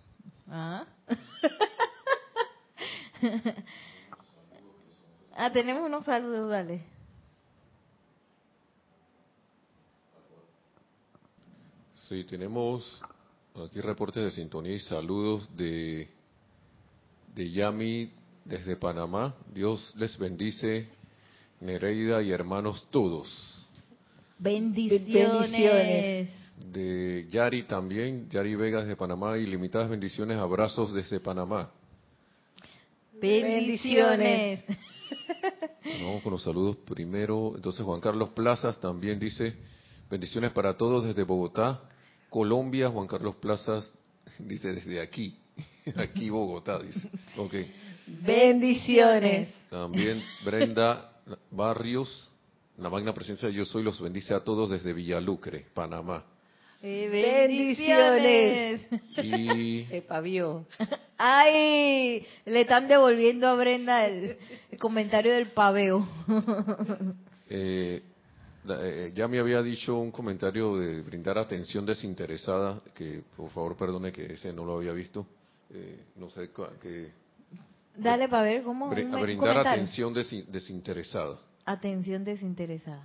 ¿Ah? 0.47 0.87
Ah, 5.43 5.51
tenemos 5.51 5.83
unos 5.83 6.05
saludos, 6.05 6.51
dale. 6.51 6.83
Sí, 12.07 12.23
tenemos 12.25 13.01
aquí 13.55 13.81
reportes 13.81 14.23
de 14.23 14.29
sintonía 14.29 14.75
y 14.75 14.79
saludos 14.81 15.49
de, 15.57 16.07
de 17.33 17.49
Yami 17.49 18.11
desde 18.45 18.75
Panamá. 18.75 19.33
Dios 19.51 19.95
les 19.97 20.15
bendice, 20.15 20.87
Nereida 21.59 22.21
y 22.21 22.31
hermanos 22.31 22.87
todos. 22.91 23.67
Bendiciones. 24.37 26.29
De 26.71 27.25
Yari 27.31 27.63
también, 27.63 28.29
Yari 28.29 28.53
Vegas 28.53 28.85
de 28.85 28.95
Panamá, 28.95 29.39
y 29.39 29.47
limitadas 29.47 29.89
bendiciones, 29.89 30.37
abrazos 30.37 30.93
desde 30.93 31.19
Panamá. 31.19 31.71
Bendiciones. 33.19 34.63
Vamos 36.01 36.23
con 36.23 36.31
los 36.33 36.43
saludos 36.43 36.77
primero. 36.77 37.53
Entonces 37.55 37.85
Juan 37.85 37.99
Carlos 37.99 38.29
Plazas 38.29 38.79
también 38.79 39.19
dice, 39.19 39.55
bendiciones 40.09 40.51
para 40.51 40.77
todos 40.77 41.03
desde 41.03 41.23
Bogotá, 41.23 41.81
Colombia. 42.29 42.89
Juan 42.89 43.07
Carlos 43.07 43.35
Plazas 43.35 43.91
dice 44.39 44.73
desde 44.73 45.01
aquí, 45.01 45.37
aquí 45.95 46.29
Bogotá, 46.29 46.79
dice. 46.79 47.09
Ok. 47.37 47.55
Bendiciones. 48.07 49.53
También 49.69 50.23
Brenda 50.43 51.11
Barrios, 51.49 52.31
la 52.77 52.89
magna 52.89 53.13
presencia 53.13 53.47
de 53.47 53.53
Yo 53.53 53.65
Soy, 53.65 53.83
los 53.83 54.01
bendice 54.01 54.33
a 54.33 54.43
todos 54.43 54.69
desde 54.69 54.93
Villalucre, 54.93 55.65
Panamá. 55.73 56.25
bendiciones. 57.11 58.81
Y... 59.17 59.85
Ay, 61.17 62.25
le 62.45 62.61
están 62.61 62.87
devolviendo 62.87 63.47
a 63.47 63.53
Brenda 63.53 64.07
el, 64.07 64.37
comentario 64.79 65.33
del 65.33 65.51
paveo. 65.51 66.07
Eh, 67.53 68.01
eh, 68.69 69.11
ya 69.13 69.27
me 69.27 69.37
había 69.37 69.61
dicho 69.61 69.99
un 69.99 70.09
comentario 70.09 70.77
de 70.77 71.01
brindar 71.01 71.37
atención 71.37 71.85
desinteresada, 71.85 72.79
que 72.95 73.23
por 73.35 73.49
favor 73.49 73.75
perdone 73.75 74.13
que 74.13 74.23
ese 74.23 74.53
no 74.53 74.63
lo 74.63 74.77
había 74.77 74.93
visto. 74.93 75.27
Eh, 75.69 76.05
no 76.15 76.29
sé 76.29 76.49
qué. 76.81 77.11
Dale 77.97 78.29
para 78.29 78.43
ver 78.43 78.63
cómo. 78.63 78.89
brindar 78.89 79.67
atención 79.67 80.13
desinteresada. 80.13 81.41
Atención 81.65 82.23
desinteresada. 82.23 83.03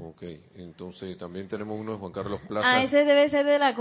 ok, 0.00 0.22
entonces 0.56 1.16
también 1.18 1.46
tenemos 1.46 1.78
uno 1.78 1.92
de 1.92 1.98
Juan 1.98 2.12
Carlos 2.12 2.40
Plaza. 2.48 2.66
Ah, 2.66 2.82
ese 2.82 3.04
debe 3.04 3.28
ser 3.28 3.44
de 3.44 3.58
la, 3.58 3.76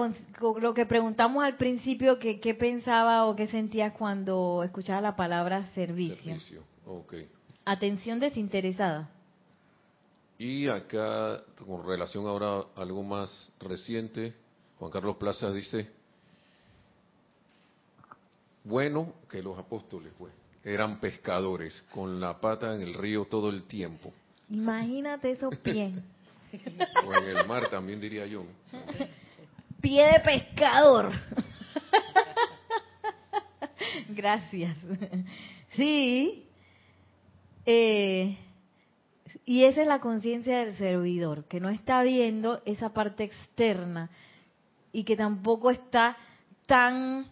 lo 0.60 0.74
que 0.74 0.86
preguntamos 0.86 1.44
al 1.44 1.56
principio, 1.56 2.20
que 2.20 2.40
qué 2.40 2.54
pensaba 2.54 3.26
o 3.26 3.36
qué 3.36 3.48
sentía 3.48 3.94
cuando 3.94 4.64
escuchaba 4.64 5.00
la 5.00 5.16
palabra 5.16 5.68
servicio. 5.74 6.18
Servicio, 6.18 6.64
ok. 6.86 7.14
Atención 7.66 8.20
desinteresada. 8.20 9.10
Y 10.38 10.68
acá, 10.68 11.42
con 11.66 11.88
relación 11.88 12.28
ahora 12.28 12.66
a 12.76 12.82
algo 12.82 13.04
más 13.04 13.52
reciente, 13.60 14.34
Juan 14.78 14.92
Carlos 14.92 15.16
Plaza 15.16 15.52
dice, 15.52 15.90
bueno 18.64 19.14
que 19.30 19.42
los 19.42 19.58
apóstoles, 19.58 20.14
pues 20.18 20.32
eran 20.68 21.00
pescadores, 21.00 21.82
con 21.92 22.20
la 22.20 22.42
pata 22.42 22.76
en 22.76 22.82
el 22.82 22.94
río 22.94 23.26
todo 23.26 23.50
el 23.50 23.64
tiempo. 23.64 24.12
Imagínate 24.50 25.32
esos 25.32 25.56
pies. 25.58 25.98
o 27.06 27.14
en 27.14 27.38
el 27.38 27.48
mar 27.48 27.70
también 27.70 28.02
diría 28.02 28.26
yo. 28.26 28.44
Pie 29.80 30.06
de 30.12 30.20
pescador. 30.20 31.12
Gracias. 34.10 34.76
Sí. 35.76 36.46
Eh, 37.66 38.38
y 39.46 39.64
esa 39.64 39.82
es 39.82 39.88
la 39.88 40.00
conciencia 40.00 40.66
del 40.66 40.76
servidor, 40.78 41.46
que 41.46 41.62
no 41.62 41.70
está 41.70 42.04
viendo 42.04 42.62
esa 42.66 42.94
parte 42.94 43.24
externa 43.24 44.10
y 44.92 45.06
que 45.06 45.16
tampoco 45.16 45.72
está 45.72 46.18
tan 46.66 47.28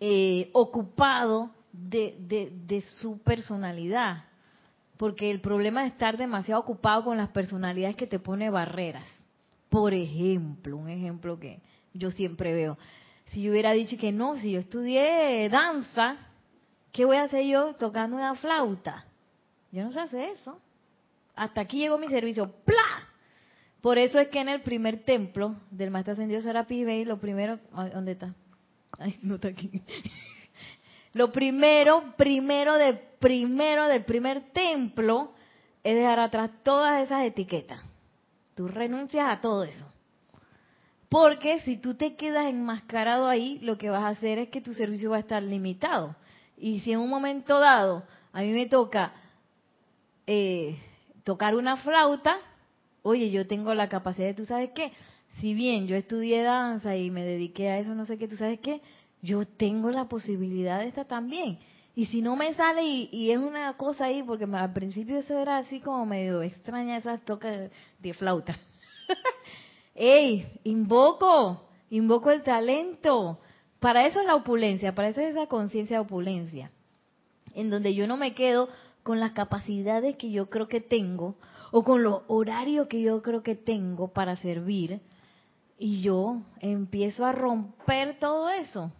eh, 0.00 0.50
ocupado 0.52 1.50
de, 1.72 2.52
de, 2.66 2.80
su 2.82 3.18
personalidad. 3.22 4.24
Porque 4.96 5.30
el 5.30 5.40
problema 5.40 5.82
de 5.82 5.88
estar 5.88 6.16
demasiado 6.16 6.60
ocupado 6.60 7.04
con 7.04 7.16
las 7.16 7.30
personalidades 7.30 7.96
que 7.96 8.06
te 8.06 8.18
pone 8.18 8.50
barreras. 8.50 9.06
Por 9.68 9.94
ejemplo, 9.94 10.76
un 10.76 10.88
ejemplo 10.88 11.38
que 11.40 11.60
yo 11.94 12.10
siempre 12.10 12.52
veo. 12.54 12.78
Si 13.28 13.42
yo 13.42 13.50
hubiera 13.50 13.72
dicho 13.72 13.96
que 13.96 14.12
no, 14.12 14.36
si 14.36 14.52
yo 14.52 14.60
estudié 14.60 15.48
danza, 15.48 16.16
¿qué 16.92 17.04
voy 17.04 17.16
a 17.16 17.24
hacer 17.24 17.46
yo 17.46 17.74
tocando 17.74 18.16
una 18.16 18.34
flauta? 18.34 19.06
Yo 19.72 19.82
no 19.82 19.90
sé 19.90 20.00
hacer 20.00 20.28
eso. 20.30 20.60
Hasta 21.34 21.62
aquí 21.62 21.78
llegó 21.78 21.98
mi 21.98 22.08
servicio. 22.08 22.52
¡Pla! 22.64 23.08
Por 23.80 23.98
eso 23.98 24.20
es 24.20 24.28
que 24.28 24.40
en 24.40 24.48
el 24.48 24.60
primer 24.60 25.04
templo 25.04 25.56
del 25.70 25.90
Maestro 25.90 26.12
Ascendido 26.12 26.42
Serapi 26.42 26.84
Bey, 26.84 27.04
lo 27.04 27.18
primero, 27.18 27.58
¿dónde 27.92 28.12
está? 28.12 28.34
Ay, 28.98 29.18
no 29.22 29.36
está 29.36 29.48
aquí. 29.48 29.82
Lo 31.14 31.32
primero, 31.32 32.14
primero 32.16 32.74
de 32.74 33.12
primero 33.22 33.86
del 33.86 34.04
primer 34.04 34.52
templo 34.52 35.32
es 35.84 35.94
dejar 35.94 36.18
atrás 36.18 36.50
todas 36.62 37.02
esas 37.02 37.24
etiquetas. 37.24 37.80
Tú 38.54 38.68
renuncias 38.68 39.26
a 39.30 39.40
todo 39.40 39.64
eso. 39.64 39.86
Porque 41.08 41.60
si 41.60 41.76
tú 41.76 41.94
te 41.94 42.16
quedas 42.16 42.46
enmascarado 42.46 43.28
ahí, 43.28 43.58
lo 43.60 43.78
que 43.78 43.90
vas 43.90 44.02
a 44.02 44.08
hacer 44.08 44.38
es 44.38 44.48
que 44.48 44.60
tu 44.60 44.74
servicio 44.74 45.10
va 45.10 45.16
a 45.16 45.20
estar 45.20 45.42
limitado. 45.42 46.16
Y 46.56 46.80
si 46.80 46.92
en 46.92 47.00
un 47.00 47.08
momento 47.08 47.58
dado 47.58 48.02
a 48.32 48.40
mí 48.40 48.50
me 48.50 48.66
toca 48.66 49.12
eh, 50.26 50.78
tocar 51.22 51.54
una 51.54 51.76
flauta, 51.76 52.38
oye, 53.02 53.30
yo 53.30 53.46
tengo 53.46 53.74
la 53.74 53.88
capacidad 53.88 54.28
de, 54.28 54.34
¿tú 54.34 54.46
sabes 54.46 54.70
qué? 54.74 54.92
Si 55.40 55.54
bien 55.54 55.86
yo 55.86 55.96
estudié 55.96 56.42
danza 56.42 56.96
y 56.96 57.10
me 57.10 57.24
dediqué 57.24 57.68
a 57.70 57.78
eso, 57.78 57.94
no 57.94 58.04
sé 58.04 58.18
qué, 58.18 58.26
¿tú 58.26 58.36
sabes 58.36 58.60
qué? 58.60 58.80
Yo 59.22 59.46
tengo 59.46 59.92
la 59.92 60.08
posibilidad 60.08 60.80
de 60.80 60.88
esta 60.88 61.04
también. 61.04 61.58
Y 61.94 62.06
si 62.06 62.22
no 62.22 62.34
me 62.34 62.52
sale 62.54 62.82
y, 62.84 63.30
es 63.30 63.38
una 63.38 63.76
cosa 63.76 64.06
ahí, 64.06 64.22
porque 64.22 64.44
al 64.44 64.72
principio 64.72 65.18
eso 65.18 65.38
era 65.38 65.58
así 65.58 65.78
como 65.78 66.04
medio 66.06 66.42
extraña 66.42 66.96
esas 66.96 67.24
tocas 67.24 67.70
de 68.00 68.14
flauta. 68.14 68.58
¡Ey! 69.94 70.46
Invoco, 70.64 71.68
invoco 71.90 72.30
el 72.30 72.42
talento. 72.42 73.38
Para 73.78 74.06
eso 74.06 74.20
es 74.20 74.26
la 74.26 74.34
opulencia, 74.34 74.94
para 74.94 75.08
eso 75.08 75.20
es 75.20 75.36
esa 75.36 75.46
conciencia 75.46 75.98
de 75.98 76.04
opulencia, 76.04 76.70
en 77.54 77.68
donde 77.70 77.94
yo 77.94 78.06
no 78.06 78.16
me 78.16 78.34
quedo 78.34 78.68
con 79.02 79.20
las 79.20 79.32
capacidades 79.32 80.16
que 80.16 80.30
yo 80.30 80.48
creo 80.48 80.68
que 80.68 80.80
tengo 80.80 81.36
o 81.72 81.84
con 81.84 82.02
los 82.02 82.22
horarios 82.28 82.86
que 82.86 83.02
yo 83.02 83.22
creo 83.22 83.42
que 83.42 83.56
tengo 83.56 84.08
para 84.08 84.36
servir 84.36 85.00
y 85.78 86.00
yo 86.00 86.42
empiezo 86.60 87.26
a 87.26 87.32
romper 87.32 88.18
todo 88.20 88.48
eso 88.50 88.92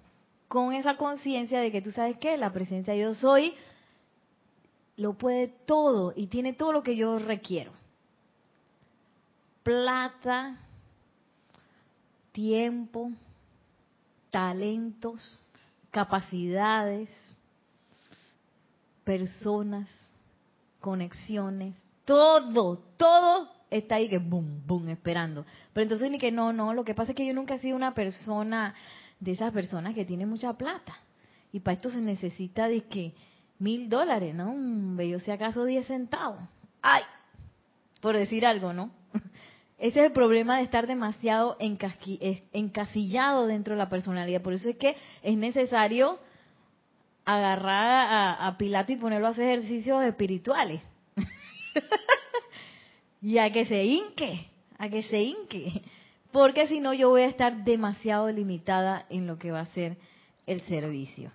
con 0.52 0.74
esa 0.74 0.98
conciencia 0.98 1.60
de 1.60 1.72
que 1.72 1.80
tú 1.80 1.92
sabes 1.92 2.18
que 2.18 2.36
la 2.36 2.52
presencia 2.52 2.94
yo 2.94 3.14
soy 3.14 3.54
lo 4.98 5.14
puede 5.14 5.48
todo 5.48 6.12
y 6.14 6.26
tiene 6.26 6.52
todo 6.52 6.74
lo 6.74 6.82
que 6.82 6.94
yo 6.94 7.18
requiero. 7.18 7.72
Plata, 9.62 10.58
tiempo, 12.32 13.12
talentos, 14.28 15.40
capacidades, 15.90 17.08
personas, 19.04 19.88
conexiones, 20.80 21.74
todo, 22.04 22.76
todo 22.98 23.50
está 23.70 23.94
ahí 23.94 24.06
que 24.06 24.18
boom, 24.18 24.66
boom, 24.66 24.90
esperando. 24.90 25.46
Pero 25.72 25.84
entonces 25.84 26.10
ni 26.10 26.18
que 26.18 26.30
no, 26.30 26.52
no, 26.52 26.74
lo 26.74 26.84
que 26.84 26.94
pasa 26.94 27.12
es 27.12 27.16
que 27.16 27.24
yo 27.24 27.32
nunca 27.32 27.54
he 27.54 27.58
sido 27.58 27.74
una 27.74 27.94
persona 27.94 28.74
de 29.22 29.32
esas 29.32 29.52
personas 29.52 29.94
que 29.94 30.04
tiene 30.04 30.26
mucha 30.26 30.52
plata. 30.54 30.96
Y 31.52 31.60
para 31.60 31.76
esto 31.76 31.90
se 31.90 32.00
necesita 32.00 32.66
de 32.66 32.82
que 32.82 33.14
mil 33.60 33.88
dólares, 33.88 34.34
¿no? 34.34 34.52
Yo 35.00 35.20
si 35.20 35.30
acaso 35.30 35.64
diez 35.64 35.86
centavos. 35.86 36.40
¡Ay! 36.82 37.04
Por 38.00 38.16
decir 38.16 38.44
algo, 38.44 38.72
¿no? 38.72 38.90
Ese 39.78 40.00
es 40.00 40.06
el 40.06 40.12
problema 40.12 40.56
de 40.56 40.64
estar 40.64 40.88
demasiado 40.88 41.56
encasillado 41.60 43.46
dentro 43.46 43.74
de 43.74 43.78
la 43.78 43.88
personalidad. 43.88 44.42
Por 44.42 44.54
eso 44.54 44.68
es 44.68 44.76
que 44.76 44.96
es 45.22 45.36
necesario 45.36 46.18
agarrar 47.24 48.36
a, 48.40 48.58
Pilato 48.58 48.92
y 48.92 48.96
ponerlo 48.96 49.28
a 49.28 49.30
hacer 49.30 49.44
ejercicios 49.44 50.04
espirituales. 50.04 50.82
y 53.22 53.38
a 53.38 53.52
que 53.52 53.66
se 53.66 53.84
hinque, 53.84 54.48
a 54.78 54.88
que 54.88 55.04
se 55.04 55.22
hinque 55.22 55.82
porque 56.32 56.66
si 56.66 56.80
no 56.80 56.94
yo 56.94 57.10
voy 57.10 57.22
a 57.22 57.26
estar 57.26 57.62
demasiado 57.64 58.28
limitada 58.30 59.06
en 59.10 59.26
lo 59.26 59.38
que 59.38 59.52
va 59.52 59.60
a 59.60 59.66
ser 59.66 59.98
el 60.46 60.62
servicio. 60.62 61.30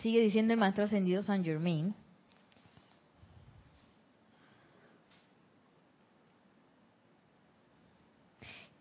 Sigue 0.00 0.20
diciendo 0.20 0.52
el 0.52 0.60
maestro 0.60 0.84
ascendido 0.84 1.22
San 1.22 1.44
Germain. 1.44 1.94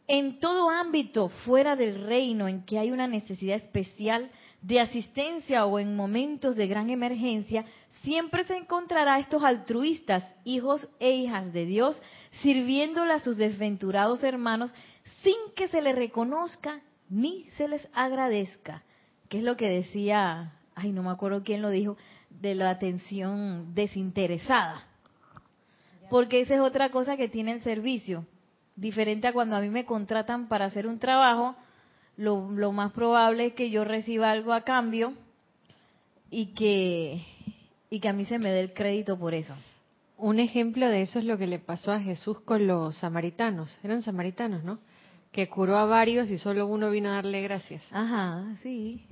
En 0.08 0.40
todo 0.40 0.70
ámbito 0.70 1.30
fuera 1.30 1.78
del 1.78 2.04
reino 2.04 2.50
en 2.50 2.66
que 2.66 2.78
hay 2.78 2.92
una 2.92 3.08
necesidad 3.08 3.56
especial 3.56 4.30
de 4.62 4.82
asistencia 4.82 5.66
o 5.66 5.80
en 5.80 5.96
momentos 5.96 6.56
de 6.56 6.68
gran 6.68 6.90
emergencia, 6.90 7.66
siempre 8.04 8.44
se 8.44 8.58
encontrará 8.58 9.20
estos 9.20 9.44
altruistas, 9.44 10.24
hijos 10.44 10.90
e 11.00 11.12
hijas 11.12 11.54
de 11.54 11.66
Dios, 11.66 12.02
sirviéndole 12.42 13.14
a 13.14 13.20
sus 13.20 13.38
desventurados 13.38 14.24
hermanos 14.24 14.74
sin 15.24 15.36
que 15.56 15.68
se 15.68 15.82
les 15.82 15.96
reconozca 15.96 16.82
ni 17.10 17.50
se 17.58 17.68
les 17.68 17.88
agradezca. 17.94 18.84
Que 19.30 19.38
es 19.38 19.44
lo 19.44 19.58
que 19.58 19.70
decía, 19.70 20.54
ay, 20.76 20.92
no 20.92 21.04
me 21.04 21.10
acuerdo 21.10 21.44
quién 21.44 21.62
lo 21.62 21.70
dijo, 21.70 21.98
de 22.30 22.56
la 22.56 22.70
atención 22.70 23.74
desinteresada. 23.76 24.88
Porque 26.10 26.42
esa 26.42 26.56
es 26.56 26.62
otra 26.62 26.90
cosa 26.90 27.18
que 27.18 27.30
tiene 27.30 27.54
el 27.54 27.62
servicio. 27.62 28.26
Diferente 28.76 29.28
a 29.28 29.34
cuando 29.34 29.56
a 29.56 29.62
mí 29.62 29.70
me 29.70 29.86
contratan 29.86 30.48
para 30.48 30.66
hacer 30.66 30.88
un 30.88 31.00
trabajo, 31.00 31.56
lo, 32.18 32.52
lo 32.52 32.72
más 32.72 32.92
probable 32.92 33.48
es 33.48 33.54
que 33.54 33.70
yo 33.70 33.84
reciba 33.84 34.32
algo 34.32 34.54
a 34.54 34.62
cambio 34.64 35.14
y 36.30 36.48
que 36.54 37.24
y 37.90 38.00
que 38.00 38.08
a 38.08 38.14
mí 38.14 38.26
se 38.26 38.40
me 38.40 38.50
dé 38.50 38.62
el 38.62 38.74
crédito 38.74 39.20
por 39.20 39.34
eso. 39.34 39.54
Un 40.22 40.40
ejemplo 40.40 40.88
de 40.88 41.02
eso 41.02 41.18
es 41.18 41.26
lo 41.26 41.40
que 41.40 41.48
le 41.48 41.58
pasó 41.58 41.92
a 41.92 42.00
Jesús 42.00 42.42
con 42.42 42.68
los 42.68 42.96
samaritanos. 42.98 43.76
Eran 43.84 44.04
samaritanos, 44.04 44.64
¿no? 44.64 44.78
Que 45.32 45.50
curó 45.50 45.78
a 45.78 45.86
varios 45.86 46.30
y 46.30 46.38
solo 46.38 46.68
uno 46.68 46.92
vino 46.92 47.10
a 47.10 47.14
darle 47.14 47.42
gracias. 47.42 47.84
Ajá, 47.92 48.56
sí. 48.62 49.04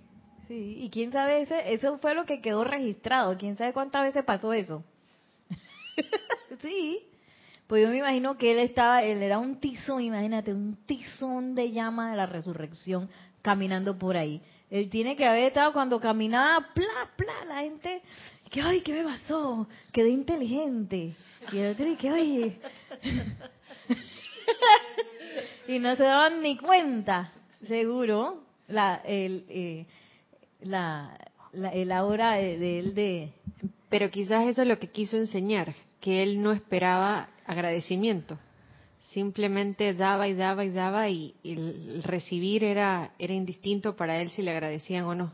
Sí, 0.48 0.78
y 0.80 0.90
quién 0.92 1.12
sabe, 1.12 1.42
ese, 1.42 1.74
eso 1.74 1.98
fue 1.98 2.14
lo 2.14 2.26
que 2.26 2.42
quedó 2.42 2.64
registrado. 2.64 3.36
¿Quién 3.40 3.58
sabe 3.58 3.74
cuántas 3.74 4.04
veces 4.04 4.24
pasó 4.24 4.54
eso? 4.54 4.84
sí. 6.62 7.00
Pues 7.66 7.84
yo 7.84 7.90
me 7.90 7.98
imagino 7.98 8.38
que 8.38 8.52
él 8.52 8.60
estaba, 8.60 9.02
él 9.02 9.24
era 9.24 9.40
un 9.40 9.60
tizón, 9.60 10.02
imagínate, 10.02 10.54
un 10.54 10.76
tizón 10.86 11.56
de 11.56 11.72
llama 11.72 12.12
de 12.12 12.18
la 12.18 12.28
resurrección 12.28 13.10
caminando 13.42 13.98
por 13.98 14.16
ahí. 14.16 14.44
Él 14.70 14.90
tiene 14.90 15.16
que 15.16 15.26
haber 15.26 15.46
estado 15.46 15.74
cuando 15.74 16.00
caminaba, 16.00 16.68
pla, 16.74 17.10
pla, 17.16 17.46
la 17.48 17.62
gente 17.62 18.04
que, 18.50 18.62
ay, 18.62 18.82
¿qué 18.82 18.94
me 18.94 19.04
pasó? 19.04 19.68
Quedé 19.92 20.10
inteligente. 20.10 21.16
Y 21.52 21.58
el 21.58 21.72
otro, 21.72 21.98
que, 21.98 22.12
oye. 22.12 22.60
y 25.68 25.80
no 25.80 25.96
se 25.96 26.04
daban 26.04 26.42
ni 26.42 26.58
cuenta, 26.58 27.32
seguro, 27.68 28.44
la, 28.68 29.02
el, 29.06 29.46
eh, 29.50 29.86
la, 30.62 31.18
el 31.54 31.92
aura 31.92 32.34
de, 32.34 32.80
él 32.80 32.94
de... 32.94 33.34
Pero 33.90 34.10
quizás 34.10 34.48
eso 34.48 34.62
es 34.62 34.68
lo 34.68 34.80
que 34.80 34.90
quiso 34.90 35.18
enseñar, 35.18 35.74
que 36.00 36.24
él 36.24 36.42
no 36.42 36.52
esperaba 36.52 37.30
agradecimiento. 37.46 38.38
Simplemente 39.12 39.94
daba 39.94 40.28
y 40.28 40.34
daba 40.36 40.66
y 40.66 40.70
daba 40.70 41.10
y, 41.10 41.36
y 41.42 41.54
el 41.54 42.04
recibir 42.04 42.64
era, 42.64 43.12
era 43.18 43.34
indistinto 43.34 43.96
para 43.96 44.22
él 44.22 44.30
si 44.30 44.44
le 44.44 44.52
agradecían 44.52 45.06
o 45.06 45.16
no. 45.16 45.34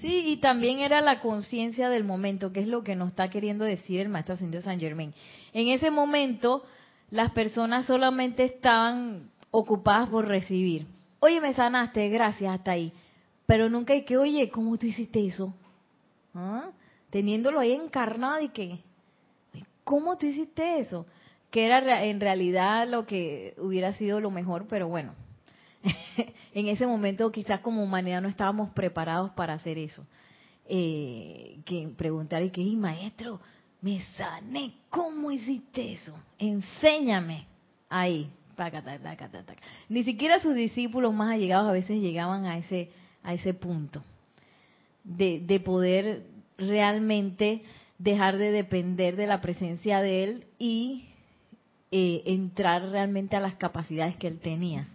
Sí, 0.00 0.24
y 0.26 0.36
también 0.38 0.80
era 0.80 1.00
la 1.00 1.20
conciencia 1.20 1.88
del 1.88 2.04
momento, 2.04 2.52
que 2.52 2.60
es 2.60 2.68
lo 2.68 2.84
que 2.84 2.96
nos 2.96 3.08
está 3.08 3.30
queriendo 3.30 3.64
decir 3.64 4.00
el 4.00 4.08
maestro 4.08 4.34
ascendido 4.34 4.62
San 4.62 4.78
Germain. 4.78 5.14
En 5.52 5.68
ese 5.68 5.90
momento, 5.90 6.64
las 7.10 7.30
personas 7.32 7.86
solamente 7.86 8.44
estaban 8.44 9.30
ocupadas 9.50 10.08
por 10.10 10.26
recibir. 10.26 10.86
Oye, 11.20 11.40
me 11.40 11.54
sanaste, 11.54 12.08
gracias, 12.10 12.54
hasta 12.54 12.72
ahí. 12.72 12.92
Pero 13.46 13.70
nunca 13.70 13.94
hay 13.94 14.04
que, 14.04 14.18
oye, 14.18 14.50
¿cómo 14.50 14.76
tú 14.76 14.86
hiciste 14.86 15.24
eso? 15.26 15.54
¿Ah? 16.34 16.70
Teniéndolo 17.10 17.60
ahí 17.60 17.72
encarnado 17.72 18.40
y 18.42 18.50
que, 18.50 18.80
¿cómo 19.82 20.18
tú 20.18 20.26
hiciste 20.26 20.80
eso? 20.80 21.06
Que 21.50 21.64
era 21.64 22.04
en 22.04 22.20
realidad 22.20 22.86
lo 22.86 23.06
que 23.06 23.54
hubiera 23.58 23.94
sido 23.94 24.20
lo 24.20 24.30
mejor, 24.30 24.66
pero 24.68 24.88
bueno, 24.88 25.14
en 26.54 26.68
ese 26.68 26.86
momento 26.86 27.30
quizás 27.30 27.60
como 27.60 27.82
humanidad 27.82 28.22
no 28.22 28.28
estábamos 28.28 28.70
preparados 28.70 29.30
para 29.32 29.54
hacer 29.54 29.78
eso. 29.78 30.06
Eh, 30.68 31.58
que 31.64 31.88
preguntar 31.96 32.42
y 32.42 32.50
que, 32.50 32.64
maestro, 32.76 33.40
me 33.80 34.00
sané, 34.16 34.74
¿cómo 34.90 35.30
hiciste 35.30 35.92
eso? 35.92 36.18
Enséñame. 36.38 37.46
Ahí, 37.88 38.28
Ni 39.88 40.02
siquiera 40.02 40.40
sus 40.40 40.54
discípulos 40.54 41.14
más 41.14 41.30
allegados 41.32 41.68
a 41.68 41.72
veces 41.72 42.00
llegaban 42.00 42.46
a 42.46 42.58
ese, 42.58 42.90
a 43.22 43.34
ese 43.34 43.54
punto 43.54 44.02
de, 45.04 45.40
de 45.40 45.60
poder 45.60 46.24
realmente 46.58 47.62
dejar 47.98 48.38
de 48.38 48.50
depender 48.50 49.16
de 49.16 49.26
la 49.26 49.40
presencia 49.40 50.00
de 50.00 50.24
Él 50.24 50.44
y 50.58 51.06
eh, 51.90 52.22
entrar 52.26 52.82
realmente 52.90 53.36
a 53.36 53.40
las 53.40 53.54
capacidades 53.54 54.16
que 54.16 54.26
Él 54.26 54.40
tenía. 54.40 54.88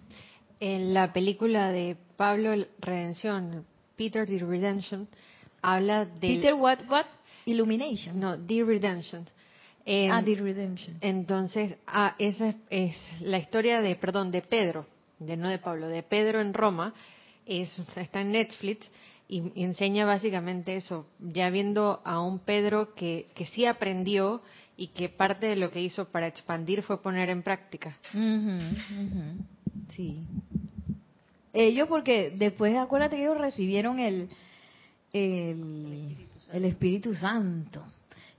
En 0.62 0.93
la 0.93 1.12
película 1.12 1.71
de 1.71 1.97
Pablo 2.17 2.65
Redención, 2.80 3.65
Peter 3.97 4.28
the 4.28 4.38
Redemption, 4.38 5.08
habla 5.62 6.06
de... 6.06 6.19
Peter 6.19 6.54
what, 6.54 6.80
what? 6.88 7.06
Illumination. 7.45 8.19
No, 8.19 8.38
The 8.38 8.63
Redemption. 8.63 9.28
ah, 9.88 10.21
The 10.24 10.36
Redemption. 10.36 10.97
Entonces, 11.02 11.76
ah, 11.88 12.15
esa 12.19 12.54
es, 12.69 12.95
la 13.21 13.39
historia 13.39 13.82
de, 13.82 13.95
perdón, 13.95 14.30
de 14.32 14.43
Pedro, 14.43 14.86
de 15.17 15.36
no 15.36 15.50
de 15.50 15.58
Pablo, 15.58 15.88
de 15.88 16.04
Pedro 16.04 16.39
en 16.39 16.54
Roma, 16.54 16.93
es, 17.45 17.78
está 17.95 18.21
en 18.21 18.32
Netflix 18.32 18.91
y, 19.28 19.63
enseña 19.63 20.06
básicamente 20.06 20.76
eso, 20.76 21.08
ya 21.19 21.50
viendo 21.50 22.02
a 22.06 22.21
un 22.21 22.38
Pedro 22.38 22.93
que, 22.93 23.32
que 23.34 23.47
sí 23.47 23.65
aprendió 23.65 24.43
y 24.78 24.89
que 24.89 25.10
parte 25.10 25.47
de 25.47 25.56
lo 25.56 25.71
que 25.71 25.82
hizo 25.82 26.06
para 26.06 26.28
expandir 26.28 26.84
fue 26.84 27.02
poner 27.02 27.30
en 27.30 27.41
práctica. 27.41 27.97
Sí. 29.96 30.24
Ellos 31.54 31.88
porque 31.88 32.34
después 32.36 32.76
acuérdate 32.78 33.18
que 33.18 33.24
ellos 33.24 33.38
recibieron 33.38 34.00
el, 34.00 34.30
el, 35.12 36.66
Espíritu 36.66 37.14
Santo. 37.14 37.84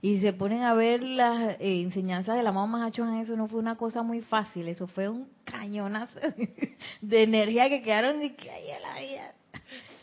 Y 0.01 0.19
se 0.19 0.33
ponen 0.33 0.63
a 0.63 0.73
ver 0.73 1.01
las 1.01 1.55
eh, 1.61 1.81
enseñanzas 1.81 2.35
de 2.35 2.43
la 2.43 2.51
mamá 2.51 2.79
Mahacho 2.79 3.05
eso 3.21 3.37
no 3.37 3.47
fue 3.47 3.59
una 3.59 3.77
cosa 3.77 4.03
muy 4.03 4.21
fácil, 4.21 4.67
eso 4.67 4.85
fue 4.87 5.07
un 5.07 5.29
cañonazo 5.45 6.19
de 7.01 7.23
energía 7.23 7.69
que 7.69 7.81
quedaron 7.81 8.21
y 8.21 8.31
que 8.31 8.51
ahí 8.51 8.67
la 8.81 8.99
vida. 8.99 9.33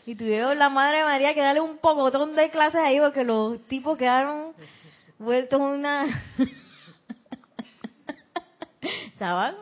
Y 0.07 0.15
tuvieron 0.15 0.57
la 0.57 0.69
Madre 0.69 1.03
María 1.03 1.35
que 1.35 1.41
darle 1.41 1.61
un 1.61 1.77
pocotón 1.77 2.35
de 2.35 2.49
clases 2.49 2.81
ahí 2.81 2.99
porque 2.99 3.23
los 3.23 3.59
tipos 3.67 3.97
quedaron 3.97 4.53
vueltos 5.19 5.61
una... 5.61 6.07
Estaban 9.13 9.55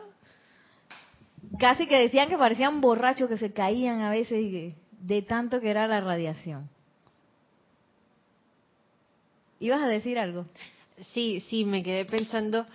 casi 1.58 1.86
que 1.86 1.98
decían 1.98 2.28
que 2.28 2.38
parecían 2.38 2.80
borrachos 2.80 3.28
que 3.28 3.36
se 3.36 3.52
caían 3.52 4.00
a 4.00 4.10
veces 4.10 4.74
de 5.00 5.22
tanto 5.22 5.60
que 5.60 5.70
era 5.70 5.86
la 5.86 6.00
radiación. 6.00 6.68
¿Ibas 9.58 9.82
a 9.82 9.88
decir 9.88 10.18
algo? 10.18 10.46
Sí, 11.12 11.40
sí, 11.48 11.64
me 11.64 11.82
quedé 11.82 12.04
pensando 12.04 12.66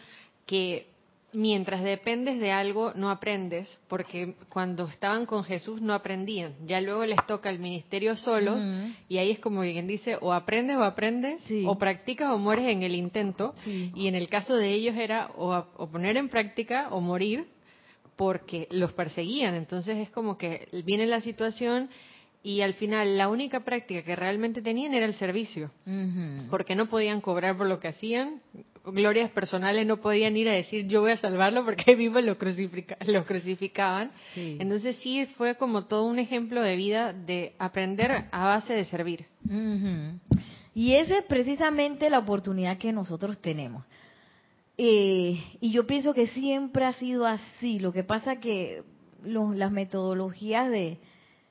que 0.45 0.87
mientras 1.35 1.83
dependes 1.83 2.39
de 2.39 2.51
algo 2.51 2.93
no 2.95 3.09
aprendes, 3.09 3.79
porque 3.87 4.35
cuando 4.49 4.85
estaban 4.85 5.25
con 5.25 5.43
Jesús 5.43 5.81
no 5.81 5.93
aprendían. 5.93 6.53
Ya 6.65 6.81
luego 6.81 7.05
les 7.05 7.23
toca 7.27 7.49
el 7.49 7.59
ministerio 7.59 8.15
solo 8.15 8.57
y 9.09 9.17
ahí 9.17 9.31
es 9.31 9.39
como 9.39 9.61
quien 9.61 9.87
dice, 9.87 10.17
o 10.21 10.33
aprendes 10.33 10.77
o 10.77 10.83
aprendes, 10.83 11.43
o 11.65 11.77
practicas 11.77 12.31
o 12.31 12.37
mueres 12.37 12.67
en 12.69 12.83
el 12.83 12.95
intento. 12.95 13.53
Y 13.65 14.07
en 14.07 14.15
el 14.15 14.29
caso 14.29 14.55
de 14.55 14.71
ellos 14.71 14.95
era 14.95 15.31
o, 15.35 15.53
o, 15.77 15.87
poner 15.87 16.17
en 16.17 16.29
práctica 16.29 16.89
o 16.91 17.01
morir 17.01 17.45
porque 18.15 18.67
los 18.71 18.93
perseguían. 18.93 19.55
Entonces 19.55 19.97
es 19.97 20.09
como 20.09 20.37
que 20.37 20.67
viene 20.85 21.05
la 21.05 21.21
situación 21.21 21.89
y 22.43 22.61
al 22.61 22.75
final 22.75 23.17
la 23.17 23.27
única 23.27 23.61
práctica 23.61 24.03
que 24.03 24.15
realmente 24.15 24.61
tenían 24.61 24.93
era 24.93 25.07
el 25.07 25.15
servicio, 25.15 25.71
porque 26.51 26.75
no 26.75 26.85
podían 26.85 27.19
cobrar 27.19 27.57
por 27.57 27.65
lo 27.65 27.79
que 27.79 27.87
hacían, 27.87 28.39
glorias 28.85 29.31
personales 29.31 29.87
no 29.87 29.97
podían 29.97 30.37
ir 30.37 30.47
a 30.47 30.51
decir 30.51 30.85
yo 30.85 31.01
voy 31.01 31.11
a 31.11 31.17
salvarlo 31.17 31.65
porque 31.65 31.85
ahí 31.87 31.95
mismo 31.95 32.21
lo, 32.21 32.37
crucificaban. 32.37 34.11
Entonces 34.35 34.97
sí 34.97 35.25
fue 35.37 35.55
como 35.55 35.85
todo 35.85 36.05
un 36.05 36.19
ejemplo 36.19 36.61
de 36.61 36.75
vida 36.75 37.13
de 37.13 37.55
aprender 37.57 38.25
a 38.31 38.45
base 38.45 38.73
de 38.73 38.85
servir. 38.85 39.25
Y 40.75 40.93
esa 40.93 41.17
es 41.17 41.23
precisamente 41.25 42.09
la 42.11 42.19
oportunidad 42.19 42.77
que 42.77 42.93
nosotros 42.93 43.39
tenemos. 43.39 43.85
Eh, 44.77 45.41
y 45.61 45.71
yo 45.71 45.87
pienso 45.87 46.13
que 46.13 46.27
siempre 46.27 46.85
ha 46.85 46.93
sido 46.93 47.25
así. 47.25 47.79
Lo 47.79 47.93
que 47.93 48.03
pasa 48.03 48.37
que 48.37 48.83
las 49.23 49.71
metodologías 49.71 50.69
de, 50.69 50.99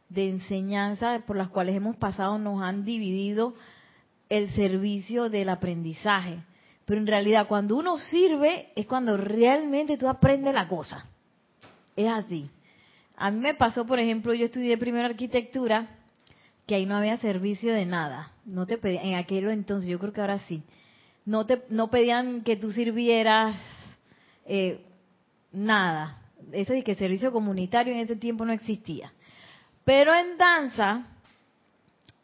de 0.08 0.28
enseñanza 0.28 1.22
por 1.26 1.37
las 1.37 1.48
cuales 1.48 1.76
hemos 1.76 1.96
pasado 1.96 2.38
nos 2.38 2.62
han 2.62 2.84
dividido 2.84 3.54
el 4.28 4.50
servicio 4.54 5.28
del 5.28 5.48
aprendizaje. 5.48 6.38
Pero 6.84 7.00
en 7.00 7.06
realidad 7.06 7.48
cuando 7.48 7.76
uno 7.76 7.98
sirve 7.98 8.68
es 8.76 8.87
cuando 8.87 9.16
realmente 9.16 9.96
tú 9.96 10.08
aprendes 10.08 10.54
la 10.54 10.68
cosa. 10.68 11.06
Es 11.96 12.08
así. 12.08 12.50
A 13.16 13.30
mí 13.30 13.40
me 13.40 13.54
pasó, 13.54 13.87
por 13.87 13.98
ejemplo, 13.98 14.34
yo 14.34 14.46
estudié 14.46 14.76
primero 14.76 15.06
arquitectura, 15.06 15.87
que 16.66 16.74
ahí 16.74 16.87
no 16.87 16.96
había 16.96 17.16
servicio 17.18 17.72
de 17.72 17.87
nada. 17.87 18.32
No 18.44 18.66
te 18.66 18.76
pedían, 18.76 19.06
en 19.06 19.14
aquel 19.14 19.48
entonces, 19.50 19.88
yo 19.88 19.98
creo 19.98 20.12
que 20.12 20.20
ahora 20.20 20.40
sí. 20.40 20.62
No 21.24 21.46
te, 21.46 21.64
no 21.70 21.88
pedían 21.88 22.42
que 22.42 22.56
tú 22.56 22.72
sirvieras 22.72 23.56
eh, 24.46 24.84
nada. 25.52 26.20
Eso 26.52 26.72
de 26.72 26.84
que 26.84 26.94
servicio 26.94 27.32
comunitario 27.32 27.94
en 27.94 28.00
ese 28.00 28.16
tiempo 28.16 28.44
no 28.44 28.52
existía. 28.52 29.12
Pero 29.84 30.14
en 30.14 30.37
danza, 30.37 31.06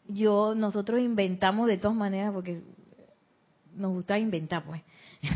yo, 0.09 0.55
nosotros 0.55 1.01
inventamos 1.01 1.67
de 1.67 1.79
todas 1.79 1.97
maneras, 1.97 2.33
porque 2.33 2.61
nos 3.75 3.93
gusta 3.93 4.19
inventar, 4.19 4.65
pues. 4.65 4.83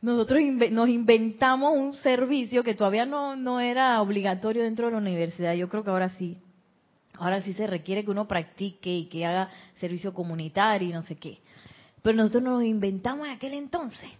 Nosotros 0.00 0.40
nos 0.70 0.88
inventamos 0.88 1.76
un 1.76 1.94
servicio 1.94 2.64
que 2.64 2.74
todavía 2.74 3.06
no, 3.06 3.36
no 3.36 3.60
era 3.60 4.00
obligatorio 4.00 4.62
dentro 4.64 4.86
de 4.86 4.92
la 4.92 4.98
universidad. 4.98 5.54
Yo 5.54 5.68
creo 5.68 5.84
que 5.84 5.90
ahora 5.90 6.10
sí. 6.10 6.38
Ahora 7.14 7.42
sí 7.42 7.52
se 7.52 7.66
requiere 7.66 8.04
que 8.04 8.10
uno 8.10 8.26
practique 8.26 8.90
y 8.90 9.04
que 9.04 9.24
haga 9.24 9.48
servicio 9.78 10.12
comunitario 10.12 10.88
y 10.88 10.92
no 10.92 11.02
sé 11.02 11.16
qué. 11.16 11.38
Pero 12.02 12.16
nosotros 12.16 12.42
nos 12.42 12.64
inventamos 12.64 13.26
en 13.26 13.34
aquel 13.34 13.54
entonces. 13.54 14.10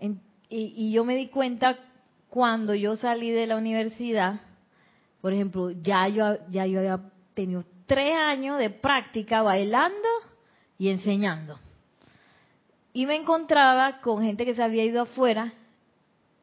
y, 0.00 0.16
y 0.50 0.92
yo 0.92 1.04
me 1.04 1.16
di 1.16 1.28
cuenta 1.28 1.78
cuando 2.30 2.74
yo 2.74 2.96
salí 2.96 3.30
de 3.30 3.46
la 3.46 3.56
universidad 3.56 4.40
por 5.20 5.32
ejemplo, 5.32 5.70
ya 5.70 6.08
yo, 6.08 6.38
ya 6.50 6.66
yo 6.66 6.78
había 6.78 7.00
tenido 7.34 7.64
tres 7.86 8.14
años 8.14 8.58
de 8.58 8.70
práctica 8.70 9.42
bailando 9.42 10.08
y 10.78 10.90
enseñando. 10.90 11.58
Y 12.92 13.06
me 13.06 13.16
encontraba 13.16 14.00
con 14.00 14.22
gente 14.22 14.44
que 14.44 14.54
se 14.54 14.62
había 14.62 14.84
ido 14.84 15.02
afuera, 15.02 15.52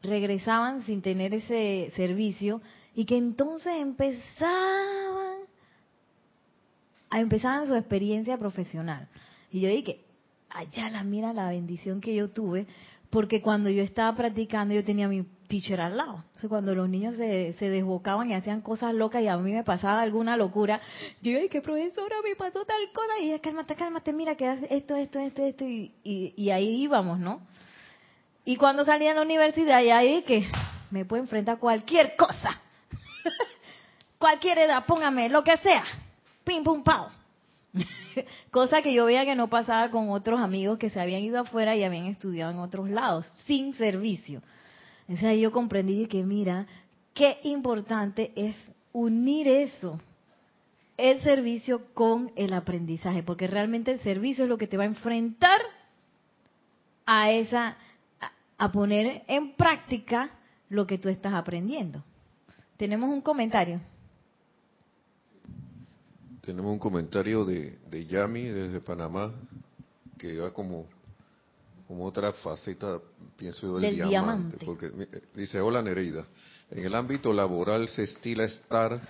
regresaban 0.01 0.83
sin 0.83 1.01
tener 1.01 1.33
ese 1.33 1.91
servicio 1.95 2.61
y 2.93 3.05
que 3.05 3.17
entonces 3.17 3.73
empezaban 3.77 5.39
a 7.09 7.19
empezar 7.19 7.65
su 7.67 7.75
experiencia 7.75 8.37
profesional. 8.37 9.07
Y 9.51 9.61
yo 9.61 9.69
dije, 9.69 10.04
allá 10.55 10.89
la 10.89 11.03
mira 11.03 11.33
la 11.33 11.49
bendición 11.49 12.01
que 12.01 12.15
yo 12.15 12.29
tuve, 12.29 12.65
porque 13.09 13.41
cuando 13.41 13.69
yo 13.69 13.83
estaba 13.83 14.15
practicando 14.15 14.73
yo 14.73 14.83
tenía 14.83 15.07
mi 15.07 15.23
teacher 15.47 15.79
al 15.79 15.97
lado. 15.97 16.17
Entonces, 16.17 16.49
cuando 16.49 16.73
los 16.73 16.89
niños 16.89 17.15
se, 17.15 17.53
se 17.53 17.69
desbocaban 17.69 18.29
y 18.29 18.33
hacían 18.33 18.61
cosas 18.61 18.93
locas 18.93 19.21
y 19.21 19.27
a 19.27 19.37
mí 19.37 19.53
me 19.53 19.63
pasaba 19.63 20.01
alguna 20.01 20.37
locura, 20.37 20.81
yo 21.21 21.31
dije, 21.31 21.49
¿qué 21.49 21.61
profesora 21.61 22.15
me 22.23 22.35
pasó 22.35 22.65
tal 22.65 22.91
cosa? 22.93 23.19
Y 23.21 23.29
ella, 23.29 23.39
cálmate, 23.39 23.75
cálmate, 23.75 24.13
mira 24.13 24.35
que 24.35 24.49
esto, 24.69 24.95
esto, 24.95 25.19
esto, 25.19 25.45
esto, 25.45 25.65
y, 25.65 25.93
y, 26.03 26.49
ahí 26.49 26.83
íbamos, 26.83 27.19
¿no? 27.19 27.41
Y 28.43 28.55
cuando 28.57 28.83
salí 28.85 29.07
a 29.07 29.13
la 29.13 29.21
universidad, 29.21 29.83
ya 29.83 29.99
dije 29.99 30.23
que 30.23 30.47
me 30.91 31.05
puedo 31.05 31.21
enfrentar 31.21 31.55
a 31.55 31.59
cualquier 31.59 32.15
cosa. 32.15 32.61
cualquier 34.17 34.59
edad, 34.59 34.85
póngame, 34.85 35.29
lo 35.29 35.43
que 35.43 35.57
sea. 35.57 35.83
Pim, 36.43 36.63
pum, 36.63 36.83
pao. 36.83 37.09
Cosa 38.51 38.81
que 38.81 38.93
yo 38.93 39.05
veía 39.05 39.25
que 39.25 39.35
no 39.35 39.49
pasaba 39.49 39.89
con 39.89 40.09
otros 40.09 40.39
amigos 40.39 40.77
que 40.77 40.89
se 40.89 40.99
habían 40.99 41.21
ido 41.21 41.39
afuera 41.39 41.75
y 41.75 41.83
habían 41.83 42.05
estudiado 42.05 42.51
en 42.51 42.59
otros 42.59 42.89
lados, 42.89 43.31
sin 43.45 43.73
servicio. 43.73 44.41
Sea, 45.19 45.33
yo 45.35 45.51
comprendí 45.51 46.07
que 46.07 46.23
mira, 46.23 46.65
qué 47.13 47.37
importante 47.43 48.31
es 48.35 48.55
unir 48.91 49.47
eso, 49.47 49.99
el 50.97 51.21
servicio 51.21 51.93
con 51.93 52.31
el 52.35 52.53
aprendizaje, 52.53 53.21
porque 53.21 53.47
realmente 53.47 53.91
el 53.91 53.99
servicio 53.99 54.45
es 54.45 54.49
lo 54.49 54.57
que 54.57 54.67
te 54.67 54.77
va 54.77 54.83
a 54.83 54.87
enfrentar 54.87 55.59
a 57.05 57.31
esa, 57.31 57.77
a 58.57 58.71
poner 58.71 59.23
en 59.27 59.53
práctica 59.55 60.31
lo 60.69 60.87
que 60.87 60.97
tú 60.97 61.09
estás 61.09 61.33
aprendiendo. 61.33 62.03
Tenemos 62.77 63.09
un 63.09 63.21
comentario. 63.21 63.81
Tenemos 66.45 66.71
un 66.71 66.79
comentario 66.79 67.43
de, 67.43 67.79
de 67.89 68.05
Yami 68.05 68.43
desde 68.43 68.79
Panamá, 68.79 69.33
que 70.17 70.37
va 70.37 70.53
como 70.53 70.87
como 71.87 72.05
otra 72.05 72.33
faceta, 72.33 72.99
pienso 73.37 73.67
yo, 73.67 73.77
del, 73.77 73.95
diamante, 73.95 74.57
Porque 74.65 74.91
dice, 75.35 75.59
hola 75.59 75.81
Nereida, 75.81 76.25
en 76.71 76.83
el 76.83 76.95
ámbito 76.95 77.31
laboral 77.31 77.87
se 77.89 78.03
estila 78.03 78.45
estar 78.45 79.01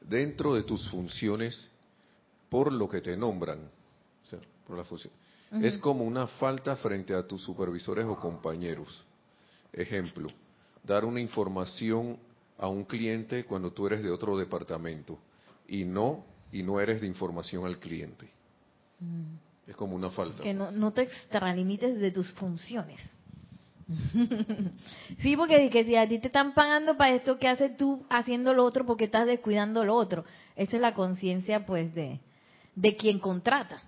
dentro 0.00 0.54
de 0.54 0.62
tus 0.62 0.88
funciones 0.90 1.70
por 2.50 2.72
lo 2.72 2.88
que 2.88 3.00
te 3.00 3.16
nombran. 3.16 3.60
O 4.24 4.26
sea, 4.26 4.40
por 4.66 4.76
la 4.76 4.84
función. 4.84 5.12
Es 5.62 5.78
como 5.78 6.04
una 6.04 6.26
falta 6.26 6.76
frente 6.76 7.14
a 7.14 7.26
tus 7.26 7.42
supervisores 7.42 8.04
o 8.04 8.16
compañeros. 8.16 9.02
Ejemplo, 9.72 10.28
dar 10.84 11.06
una 11.06 11.20
información 11.20 12.18
a 12.58 12.68
un 12.68 12.84
cliente 12.84 13.44
cuando 13.44 13.70
tú 13.70 13.86
eres 13.86 14.02
de 14.02 14.10
otro 14.10 14.36
departamento 14.36 15.18
y 15.66 15.84
no 15.84 16.24
y 16.52 16.62
no 16.62 16.80
eres 16.80 17.00
de 17.00 17.06
información 17.06 17.66
al 17.66 17.78
cliente. 17.78 18.28
Mm. 19.00 19.36
Es 19.66 19.76
como 19.76 19.94
una 19.94 20.10
falta. 20.10 20.42
Que 20.42 20.54
no, 20.54 20.70
no 20.70 20.92
te 20.92 21.02
extralimites 21.02 22.00
de 22.00 22.10
tus 22.10 22.32
funciones. 22.32 23.00
sí, 25.20 25.36
porque 25.36 25.70
que 25.70 25.84
si 25.84 25.96
a 25.96 26.08
ti 26.08 26.18
te 26.18 26.26
están 26.26 26.52
pagando 26.54 26.96
para 26.96 27.14
esto, 27.14 27.38
¿qué 27.38 27.48
haces 27.48 27.76
tú 27.76 28.04
haciendo 28.10 28.52
lo 28.54 28.64
otro 28.64 28.84
porque 28.86 29.04
estás 29.04 29.26
descuidando 29.26 29.84
lo 29.84 29.94
otro? 29.94 30.24
Esa 30.56 30.76
es 30.76 30.82
la 30.82 30.94
conciencia, 30.94 31.66
pues, 31.66 31.94
de, 31.94 32.20
de 32.74 32.96
quien 32.96 33.18
contrata. 33.18 33.82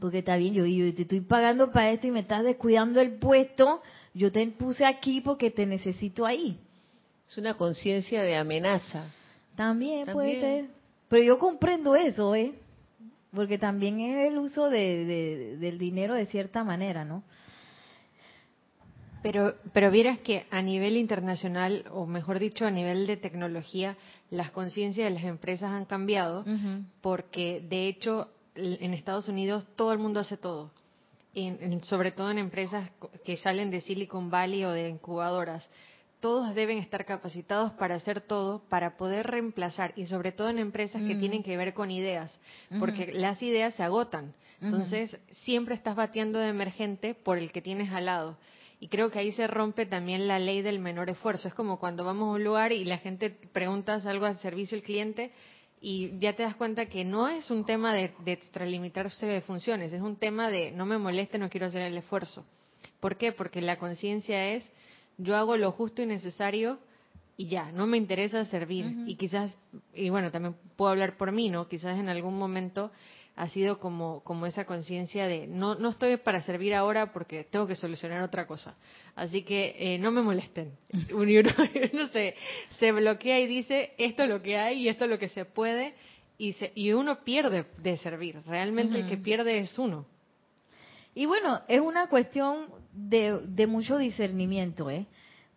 Porque 0.00 0.18
está 0.18 0.36
bien, 0.36 0.54
yo, 0.54 0.64
yo 0.64 0.94
te 0.94 1.02
estoy 1.02 1.20
pagando 1.20 1.72
para 1.72 1.90
esto 1.90 2.06
y 2.06 2.12
me 2.12 2.20
estás 2.20 2.44
descuidando 2.44 3.00
el 3.00 3.18
puesto, 3.18 3.82
yo 4.14 4.30
te 4.30 4.46
puse 4.48 4.84
aquí 4.84 5.20
porque 5.20 5.50
te 5.50 5.66
necesito 5.66 6.24
ahí. 6.24 6.58
Es 7.28 7.36
una 7.36 7.54
conciencia 7.54 8.22
de 8.22 8.36
amenaza. 8.36 9.06
También, 9.56 10.06
puede 10.06 10.40
ser. 10.40 10.77
Pero 11.08 11.22
yo 11.22 11.38
comprendo 11.38 11.96
eso, 11.96 12.34
¿eh? 12.34 12.54
Porque 13.32 13.58
también 13.58 14.00
es 14.00 14.30
el 14.30 14.38
uso 14.38 14.68
de, 14.68 15.56
del 15.58 15.78
dinero 15.78 16.14
de 16.14 16.26
cierta 16.26 16.64
manera, 16.64 17.04
¿no? 17.04 17.22
Pero, 19.22 19.56
pero 19.72 19.90
vieras 19.90 20.18
que 20.20 20.46
a 20.50 20.62
nivel 20.62 20.96
internacional, 20.96 21.84
o 21.90 22.06
mejor 22.06 22.38
dicho, 22.38 22.66
a 22.66 22.70
nivel 22.70 23.06
de 23.06 23.16
tecnología, 23.16 23.96
las 24.30 24.50
conciencias 24.52 25.08
de 25.08 25.14
las 25.14 25.24
empresas 25.24 25.72
han 25.72 25.86
cambiado, 25.86 26.44
porque 27.00 27.60
de 27.68 27.88
hecho 27.88 28.28
en 28.54 28.94
Estados 28.94 29.28
Unidos 29.28 29.66
todo 29.76 29.92
el 29.92 29.98
mundo 29.98 30.20
hace 30.20 30.36
todo, 30.36 30.70
sobre 31.82 32.12
todo 32.12 32.30
en 32.30 32.38
empresas 32.38 32.90
que 33.24 33.36
salen 33.36 33.70
de 33.70 33.80
Silicon 33.80 34.30
Valley 34.30 34.64
o 34.64 34.70
de 34.70 34.88
incubadoras. 34.88 35.68
Todos 36.20 36.54
deben 36.54 36.78
estar 36.78 37.04
capacitados 37.04 37.72
para 37.72 37.94
hacer 37.94 38.20
todo, 38.20 38.62
para 38.68 38.96
poder 38.96 39.26
reemplazar, 39.26 39.92
y 39.96 40.06
sobre 40.06 40.32
todo 40.32 40.48
en 40.50 40.58
empresas 40.58 41.00
que 41.02 41.14
tienen 41.14 41.42
que 41.42 41.56
ver 41.56 41.74
con 41.74 41.90
ideas, 41.90 42.38
porque 42.80 43.12
las 43.12 43.40
ideas 43.42 43.74
se 43.74 43.82
agotan. 43.82 44.34
Entonces, 44.60 45.16
siempre 45.44 45.76
estás 45.76 45.94
bateando 45.94 46.40
de 46.40 46.48
emergente 46.48 47.14
por 47.14 47.38
el 47.38 47.52
que 47.52 47.62
tienes 47.62 47.92
al 47.92 48.06
lado. 48.06 48.36
Y 48.80 48.88
creo 48.88 49.10
que 49.10 49.18
ahí 49.18 49.32
se 49.32 49.46
rompe 49.46 49.86
también 49.86 50.28
la 50.28 50.38
ley 50.38 50.62
del 50.62 50.78
menor 50.78 51.10
esfuerzo. 51.10 51.48
Es 51.48 51.54
como 51.54 51.78
cuando 51.78 52.04
vamos 52.04 52.28
a 52.28 52.32
un 52.32 52.44
lugar 52.44 52.72
y 52.72 52.84
la 52.84 52.98
gente 52.98 53.30
pregunta 53.52 53.94
algo 54.04 54.26
al 54.26 54.38
servicio 54.38 54.76
al 54.76 54.84
cliente 54.84 55.32
y 55.80 56.18
ya 56.18 56.34
te 56.34 56.42
das 56.42 56.56
cuenta 56.56 56.86
que 56.86 57.04
no 57.04 57.28
es 57.28 57.50
un 57.50 57.64
tema 57.64 57.94
de, 57.94 58.12
de 58.24 58.32
extralimitarse 58.32 59.26
de 59.26 59.40
funciones, 59.40 59.92
es 59.92 60.00
un 60.00 60.16
tema 60.16 60.50
de 60.50 60.72
no 60.72 60.86
me 60.86 60.98
moleste, 60.98 61.38
no 61.38 61.50
quiero 61.50 61.66
hacer 61.66 61.82
el 61.82 61.96
esfuerzo. 61.96 62.44
¿Por 63.00 63.16
qué? 63.16 63.32
Porque 63.32 63.60
la 63.60 63.78
conciencia 63.78 64.54
es 64.54 64.68
yo 65.18 65.36
hago 65.36 65.56
lo 65.56 65.72
justo 65.72 66.00
y 66.02 66.06
necesario 66.06 66.78
y 67.36 67.46
ya, 67.46 67.70
no 67.70 67.86
me 67.86 67.96
interesa 67.96 68.44
servir. 68.46 69.04
Y 69.06 69.14
quizás, 69.14 69.56
y 69.94 70.10
bueno, 70.10 70.32
también 70.32 70.56
puedo 70.76 70.90
hablar 70.90 71.16
por 71.16 71.30
mí, 71.30 71.48
¿no? 71.48 71.68
Quizás 71.68 71.96
en 71.98 72.08
algún 72.08 72.36
momento 72.36 72.90
ha 73.36 73.48
sido 73.48 73.78
como, 73.78 74.24
como 74.24 74.46
esa 74.46 74.64
conciencia 74.64 75.28
de 75.28 75.46
no, 75.46 75.76
no 75.76 75.90
estoy 75.90 76.16
para 76.16 76.40
servir 76.40 76.74
ahora 76.74 77.12
porque 77.12 77.44
tengo 77.44 77.68
que 77.68 77.76
solucionar 77.76 78.24
otra 78.24 78.48
cosa. 78.48 78.76
Así 79.14 79.42
que 79.42 79.76
eh, 79.78 79.98
no 79.98 80.10
me 80.10 80.22
molesten. 80.22 80.72
Uno, 81.14 81.30
no 81.92 82.08
sé, 82.08 82.34
se 82.80 82.90
bloquea 82.90 83.38
y 83.38 83.46
dice 83.46 83.92
esto 83.98 84.24
es 84.24 84.28
lo 84.28 84.42
que 84.42 84.58
hay 84.58 84.82
y 84.82 84.88
esto 84.88 85.04
es 85.04 85.10
lo 85.10 85.18
que 85.20 85.28
se 85.28 85.44
puede 85.44 85.94
y, 86.38 86.54
se, 86.54 86.72
y 86.74 86.92
uno 86.92 87.22
pierde 87.22 87.66
de 87.78 87.96
servir. 87.98 88.42
Realmente 88.46 88.98
el 88.98 89.08
que 89.08 89.16
pierde 89.16 89.60
es 89.60 89.78
uno. 89.78 90.06
Y 91.14 91.26
bueno, 91.26 91.62
es 91.68 91.80
una 91.80 92.08
cuestión 92.08 92.66
de, 92.98 93.40
de 93.46 93.66
mucho 93.66 93.98
discernimiento, 93.98 94.90
¿eh? 94.90 95.06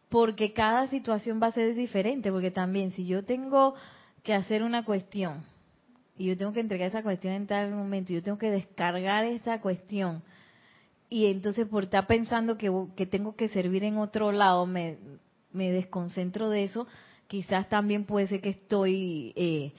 Porque 0.09 0.53
cada 0.53 0.87
situación 0.87 1.39
va 1.41 1.47
a 1.47 1.51
ser 1.51 1.73
diferente, 1.73 2.31
porque 2.31 2.51
también 2.51 2.91
si 2.91 3.05
yo 3.05 3.23
tengo 3.23 3.75
que 4.23 4.33
hacer 4.33 4.61
una 4.61 4.83
cuestión 4.83 5.45
y 6.17 6.25
yo 6.25 6.37
tengo 6.37 6.53
que 6.53 6.59
entregar 6.59 6.89
esa 6.89 7.01
cuestión 7.01 7.33
en 7.33 7.47
tal 7.47 7.71
momento, 7.71 8.13
yo 8.13 8.21
tengo 8.21 8.37
que 8.37 8.51
descargar 8.51 9.23
esta 9.25 9.61
cuestión 9.61 10.21
y 11.09 11.25
entonces 11.25 11.67
por 11.67 11.83
estar 11.83 12.07
pensando 12.07 12.57
que, 12.57 12.71
que 12.95 13.05
tengo 13.05 13.35
que 13.35 13.49
servir 13.49 13.83
en 13.83 13.97
otro 13.97 14.31
lado, 14.31 14.65
me, 14.65 14.97
me, 15.51 15.69
desconcentro 15.69 16.49
de 16.49 16.63
eso, 16.63 16.87
quizás 17.27 17.67
también 17.67 18.05
puede 18.05 18.27
ser 18.27 18.39
que 18.39 18.51
estoy 18.51 19.33
eh, 19.35 19.73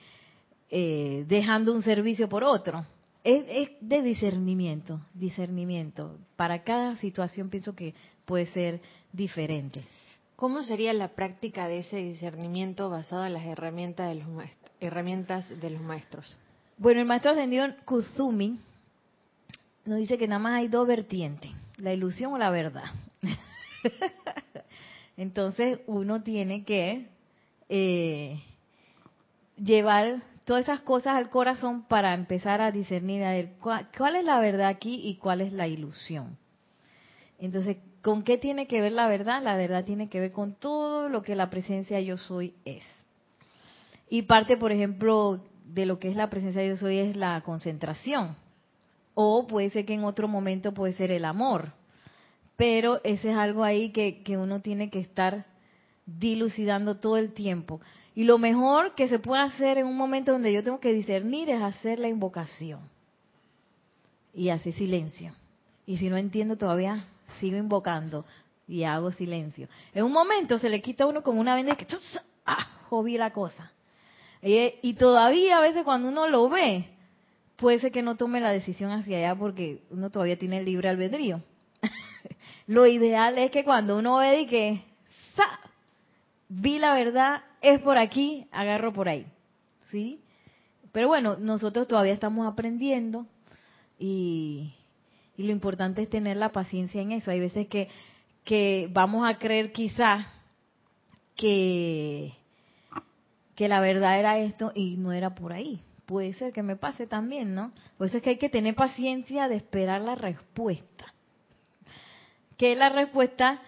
eh, 0.69 1.25
dejando 1.27 1.73
un 1.73 1.81
servicio 1.81 2.29
por 2.29 2.43
otro. 2.43 2.85
Es, 3.23 3.45
es, 3.47 3.69
de 3.81 4.01
discernimiento, 4.01 4.99
discernimiento. 5.13 6.17
Para 6.35 6.63
cada 6.63 6.97
situación 6.97 7.49
pienso 7.49 7.75
que 7.75 7.93
puede 8.25 8.47
ser 8.47 8.81
diferente. 9.11 9.83
¿Cómo 10.35 10.63
sería 10.63 10.91
la 10.93 11.09
práctica 11.09 11.67
de 11.67 11.79
ese 11.79 11.97
discernimiento 11.97 12.89
basado 12.89 13.25
en 13.25 13.33
las 13.33 13.45
herramientas 13.45 14.09
de 14.09 14.15
los 14.15 14.27
maestros? 14.27 14.63
herramientas 14.83 15.49
de 15.61 15.69
los 15.69 15.81
maestros? 15.81 16.37
Bueno, 16.77 16.99
el 17.01 17.07
maestro 17.07 17.31
ascendido 17.31 17.65
Kuzumi 17.85 18.59
nos 19.85 19.97
dice 19.97 20.17
que 20.17 20.27
nada 20.27 20.39
más 20.39 20.53
hay 20.59 20.67
dos 20.67 20.87
vertientes, 20.87 21.51
la 21.77 21.93
ilusión 21.93 22.33
o 22.33 22.37
la 22.37 22.49
verdad. 22.49 22.85
Entonces 25.17 25.79
uno 25.87 26.23
tiene 26.23 26.63
que 26.63 27.07
eh, 27.69 28.41
llevar 29.57 30.23
todas 30.45 30.63
esas 30.63 30.81
cosas 30.81 31.15
al 31.15 31.29
corazón 31.29 31.83
para 31.83 32.13
empezar 32.13 32.61
a 32.61 32.71
discernir 32.71 33.23
a 33.23 33.31
ver 33.31 33.53
cuál, 33.59 34.15
es 34.15 34.25
la 34.25 34.39
verdad 34.39 34.67
aquí 34.67 35.01
y 35.03 35.15
cuál 35.15 35.41
es 35.41 35.53
la 35.53 35.67
ilusión. 35.67 36.37
Entonces, 37.39 37.77
¿con 38.01 38.23
qué 38.23 38.37
tiene 38.37 38.67
que 38.67 38.81
ver 38.81 38.91
la 38.91 39.07
verdad? 39.07 39.41
La 39.41 39.55
verdad 39.55 39.85
tiene 39.85 40.09
que 40.09 40.19
ver 40.19 40.31
con 40.31 40.53
todo 40.53 41.09
lo 41.09 41.21
que 41.21 41.35
la 41.35 41.49
presencia 41.49 41.99
yo 42.01 42.17
soy 42.17 42.53
es. 42.65 42.83
Y 44.09 44.23
parte, 44.23 44.57
por 44.57 44.71
ejemplo, 44.71 45.43
de 45.65 45.85
lo 45.85 45.99
que 45.99 46.09
es 46.09 46.15
la 46.15 46.29
presencia 46.29 46.61
Dios 46.61 46.83
hoy 46.83 46.97
es 46.97 47.15
la 47.15 47.41
concentración. 47.41 48.35
O 49.15 49.47
puede 49.47 49.69
ser 49.69 49.85
que 49.85 49.93
en 49.93 50.03
otro 50.03 50.27
momento 50.27 50.73
puede 50.73 50.93
ser 50.93 51.11
el 51.11 51.25
amor. 51.25 51.73
Pero 52.55 53.01
ese 53.03 53.31
es 53.31 53.37
algo 53.37 53.63
ahí 53.63 53.91
que, 53.91 54.23
que 54.23 54.37
uno 54.37 54.59
tiene 54.59 54.89
que 54.89 54.99
estar 54.99 55.45
dilucidando 56.05 56.97
todo 56.97 57.17
el 57.17 57.33
tiempo. 57.33 57.79
Y 58.15 58.25
lo 58.25 58.37
mejor 58.37 58.93
que 58.95 59.07
se 59.07 59.19
puede 59.19 59.41
hacer 59.41 59.77
en 59.77 59.87
un 59.87 59.97
momento 59.97 60.31
donde 60.31 60.53
yo 60.53 60.63
tengo 60.63 60.79
que 60.79 60.93
discernir 60.93 61.49
es 61.49 61.61
hacer 61.61 61.99
la 61.99 62.07
invocación. 62.07 62.81
Y 64.33 64.49
hacer 64.49 64.73
silencio. 64.73 65.33
Y 65.85 65.97
si 65.97 66.09
no 66.09 66.17
entiendo 66.17 66.57
todavía, 66.57 67.05
sigo 67.39 67.57
invocando 67.57 68.25
y 68.67 68.83
hago 68.83 69.11
silencio. 69.11 69.67
En 69.93 70.03
un 70.05 70.11
momento 70.11 70.57
se 70.59 70.69
le 70.69 70.81
quita 70.81 71.03
a 71.03 71.07
uno 71.07 71.23
como 71.23 71.41
una 71.41 71.55
venda 71.55 71.75
que 71.75 71.87
¡ah! 72.45 72.67
Jodí 72.89 73.17
la 73.17 73.31
cosa. 73.31 73.71
Y, 74.41 74.93
todavía 74.95 75.57
a 75.57 75.61
veces 75.61 75.83
cuando 75.83 76.09
uno 76.09 76.27
lo 76.27 76.49
ve, 76.49 76.89
puede 77.55 77.79
ser 77.79 77.91
que 77.91 78.01
no 78.01 78.15
tome 78.15 78.41
la 78.41 78.51
decisión 78.51 78.91
hacia 78.91 79.17
allá 79.17 79.35
porque 79.35 79.81
uno 79.89 80.09
todavía 80.09 80.37
tiene 80.37 80.59
el 80.59 80.65
libre 80.65 80.89
albedrío. 80.89 81.41
lo 82.67 82.85
ideal 82.85 83.37
es 83.37 83.51
que 83.51 83.63
cuando 83.63 83.97
uno 83.97 84.17
ve 84.17 84.41
y 84.41 84.47
que, 84.47 84.83
¡sa! 85.33 85.59
Vi 86.55 86.77
la 86.77 86.93
verdad, 86.93 87.41
es 87.61 87.81
por 87.81 87.97
aquí, 87.97 88.47
agarro 88.51 88.93
por 88.93 89.09
ahí. 89.09 89.25
¿Sí? 89.89 90.19
Pero 90.91 91.07
bueno, 91.07 91.37
nosotros 91.37 91.87
todavía 91.87 92.13
estamos 92.13 92.47
aprendiendo 92.47 93.25
y, 93.97 94.73
lo 95.37 95.51
importante 95.51 96.03
es 96.03 96.09
tener 96.09 96.37
la 96.37 96.51
paciencia 96.51 97.01
en 97.01 97.11
eso. 97.11 97.31
Hay 97.31 97.39
veces 97.39 97.67
que, 97.67 97.89
que 98.43 98.87
vamos 98.91 99.27
a 99.27 99.39
creer 99.39 99.71
quizá 99.71 100.27
que 101.35 102.33
que 103.55 103.67
la 103.67 103.79
verdad 103.79 104.19
era 104.19 104.39
esto 104.39 104.71
y 104.73 104.97
no 104.97 105.11
era 105.11 105.35
por 105.35 105.53
ahí. 105.53 105.81
Puede 106.05 106.33
ser 106.33 106.53
que 106.53 106.63
me 106.63 106.75
pase 106.75 107.07
también, 107.07 107.53
¿no? 107.53 107.71
Por 107.97 108.07
eso 108.07 108.17
es 108.17 108.23
que 108.23 108.31
hay 108.31 108.37
que 108.37 108.49
tener 108.49 108.75
paciencia 108.75 109.47
de 109.47 109.55
esperar 109.55 110.01
la 110.01 110.15
respuesta. 110.15 111.13
Que 112.57 112.75
la 112.75 112.89
respuesta 112.89 113.61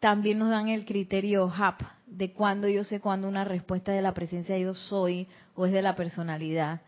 también 0.00 0.38
nos 0.38 0.50
dan 0.50 0.68
el 0.68 0.84
criterio 0.84 1.50
HAP, 1.50 1.82
de 2.06 2.32
cuando 2.32 2.68
yo 2.68 2.84
sé 2.84 3.00
cuando 3.00 3.28
una 3.28 3.44
respuesta 3.44 3.92
de 3.92 4.02
la 4.02 4.14
presencia 4.14 4.54
de 4.54 4.62
yo 4.62 4.74
soy 4.74 5.26
o 5.54 5.66
es 5.66 5.72
de 5.72 5.82
la 5.82 5.96
personalidad, 5.96 6.82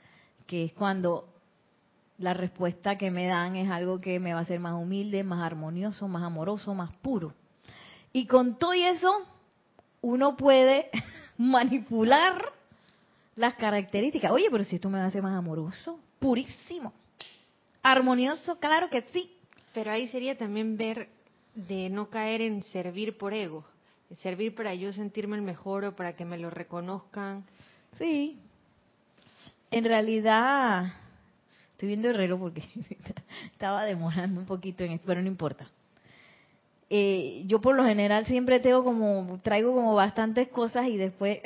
que 0.47 0.65
es 0.65 0.73
cuando 0.73 1.29
la 2.19 2.35
respuesta 2.35 2.97
que 2.97 3.11
me 3.11 3.27
dan 3.27 3.57
es 3.57 3.71
algo 3.71 3.99
que 3.99 4.21
me 4.21 4.33
va 4.33 4.41
a 4.41 4.43
hacer 4.43 4.61
más 4.61 4.75
humilde, 4.75 5.23
más 5.23 5.43
armonioso, 5.43 6.09
más 6.09 6.23
amoroso, 6.23 6.75
más 6.75 6.95
puro. 6.99 7.35
Y 8.13 8.27
con 8.27 8.59
todo 8.59 8.73
eso, 8.73 9.13
uno 10.01 10.37
puede 10.37 10.91
manipular 11.37 12.53
las 13.35 13.55
características. 13.55 14.31
Oye, 14.31 14.49
pero 14.51 14.65
si 14.65 14.77
esto 14.77 14.89
me 14.89 15.01
hace 15.01 15.21
más 15.21 15.35
amoroso, 15.35 15.99
purísimo, 16.19 16.93
armonioso, 17.83 18.59
claro 18.59 18.89
que 18.89 19.03
sí. 19.13 19.33
Pero 19.75 19.91
ahí 19.91 20.09
sería 20.09 20.39
también 20.39 20.79
ver 20.79 21.11
de 21.55 21.91
no 21.91 22.09
caer 22.09 22.41
en 22.41 22.63
servir 22.63 23.19
por 23.19 23.35
ego, 23.35 23.65
servir 24.15 24.55
para 24.55 24.75
yo 24.75 24.93
sentirme 24.93 25.37
el 25.37 25.43
mejor 25.43 25.85
o 25.85 25.97
para 25.97 26.15
que 26.15 26.25
me 26.25 26.39
lo 26.39 26.51
reconozcan. 26.51 27.45
Sí. 27.99 28.39
En 29.71 29.85
realidad, 29.85 30.87
estoy 31.73 31.89
viendo 31.89 32.09
el 32.11 32.39
porque 32.39 32.63
estaba 33.53 33.85
demorando 33.85 34.41
un 34.41 34.47
poquito 34.47 34.85
en 34.85 34.93
esto, 34.93 35.07
pero 35.07 35.21
no 35.21 35.29
importa. 35.29 35.69
Eh, 36.89 37.43
yo 37.47 37.61
por 37.61 37.75
lo 37.75 37.85
general 37.85 38.27
siempre 38.27 38.61
tengo 38.61 38.85
como, 38.85 39.41
traigo 39.43 39.75
como 39.75 39.95
bastantes 39.95 40.49
cosas 40.49 40.87
y 40.87 40.97
después 40.97 41.41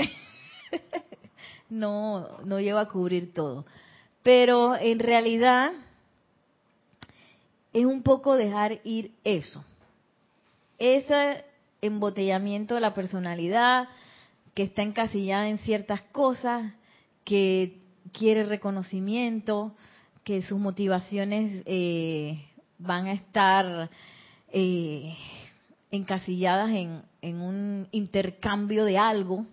no, 1.71 2.41
no 2.45 2.61
llego 2.61 2.79
a 2.79 2.89
cubrir 2.89 3.33
todo. 3.33 3.65
Pero 4.23 4.77
en 4.77 4.99
realidad 4.99 5.73
es 7.73 7.87
un 7.87 8.03
poco 8.03 8.37
dejar 8.37 8.81
ir 8.85 9.13
eso. 9.25 9.65
Ese 10.79 11.45
embotellamiento 11.83 12.75
de 12.75 12.81
la 12.81 12.95
personalidad 12.95 13.89
que 14.55 14.65
está 14.65 14.83
encasillada 14.83 15.49
en 15.49 15.59
ciertas 15.59 16.03
cosas, 16.13 16.73
que 17.25 17.79
quiere 18.13 18.45
reconocimiento, 18.45 19.75
que 20.25 20.43
sus 20.43 20.59
motivaciones 20.59 21.63
eh, 21.67 22.45
van 22.79 23.07
a 23.07 23.13
estar 23.13 23.91
eh, 24.53 25.17
encasilladas 25.91 26.71
en, 26.71 27.03
en 27.23 27.41
un 27.41 27.89
intercambio 27.93 28.85
de 28.85 28.99
algo 28.99 29.47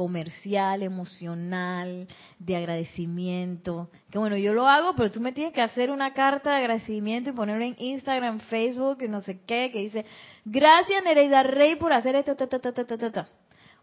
comercial, 0.00 0.82
emocional, 0.82 2.08
de 2.38 2.56
agradecimiento. 2.56 3.90
Que 4.10 4.16
bueno, 4.16 4.38
yo 4.38 4.54
lo 4.54 4.66
hago, 4.66 4.94
pero 4.96 5.10
tú 5.10 5.20
me 5.20 5.32
tienes 5.32 5.52
que 5.52 5.60
hacer 5.60 5.90
una 5.90 6.14
carta 6.14 6.52
de 6.52 6.56
agradecimiento 6.56 7.28
y 7.28 7.32
ponerlo 7.34 7.66
en 7.66 7.76
Instagram, 7.78 8.40
Facebook, 8.40 9.06
no 9.10 9.20
sé 9.20 9.42
qué, 9.46 9.68
que 9.70 9.80
dice, 9.80 10.06
gracias 10.46 11.04
Nereida 11.04 11.42
Rey 11.42 11.76
por 11.76 11.92
hacer 11.92 12.14
esto, 12.14 12.34
ta, 12.34 12.46
ta, 12.46 12.58
ta, 12.58 12.72
ta, 12.72 12.86
ta, 12.86 13.12
ta. 13.12 13.28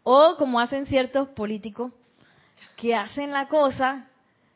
O 0.01 0.38
como 0.39 0.59
hacen 0.59 0.88
ciertos 0.88 1.28
políticos 1.28 1.93
que 2.78 2.95
hacen 2.95 3.30
la 3.30 3.47
cosa 3.47 4.07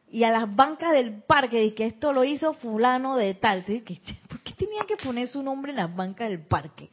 y 0.10 0.24
a 0.24 0.32
las 0.32 0.56
bancas 0.56 0.94
del 0.94 1.22
parque, 1.22 1.64
y 1.64 1.74
que 1.74 1.86
esto 1.86 2.12
lo 2.12 2.24
hizo 2.24 2.56
fulano 2.56 3.18
de 3.18 3.36
tal. 3.36 3.64
¿Por 3.66 4.40
qué 4.40 4.54
tenía 4.58 4.82
que 4.88 4.98
poner 4.98 5.28
su 5.28 5.44
nombre 5.44 5.70
en 5.70 5.78
las 5.78 5.96
bancas 5.96 6.28
del 6.28 6.40
parque? 6.40 6.90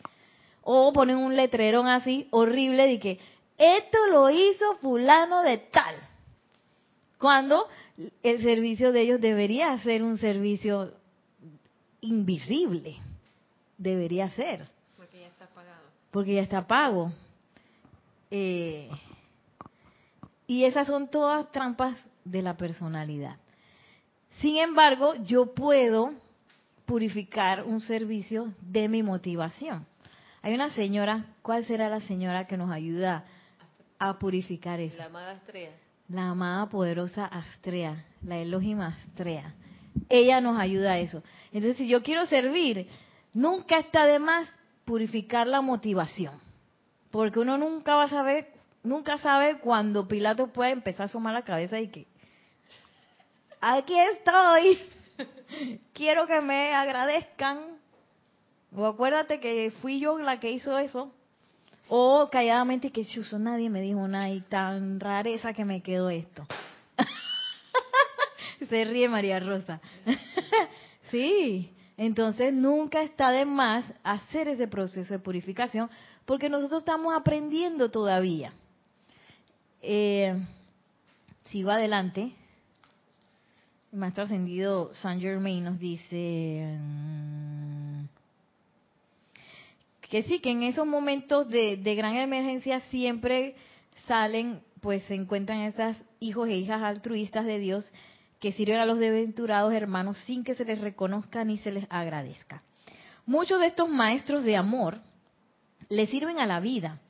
O 0.61 0.93
ponen 0.93 1.17
un 1.17 1.37
letrerón 1.37 1.87
así 1.87 2.29
horrible 2.33 2.87
de 2.87 2.99
que 2.99 3.19
esto 3.59 3.99
lo 4.11 4.31
hizo 4.31 4.77
fulano 4.77 5.43
de 5.43 5.59
tal. 5.59 5.97
Cuando 7.19 7.67
el 8.23 8.43
servicio 8.43 8.93
de 8.93 9.01
ellos 9.03 9.21
debería 9.21 9.77
ser 9.79 10.05
un 10.05 10.19
servicio 10.19 10.95
invisible. 12.01 12.97
Debería 13.77 14.31
ser. 14.31 14.69
Porque 14.97 15.21
ya 15.21 15.27
está 15.27 15.47
pagado. 15.47 15.83
Porque 16.13 16.35
ya 16.35 16.43
está 16.43 16.67
pago. 16.67 17.13
Eh, 18.31 18.89
y 20.47 20.65
esas 20.65 20.87
son 20.87 21.09
todas 21.09 21.51
trampas 21.51 21.97
de 22.25 22.43
la 22.43 22.57
personalidad. 22.57 23.37
Sin 24.41 24.59
embargo, 24.59 25.15
yo 25.25 25.53
puedo 25.55 26.13
purificar 26.87 27.65
un 27.65 27.81
servicio 27.81 28.55
de 28.61 28.89
mi 28.89 29.03
motivación. 29.03 29.85
Hay 30.43 30.55
una 30.55 30.71
señora, 30.71 31.27
¿cuál 31.43 31.65
será 31.65 31.89
la 31.89 32.01
señora 32.01 32.47
que 32.47 32.57
nos 32.57 32.71
ayuda 32.71 33.25
a 33.99 34.19
purificar 34.19 34.81
eso? 34.81 34.97
La 34.97 35.07
amada 35.07 35.33
Astrea. 35.33 35.73
La 36.09 36.31
amada 36.31 36.67
poderosa 36.67 37.27
Astrea, 37.27 38.07
la 38.23 38.39
Elohim 38.39 38.81
Astrea. 38.81 39.55
Ella 40.09 40.41
nos 40.41 40.59
ayuda 40.59 40.93
a 40.93 40.99
eso. 40.99 41.23
Entonces, 41.53 41.77
si 41.77 41.89
yo 41.89 42.03
quiero 42.03 42.25
servir, 42.27 42.89
nunca 43.35 43.79
está 43.79 44.07
de 44.07 44.19
más 44.19 44.49
purificar 44.85 45.47
la 45.47 45.61
motivación. 45.61 46.41
Porque 47.11 47.41
uno 47.41 47.59
nunca 47.59 47.95
va 47.95 48.05
a 48.05 48.09
saber, 48.09 48.53
nunca 48.83 49.19
sabe 49.19 49.59
cuando 49.61 50.09
Pilato 50.09 50.49
puede 50.49 50.71
empezar 50.71 51.03
a 51.03 51.05
asomar 51.07 51.35
la 51.35 51.43
cabeza 51.43 51.79
y 51.81 51.89
que, 51.89 52.07
aquí 53.61 53.95
estoy, 53.99 54.79
quiero 55.93 56.27
que 56.27 56.41
me 56.41 56.75
agradezcan. 56.75 57.79
O 58.75 58.87
acuérdate 58.87 59.41
que 59.41 59.73
fui 59.83 60.01
yo 60.01 60.19
la 60.19 60.41
que 60.41 60.51
hizo 60.51 60.79
eso. 60.79 61.13
O 61.89 62.29
calladamente 62.31 62.91
que 62.91 63.05
chuzo, 63.05 63.39
nadie 63.39 63.71
me 63.71 63.81
dijo 63.81 64.07
nada 64.07 64.31
y 64.31 64.41
tan 64.43 65.01
rareza 65.01 65.55
que 65.55 65.65
me 65.65 65.81
quedó 65.81 66.11
esto. 66.11 66.47
Se 68.69 68.85
ríe 68.85 69.09
María 69.09 69.41
Rosa. 69.41 69.81
sí, 71.11 71.73
entonces 71.97 72.53
nunca 72.53 73.03
está 73.03 73.31
de 73.31 73.47
más 73.47 73.85
hacer 74.05 74.49
ese 74.49 74.69
proceso 74.69 75.15
de 75.15 75.19
purificación 75.19 75.89
porque 76.27 76.51
nosotros 76.51 76.83
estamos 76.83 77.15
aprendiendo 77.15 77.91
todavía. 77.91 78.53
Eh, 79.81 80.39
sigo 81.45 81.71
adelante. 81.71 82.33
El 83.91 83.99
maestro 83.99 84.25
ascendido 84.25 84.95
Saint 84.95 85.23
Germain 85.23 85.65
nos 85.65 85.79
dice 85.79 86.79
que 90.09 90.23
sí, 90.23 90.41
que 90.41 90.51
en 90.51 90.63
esos 90.63 90.87
momentos 90.87 91.49
de, 91.49 91.77
gran 91.95 92.17
emergencia 92.17 92.81
siempre 92.91 93.57
salen, 94.07 94.61
pues 94.81 95.03
se 95.05 95.15
encuentran 95.15 95.61
esas 95.61 95.97
hijos 96.21 96.49
e 96.49 96.57
hijas 96.57 96.83
altruistas 96.83 97.45
de 97.45 97.59
Dios 97.59 97.91
que 98.41 98.53
sirven 98.53 98.79
a 98.79 98.87
los 98.87 98.99
desventurados 98.99 99.73
hermanos 99.75 100.17
sin 100.25 100.45
que 100.45 100.55
se 100.55 100.65
les 100.65 100.81
reconozca 100.81 101.45
ni 101.45 101.59
se 101.59 101.73
les 101.73 101.85
agradezca. 101.91 102.63
Muchos 103.27 103.61
de 103.61 103.67
estos 103.67 103.89
maestros 103.89 104.45
de 104.45 104.57
amor 104.57 105.01
le 105.89 106.07
sirven 106.07 106.39
a 106.39 106.47
la 106.47 106.61
vida 106.61 107.01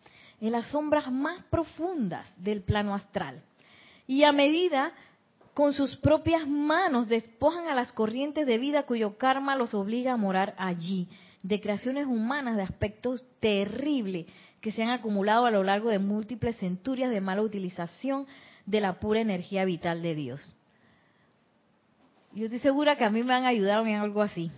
en 0.41 0.53
las 0.53 0.67
sombras 0.69 1.13
más 1.13 1.45
profundas 1.45 2.27
del 2.37 2.63
plano 2.63 2.95
astral. 2.95 3.43
Y 4.07 4.25
a 4.25 4.33
medida 4.33 4.93
con 5.55 5.73
sus 5.73 5.97
propias 5.97 6.47
manos 6.47 7.09
despojan 7.09 7.69
a 7.69 7.75
las 7.75 7.93
corrientes 7.93 8.47
de 8.47 8.59
vida 8.59 8.85
cuyo 8.85 9.19
karma 9.19 9.57
los 9.57 9.75
obliga 9.75 10.13
a 10.13 10.17
morar 10.17 10.55
allí, 10.57 11.09
de 11.43 11.61
creaciones 11.61 12.07
humanas 12.07 12.57
de 12.57 12.63
aspectos 12.63 13.25
terribles 13.41 14.27
que 14.61 14.73
se 14.73 14.83
han 14.83 14.91
acumulado 14.91 15.47
a 15.47 15.51
lo 15.51 15.63
largo 15.63 15.91
de 15.91 15.99
múltiples 15.99 16.57
centurias 16.57 17.11
de 17.11 17.21
mala 17.21 17.43
utilización 17.43 18.27
de 18.67 18.81
la 18.81 18.99
pura 18.99 19.21
energía 19.21 19.65
vital 19.65 20.03
de 20.03 20.15
Dios. 20.15 20.55
Yo 22.33 22.45
estoy 22.45 22.61
segura 22.61 22.97
que 22.97 23.05
a 23.05 23.11
mí 23.11 23.23
me 23.23 23.35
han 23.35 23.47
ayudado 23.47 23.87
en 23.87 23.97
algo 23.97 24.21
así. 24.21 24.51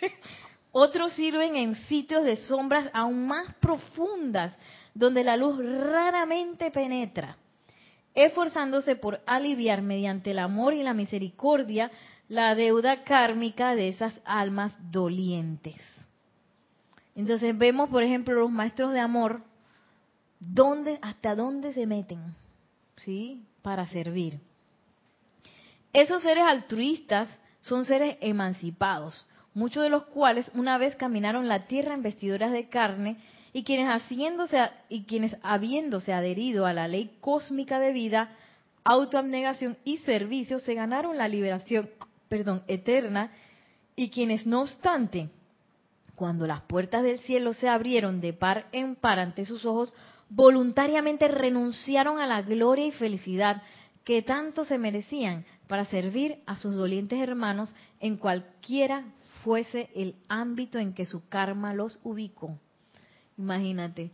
Otros 0.72 1.12
sirven 1.14 1.56
en 1.56 1.74
sitios 1.86 2.24
de 2.24 2.36
sombras 2.36 2.90
aún 2.92 3.26
más 3.26 3.52
profundas, 3.54 4.54
donde 4.94 5.24
la 5.24 5.36
luz 5.36 5.58
raramente 5.58 6.70
penetra, 6.70 7.36
esforzándose 8.14 8.94
por 8.94 9.20
aliviar 9.26 9.82
mediante 9.82 10.30
el 10.30 10.38
amor 10.38 10.74
y 10.74 10.82
la 10.82 10.94
misericordia 10.94 11.90
la 12.28 12.54
deuda 12.54 13.04
kármica 13.04 13.74
de 13.74 13.88
esas 13.88 14.14
almas 14.24 14.72
dolientes. 14.90 15.76
Entonces 17.14 17.56
vemos, 17.56 17.88
por 17.88 18.02
ejemplo, 18.02 18.34
los 18.34 18.50
maestros 18.50 18.92
de 18.92 19.00
amor, 19.00 19.42
dónde, 20.38 20.98
hasta 21.02 21.34
dónde 21.34 21.72
se 21.72 21.86
meten, 21.86 22.34
¿sí? 23.04 23.42
Para 23.62 23.88
servir. 23.88 24.38
Esos 25.92 26.22
seres 26.22 26.44
altruistas 26.46 27.28
son 27.60 27.86
seres 27.86 28.18
emancipados, 28.20 29.26
muchos 29.54 29.82
de 29.82 29.88
los 29.88 30.04
cuales 30.04 30.50
una 30.54 30.76
vez 30.76 30.94
caminaron 30.96 31.48
la 31.48 31.66
tierra 31.66 31.94
en 31.94 32.02
vestiduras 32.02 32.52
de 32.52 32.68
carne 32.68 33.16
y 33.54 33.64
quienes 33.64 33.88
haciéndose 33.88 34.58
y 34.90 35.04
quienes 35.04 35.36
habiéndose 35.42 36.12
adherido 36.12 36.66
a 36.66 36.74
la 36.74 36.86
ley 36.86 37.16
cósmica 37.20 37.78
de 37.78 37.92
vida, 37.92 38.36
autoabnegación 38.84 39.78
y 39.84 39.96
servicio 39.98 40.58
se 40.58 40.74
ganaron 40.74 41.16
la 41.16 41.28
liberación, 41.28 41.88
perdón, 42.28 42.62
eterna 42.66 43.32
y 43.94 44.10
quienes 44.10 44.46
no 44.46 44.62
obstante, 44.62 45.30
cuando 46.14 46.46
las 46.46 46.62
puertas 46.62 47.02
del 47.02 47.20
cielo 47.20 47.52
se 47.52 47.68
abrieron 47.68 48.20
de 48.20 48.32
par 48.32 48.66
en 48.72 48.96
par 48.96 49.18
ante 49.18 49.44
sus 49.44 49.64
ojos, 49.64 49.92
voluntariamente 50.28 51.28
renunciaron 51.28 52.18
a 52.18 52.26
la 52.26 52.42
gloria 52.42 52.86
y 52.86 52.92
felicidad 52.92 53.62
que 54.04 54.22
tanto 54.22 54.64
se 54.64 54.78
merecían 54.78 55.44
para 55.66 55.84
servir 55.84 56.38
a 56.46 56.56
sus 56.56 56.74
dolientes 56.74 57.20
hermanos 57.20 57.74
en 58.00 58.16
cualquiera 58.16 59.04
fuese 59.42 59.90
el 59.94 60.16
ámbito 60.28 60.78
en 60.78 60.94
que 60.94 61.06
su 61.06 61.28
karma 61.28 61.74
los 61.74 61.98
ubicó. 62.02 62.58
Imagínate, 63.38 64.10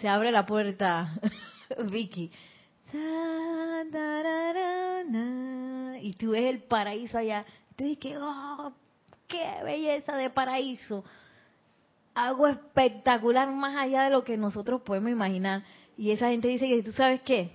se 0.00 0.08
abre 0.08 0.32
la 0.32 0.44
puerta, 0.46 1.18
Vicky, 1.90 2.30
y 6.00 6.12
tú 6.12 6.32
ves 6.32 6.44
el 6.44 6.62
paraíso 6.62 7.18
allá. 7.18 7.44
Tú 7.76 7.84
dices, 7.84 8.16
oh, 8.20 8.72
qué 9.26 9.62
belleza 9.64 10.16
de 10.16 10.30
paraíso. 10.30 11.04
Algo 12.14 12.46
espectacular 12.46 13.48
más 13.48 13.76
allá 13.76 14.04
de 14.04 14.10
lo 14.10 14.24
que 14.24 14.36
nosotros 14.36 14.82
podemos 14.82 15.10
imaginar. 15.10 15.62
Y 15.96 16.10
esa 16.10 16.28
gente 16.28 16.48
dice 16.48 16.66
que 16.66 16.82
tú 16.82 16.92
sabes 16.92 17.20
qué, 17.22 17.50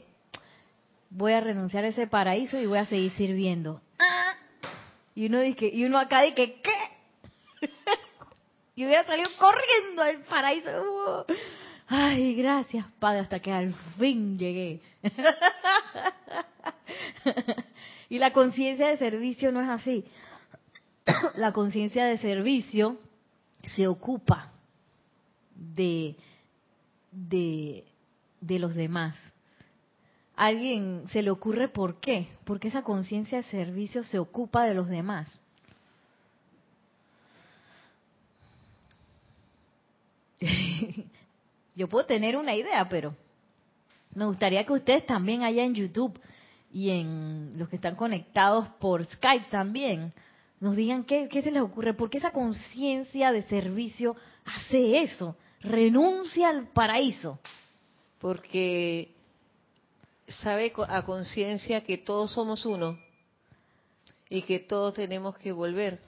voy 1.09 1.33
a 1.33 1.41
renunciar 1.41 1.83
a 1.83 1.89
ese 1.89 2.07
paraíso 2.07 2.59
y 2.59 2.65
voy 2.65 2.79
a 2.79 2.85
seguir 2.85 3.11
sirviendo. 3.13 3.81
Ah. 3.99 4.33
Y 5.13 5.27
uno 5.27 5.41
dice, 5.41 5.69
y 5.71 5.83
uno 5.85 5.99
acá 5.99 6.21
dice, 6.21 6.59
¿qué? 6.61 7.67
y 8.75 8.85
hubiera 8.85 9.03
salido 9.03 9.29
corriendo 9.37 10.01
al 10.01 10.23
paraíso. 10.23 11.25
Ay, 11.87 12.35
gracias, 12.35 12.85
Padre, 12.99 13.19
hasta 13.19 13.39
que 13.39 13.51
al 13.51 13.73
fin 13.99 14.39
llegué. 14.39 14.81
y 18.09 18.19
la 18.19 18.31
conciencia 18.33 18.87
de 18.87 18.97
servicio 18.97 19.51
no 19.51 19.61
es 19.61 19.69
así. 19.69 20.03
la 21.35 21.51
conciencia 21.51 22.05
de 22.05 22.17
servicio 22.17 22.97
se 23.63 23.87
ocupa 23.87 24.51
de, 25.55 26.15
de, 27.11 27.83
los 28.59 28.75
demás. 28.75 29.15
¿A 30.35 30.47
alguien 30.47 31.03
se 31.09 31.21
le 31.21 31.29
ocurre 31.29 31.67
por 31.69 31.99
qué? 31.99 32.27
Porque 32.43 32.69
esa 32.69 32.81
conciencia 32.81 33.37
de 33.37 33.43
servicio 33.43 34.03
se 34.03 34.17
ocupa 34.19 34.65
de 34.65 34.73
los 34.73 34.87
demás. 34.87 35.39
Yo 41.75 41.87
puedo 41.87 42.05
tener 42.05 42.35
una 42.37 42.55
idea, 42.55 42.89
pero 42.89 43.15
me 44.15 44.25
gustaría 44.25 44.65
que 44.65 44.73
ustedes 44.73 45.05
también 45.05 45.43
allá 45.43 45.63
en 45.63 45.75
YouTube 45.75 46.19
y 46.73 46.89
en 46.89 47.53
los 47.57 47.69
que 47.69 47.75
están 47.75 47.95
conectados 47.95 48.67
por 48.79 49.03
Skype 49.05 49.47
también, 49.49 50.13
nos 50.59 50.75
digan 50.75 51.03
qué, 51.03 51.27
qué 51.29 51.41
se 51.41 51.51
les 51.51 51.61
ocurre, 51.61 51.93
por 51.93 52.09
qué 52.09 52.19
esa 52.19 52.31
conciencia 52.31 53.31
de 53.31 53.43
servicio 53.43 54.15
hace 54.45 55.01
eso, 55.01 55.35
renuncia 55.61 56.49
al 56.49 56.67
paraíso. 56.67 57.39
Porque 58.19 59.15
sabe 60.27 60.71
a 60.87 61.03
conciencia 61.05 61.83
que 61.83 61.97
todos 61.97 62.31
somos 62.31 62.65
uno 62.65 62.97
y 64.29 64.43
que 64.43 64.59
todos 64.59 64.93
tenemos 64.93 65.37
que 65.37 65.51
volver. 65.51 65.99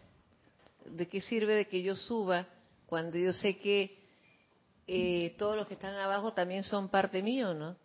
¿De 0.86 1.08
qué 1.08 1.22
sirve 1.22 1.56
de 1.56 1.68
que 1.68 1.82
yo 1.82 1.96
suba 1.96 2.48
cuando 2.86 3.18
yo 3.18 3.34
sé 3.34 3.58
que 3.58 3.98
eh, 4.88 5.36
todos 5.38 5.56
los 5.56 5.68
que 5.68 5.74
están 5.74 5.96
abajo 5.96 6.34
también 6.34 6.64
son 6.64 6.90
parte 6.90 7.24
mío, 7.24 7.54
¿no? 7.54 7.76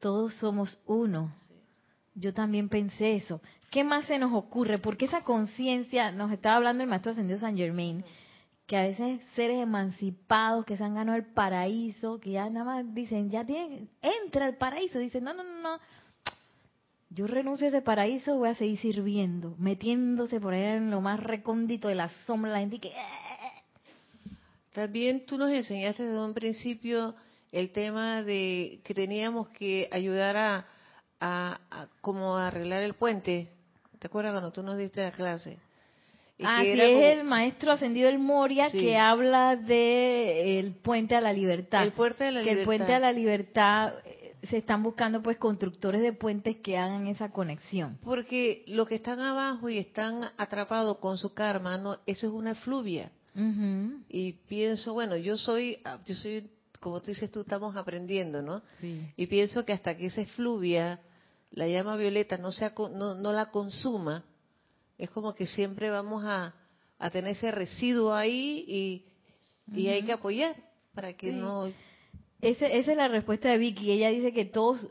Todos 0.00 0.34
somos 0.34 0.78
uno. 0.86 1.32
Yo 2.14 2.32
también 2.32 2.68
pensé 2.68 3.16
eso. 3.16 3.40
¿Qué 3.70 3.84
más 3.84 4.06
se 4.06 4.18
nos 4.18 4.32
ocurre? 4.32 4.78
Porque 4.78 5.04
esa 5.04 5.22
conciencia, 5.22 6.12
nos 6.12 6.32
estaba 6.32 6.56
hablando 6.56 6.82
el 6.82 6.88
maestro 6.88 7.12
ascendido 7.12 7.38
San 7.38 7.56
Germain, 7.56 8.04
que 8.66 8.76
a 8.76 8.82
veces 8.82 9.20
seres 9.34 9.62
emancipados 9.62 10.64
que 10.64 10.76
se 10.76 10.84
han 10.84 10.94
ganado 10.94 11.16
el 11.16 11.26
paraíso, 11.26 12.18
que 12.18 12.32
ya 12.32 12.48
nada 12.50 12.64
más 12.64 12.94
dicen, 12.94 13.30
ya 13.30 13.44
tienen, 13.44 13.88
entra 14.02 14.46
al 14.46 14.56
paraíso, 14.56 14.98
dicen, 14.98 15.24
no, 15.24 15.34
no, 15.34 15.44
no, 15.44 15.62
no, 15.62 15.80
yo 17.10 17.26
renuncio 17.26 17.66
a 17.66 17.68
ese 17.68 17.82
paraíso, 17.82 18.36
voy 18.36 18.48
a 18.48 18.54
seguir 18.54 18.78
sirviendo, 18.78 19.54
metiéndose 19.58 20.40
por 20.40 20.52
ahí 20.52 20.64
en 20.64 20.90
lo 20.90 21.00
más 21.00 21.20
recóndito 21.20 21.88
de 21.88 21.94
la 21.94 22.08
sombra, 22.26 22.50
la 22.52 22.60
gente 22.60 22.78
que... 22.78 22.88
Eh". 22.88 24.32
También 24.72 25.24
tú 25.24 25.38
nos 25.38 25.50
enseñaste 25.50 26.02
desde 26.02 26.22
un 26.22 26.34
principio 26.34 27.14
el 27.58 27.70
tema 27.70 28.22
de 28.22 28.80
que 28.84 28.94
teníamos 28.94 29.48
que 29.48 29.88
ayudar 29.90 30.36
a, 30.36 30.66
a, 31.20 31.58
como 32.00 32.36
arreglar 32.36 32.82
el 32.82 32.94
puente. 32.94 33.48
¿Te 33.98 34.06
acuerdas 34.06 34.32
cuando 34.32 34.52
tú 34.52 34.62
nos 34.62 34.76
diste 34.76 35.02
la 35.02 35.12
clase? 35.12 35.58
ah, 36.44 36.60
sí, 36.62 36.68
es 36.68 37.18
el 37.18 37.24
maestro 37.24 37.72
ascendido 37.72 38.08
el 38.10 38.18
Moria 38.18 38.70
que 38.70 38.98
habla 38.98 39.56
de 39.56 40.58
el 40.58 40.74
puente 40.74 41.16
a 41.16 41.20
la 41.20 41.32
libertad. 41.32 41.82
El 41.82 41.92
puente 41.92 42.24
a 42.24 42.30
la 42.30 42.40
que 42.40 42.50
libertad. 42.50 42.60
el 42.60 42.66
puente 42.66 42.94
a 42.94 42.98
la 42.98 43.12
libertad 43.12 43.94
se 44.42 44.58
están 44.58 44.82
buscando 44.82 45.22
pues 45.22 45.36
constructores 45.36 46.02
de 46.02 46.12
puentes 46.12 46.56
que 46.56 46.76
hagan 46.76 47.06
esa 47.06 47.30
conexión. 47.30 47.98
Porque 48.04 48.64
los 48.66 48.88
que 48.88 48.96
están 48.96 49.20
abajo 49.20 49.68
y 49.68 49.78
están 49.78 50.30
atrapados 50.36 50.98
con 50.98 51.18
su 51.18 51.34
karma, 51.34 51.78
no, 51.78 51.98
eso 52.06 52.26
es 52.26 52.32
una 52.32 52.54
fluvia. 52.54 53.10
Y 54.08 54.32
pienso, 54.48 54.94
bueno, 54.94 55.14
yo 55.14 55.36
soy, 55.36 55.78
yo 56.06 56.14
soy, 56.14 56.50
como 56.78 57.00
tú 57.00 57.08
dices, 57.08 57.30
tú 57.30 57.40
estamos 57.40 57.76
aprendiendo, 57.76 58.42
¿no? 58.42 58.62
Y 59.16 59.26
pienso 59.26 59.64
que 59.64 59.72
hasta 59.72 59.96
que 59.96 60.06
esa 60.06 60.24
fluvia, 60.26 61.00
la 61.50 61.68
llama 61.68 61.96
violeta, 61.96 62.38
no, 62.38 62.52
sea, 62.52 62.72
no, 62.76 63.14
no 63.14 63.32
la 63.32 63.50
consuma, 63.50 64.24
es 64.98 65.10
como 65.10 65.34
que 65.34 65.46
siempre 65.46 65.90
vamos 65.90 66.24
a, 66.24 66.54
a 66.98 67.10
tener 67.10 67.32
ese 67.32 67.50
residuo 67.50 68.14
ahí 68.14 68.64
y, 68.66 69.04
y 69.78 69.88
hay 69.88 70.02
que 70.04 70.12
apoyar 70.12 70.56
para 70.94 71.12
que 71.12 71.32
no 71.32 71.66
esa 72.40 72.66
es 72.66 72.86
la 72.86 73.08
respuesta 73.08 73.48
de 73.48 73.58
Vicky. 73.58 73.90
Ella 73.90 74.10
dice 74.10 74.32
que 74.32 74.44
todos, 74.44 74.86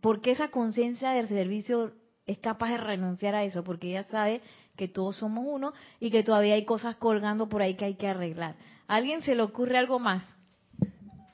porque 0.00 0.32
esa 0.32 0.48
conciencia 0.48 1.10
del 1.12 1.28
servicio 1.28 1.92
es 2.26 2.38
capaz 2.38 2.70
de 2.70 2.76
renunciar 2.76 3.34
a 3.34 3.44
eso, 3.44 3.64
porque 3.64 3.88
ella 3.90 4.04
sabe 4.04 4.40
que 4.76 4.88
todos 4.88 5.16
somos 5.16 5.44
uno 5.46 5.72
y 5.98 6.10
que 6.10 6.22
todavía 6.22 6.54
hay 6.54 6.64
cosas 6.64 6.96
colgando 6.96 7.48
por 7.48 7.62
ahí 7.62 7.74
que 7.74 7.86
hay 7.86 7.94
que 7.94 8.08
arreglar. 8.08 8.56
¿A 8.86 8.96
alguien 8.96 9.22
se 9.22 9.34
le 9.34 9.42
ocurre 9.42 9.78
algo 9.78 9.98
más? 9.98 10.24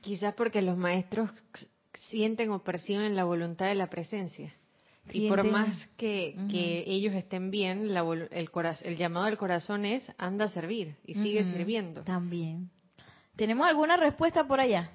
Quizás 0.07 0.34
porque 0.34 0.62
los 0.62 0.76
maestros 0.76 1.32
sienten 1.98 2.52
o 2.52 2.62
perciben 2.62 3.16
la 3.16 3.24
voluntad 3.24 3.66
de 3.66 3.74
la 3.74 3.90
presencia. 3.90 4.54
Y 5.11 5.28
por 5.28 5.42
más 5.42 5.88
que, 5.96 6.36
ellos 6.86 7.12
estén 7.12 7.50
bien, 7.50 7.90
el, 7.90 8.28
el 8.30 8.96
llamado 8.96 9.26
del 9.26 9.36
corazón 9.36 9.84
es 9.84 10.09
anda 10.16 10.44
a 10.44 10.48
servir 10.48 10.94
y 11.04 11.14
sigue 11.14 11.42
sirviendo. 11.42 12.02
También. 12.04 12.70
¿Tenemos 13.34 13.66
alguna 13.66 13.96
respuesta 13.96 14.46
por 14.46 14.61
allá? 14.61 14.92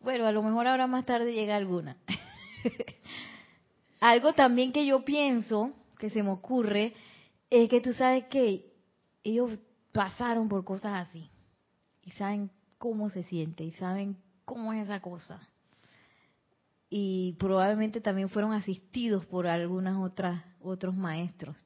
Bueno, 0.00 0.26
a 0.26 0.32
lo 0.32 0.42
mejor 0.42 0.66
ahora 0.66 0.88
más 0.88 1.06
tarde 1.06 1.32
llega 1.32 1.54
alguna. 1.54 1.96
Algo 4.00 4.32
también 4.32 4.72
que 4.72 4.84
yo 4.84 5.04
pienso, 5.04 5.72
que 6.00 6.10
se 6.10 6.24
me 6.24 6.30
ocurre, 6.30 6.92
es 7.50 7.68
que 7.68 7.80
tú 7.80 7.92
sabes 7.92 8.24
que 8.24 8.66
ellos 9.22 9.60
pasaron 9.92 10.48
por 10.48 10.64
cosas 10.64 11.08
así 11.08 11.30
y 12.02 12.10
saben 12.10 12.50
cómo 12.84 13.08
se 13.08 13.22
siente 13.22 13.64
y 13.64 13.70
saben 13.70 14.18
cómo 14.44 14.74
es 14.74 14.84
esa 14.84 15.00
cosa. 15.00 15.40
Y 16.90 17.34
probablemente 17.38 18.02
también 18.02 18.28
fueron 18.28 18.52
asistidos 18.52 19.24
por 19.24 19.46
algunas 19.46 19.96
otras 19.96 20.44
otros 20.60 20.94
maestros 20.94 21.56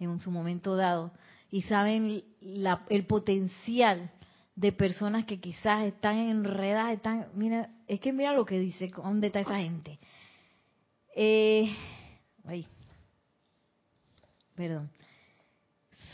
en 0.00 0.18
su 0.18 0.32
momento 0.32 0.74
dado 0.74 1.12
y 1.52 1.62
saben 1.62 2.24
el 2.88 3.06
potencial 3.06 4.10
de 4.56 4.72
personas 4.72 5.26
que 5.26 5.38
quizás 5.38 5.84
están 5.84 6.16
enredadas, 6.16 6.94
están, 6.94 7.28
mira, 7.34 7.70
es 7.86 8.00
que 8.00 8.12
mira 8.12 8.32
lo 8.32 8.44
que 8.44 8.58
dice, 8.58 8.90
¿dónde 8.96 9.28
está 9.28 9.38
esa 9.38 9.58
gente? 9.58 10.00
Eh, 11.14 11.72
ay, 12.44 12.66
perdón. 14.56 14.90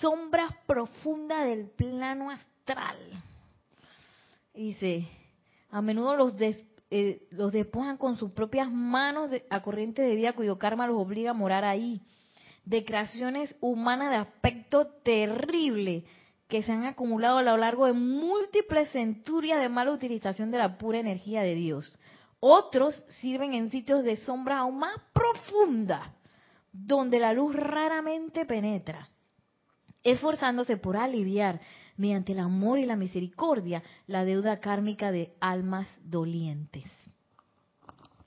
Sombras 0.03 0.53
profundas 0.67 1.47
del 1.47 1.71
plano 1.71 2.31
astral. 2.31 2.99
Dice, 4.55 5.09
a 5.71 5.83
menudo 5.83 6.17
los, 6.17 6.35
eh, 6.41 7.27
los 7.31 7.53
despojan 7.53 7.97
con 7.97 8.17
sus 8.17 8.31
propias 8.31 8.71
manos 8.71 9.31
a 9.51 9.63
corriente 9.63 10.01
de 10.01 10.15
vida 10.15 10.33
cuyo 10.33 10.59
karma 10.59 10.87
los 10.87 10.97
obliga 10.97 11.33
a 11.33 11.35
morar 11.35 11.65
ahí. 11.65 12.01
De 12.65 12.85
creaciones 12.85 13.55
humanas 13.61 14.11
de 14.11 14.17
aspecto 14.17 14.87
terrible 15.03 16.05
que 16.49 16.63
se 16.63 16.71
han 16.71 16.85
acumulado 16.85 17.39
a 17.39 17.43
lo 17.43 17.57
largo 17.57 17.87
de 17.87 17.95
múltiples 17.95 18.91
centurias 18.91 19.61
de 19.61 19.69
mala 19.69 19.91
utilización 19.91 20.53
de 20.53 20.59
la 20.59 20.79
pura 20.79 21.01
energía 21.01 21.43
de 21.43 21.57
Dios. 21.57 21.99
Otros 22.39 22.95
sirven 23.21 23.55
en 23.55 23.71
sitios 23.71 24.05
de 24.05 24.19
sombra 24.19 24.59
aún 24.59 24.79
más 24.79 24.95
profunda, 25.13 26.15
donde 26.71 27.19
la 27.19 27.33
luz 27.33 27.57
raramente 27.57 28.47
penetra, 28.47 29.09
esforzándose 30.05 30.77
por 30.77 30.97
aliviar, 30.97 31.61
mediante 31.97 32.33
el 32.33 32.41
amor 32.41 32.79
y 32.79 32.87
la 32.87 32.97
misericordia, 32.97 33.83
la 34.07 34.25
deuda 34.25 34.61
kármica 34.61 35.13
de 35.13 35.35
almas 35.41 35.89
dolientes. 36.05 36.85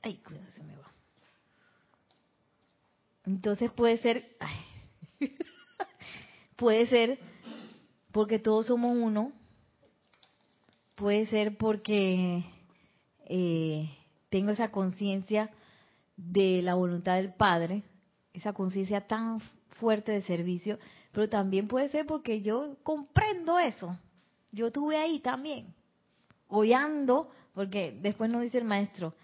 Ay, 0.01 0.17
cuidado, 0.17 0.49
se 0.51 0.63
me 0.63 0.75
va. 0.75 0.91
Entonces 3.25 3.71
puede 3.71 3.97
ser, 3.97 4.23
puede 6.55 6.87
ser 6.87 7.19
porque 8.11 8.39
todos 8.39 8.67
somos 8.67 8.97
uno, 8.97 9.33
puede 10.95 11.27
ser 11.27 11.57
porque 11.57 12.45
eh, 13.25 13.89
tengo 14.29 14.51
esa 14.51 14.71
conciencia 14.71 15.51
de 16.15 16.61
la 16.61 16.75
voluntad 16.75 17.17
del 17.17 17.33
Padre, 17.33 17.83
esa 18.33 18.53
conciencia 18.53 19.07
tan 19.07 19.41
fuerte 19.79 20.11
de 20.11 20.21
servicio, 20.21 20.79
pero 21.17 21.29
también 21.29 21.67
puede 21.67 21.87
ser 21.87 22.05
porque 22.05 22.43
yo 22.43 22.77
comprendo 22.83 23.57
eso. 23.57 23.97
Yo 24.51 24.67
estuve 24.67 24.97
ahí 24.97 25.17
también, 25.17 25.73
hollando, 26.47 27.31
porque 27.55 27.97
después 27.99 28.29
nos 28.29 28.43
dice 28.43 28.59
el 28.59 28.65
maestro, 28.65 29.15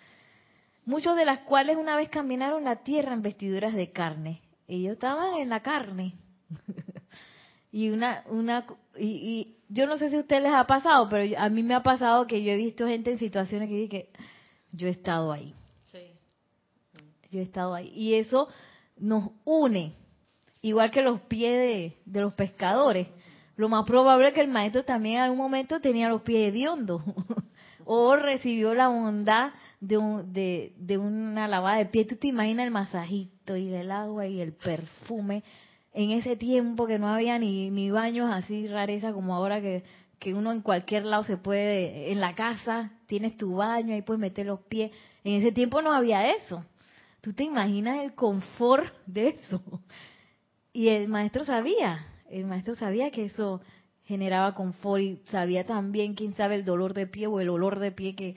muchos 0.86 1.16
de 1.16 1.24
las 1.24 1.42
cuales 1.42 1.78
una 1.78 1.96
vez 1.96 2.10
caminaron 2.10 2.64
la 2.64 2.78
tierra 2.78 3.14
en 3.14 3.22
vestiduras 3.22 3.76
de 3.76 3.92
carne. 3.92 4.42
Ellos 4.68 4.94
estaban 4.94 5.36
en 5.36 5.50
la 5.50 5.62
carne. 5.62 6.16
y 7.72 7.92
una 7.92 8.24
una 8.28 8.66
y, 8.98 9.58
yo 9.70 9.86
no 9.86 9.98
sé 9.98 10.10
si 10.10 10.16
a 10.16 10.22
ustedes 10.22 10.42
les 10.42 10.54
ha 10.54 10.66
pasado 10.66 11.08
pero 11.10 11.38
a 11.38 11.48
mí 11.50 11.62
me 11.62 11.76
ha 11.76 11.84
pasado 11.84 12.26
que 12.26 12.44
yo 12.44 12.54
he 12.54 12.58
visto 12.58 12.88
gente 12.88 13.12
en 13.12 13.20
situaciones 13.20 13.70
que 13.70 13.76
dije 13.76 14.10
yo 14.72 14.88
he 14.88 14.92
estado 14.92 15.32
ahí 15.32 15.54
sí. 15.86 16.00
yo 17.30 17.40
he 17.40 17.44
estado 17.44 17.76
ahí 17.76 17.92
y 17.96 18.16
eso 18.16 18.48
nos 18.98 19.30
une 19.46 20.03
igual 20.64 20.90
que 20.90 21.04
los 21.04 21.22
pies 21.22 21.96
de, 22.06 22.22
los 22.22 22.34
pescadores 22.34 23.08
lo 23.56 23.70
más 23.70 23.86
probable 23.86 24.30
es 24.30 24.34
que 24.34 24.42
el 24.42 24.48
maestro 24.48 24.84
también 24.84 25.18
en 25.18 25.22
algún 25.22 25.38
momento 25.38 25.80
tenía 25.80 26.10
los 26.10 26.24
pies 26.24 26.52
de 26.52 26.68
hondo 26.68 27.04
o 27.86 28.16
recibió 28.16 28.74
la 28.74 28.88
bondad 28.88 29.52
de, 29.80 29.98
un, 29.98 30.34
de, 30.34 30.74
de 30.78 30.98
una 30.98 31.48
lavada 31.48 31.78
de 31.78 31.86
pie. 31.86 32.06
Tú 32.06 32.16
te 32.16 32.28
imaginas 32.28 32.66
el 32.66 32.72
masajito 32.72 33.56
y 33.56 33.72
el 33.72 33.92
agua 33.92 34.26
y 34.26 34.42
el 34.42 34.54
perfume 34.54 35.44
en 35.94 36.12
ese 36.12 36.36
tiempo 36.36 36.88
que 36.88 36.98
no 36.98 37.08
había 37.08 37.38
ni, 37.38 37.70
ni 37.70 37.92
baños 37.92 38.30
así 38.32 38.68
rareza 38.68 39.14
como 39.14 39.36
ahora 39.36 39.62
que, 39.62 39.84
que 40.18 40.34
uno 40.34 40.52
en 40.52 40.62
cualquier 40.62 41.06
lado 41.06 41.24
se 41.24 41.38
puede, 41.38 42.12
en 42.12 42.20
la 42.20 42.34
casa 42.34 42.92
tienes 43.06 43.38
tu 43.38 43.56
baño, 43.58 43.94
ahí 43.94 44.02
puedes 44.02 44.20
meter 44.20 44.48
los 44.48 44.62
pies. 44.62 44.92
En 45.24 45.34
ese 45.34 45.52
tiempo 45.52 45.82
no 45.82 45.94
había 45.94 46.32
eso. 46.32 46.66
¿Tú 47.22 47.34
te 47.34 47.44
imaginas 47.44 48.04
el 48.04 48.16
confort 48.16 48.92
de 49.06 49.28
eso? 49.30 49.62
Y 50.74 50.90
el 50.90 51.08
maestro 51.08 51.46
sabía, 51.46 52.06
el 52.30 52.46
maestro 52.46 52.74
sabía 52.74 53.12
que 53.12 53.26
eso 53.26 53.62
generaba 54.06 54.56
confort 54.56 55.04
y 55.04 55.22
sabía 55.26 55.66
también, 55.66 56.16
quién 56.16 56.34
sabe, 56.34 56.56
el 56.56 56.66
dolor 56.66 56.96
de 56.96 57.06
pie 57.06 57.28
o 57.28 57.40
el 57.40 57.50
olor 57.50 57.80
de 57.80 57.92
pie 57.92 58.16
que, 58.16 58.36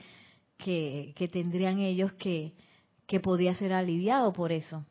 que, 0.57 1.29
tendrían 1.31 1.79
ellos 1.79 2.13
que, 2.13 2.53
que 3.07 3.19
podía 3.19 3.55
ser 3.55 3.73
aliviado 3.73 4.33
por 4.33 4.51
eso, 4.51 4.85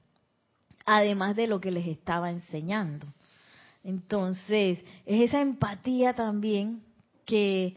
además 0.84 1.36
de 1.36 1.46
lo 1.46 1.60
que 1.60 1.70
les 1.70 1.86
estaba 1.86 2.30
enseñando. 2.30 3.06
Entonces, 3.84 4.80
es 5.06 5.20
esa 5.20 5.40
empatía 5.40 6.14
también 6.14 6.82
que 7.24 7.76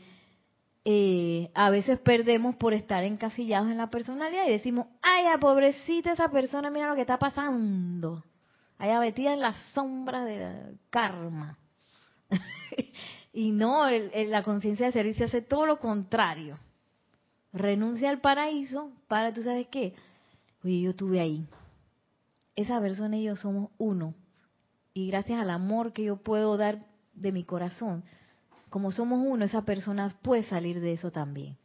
eh, 0.83 1.51
a 1.53 1.69
veces 1.69 1.99
perdemos 1.99 2.55
por 2.55 2.73
estar 2.73 3.03
encasillados 3.03 3.69
en 3.69 3.77
la 3.77 3.91
personalidad 3.91 4.47
y 4.47 4.51
decimos, 4.51 4.87
ay, 5.03 5.25
pobrecita 5.39 6.13
esa 6.13 6.29
persona, 6.29 6.71
mira 6.71 6.89
lo 6.89 6.95
que 6.95 7.01
está 7.01 7.19
pasando. 7.19 8.23
Allá 8.79 8.99
metida 9.01 9.33
en 9.33 9.41
la 9.41 9.53
sombra 9.73 10.23
del 10.23 10.79
karma. 10.89 11.57
y 13.33 13.51
no, 13.51 13.87
la 13.89 14.41
conciencia 14.41 14.87
de 14.87 14.93
servicio 14.93 15.25
hace 15.25 15.41
todo 15.41 15.65
lo 15.65 15.79
contrario. 15.79 16.57
Renuncia 17.51 18.09
al 18.09 18.21
paraíso 18.21 18.91
para, 19.07 19.33
¿tú 19.33 19.43
sabes 19.43 19.67
qué? 19.67 19.93
Oye, 20.63 20.81
yo 20.81 20.91
estuve 20.91 21.19
ahí. 21.19 21.45
Esa 22.55 22.79
persona 22.79 23.17
y 23.17 23.23
yo 23.25 23.35
somos 23.35 23.69
uno. 23.77 24.15
Y 24.93 25.07
gracias 25.07 25.39
al 25.39 25.49
amor 25.49 25.91
que 25.91 26.05
yo 26.05 26.15
puedo 26.17 26.57
dar 26.57 26.85
de 27.13 27.31
mi 27.33 27.43
corazón, 27.43 28.03
como 28.69 28.91
somos 28.91 29.19
uno, 29.25 29.43
esa 29.43 29.63
persona 29.63 30.15
puede 30.21 30.43
salir 30.43 30.79
de 30.79 30.93
eso 30.93 31.11
también. 31.11 31.57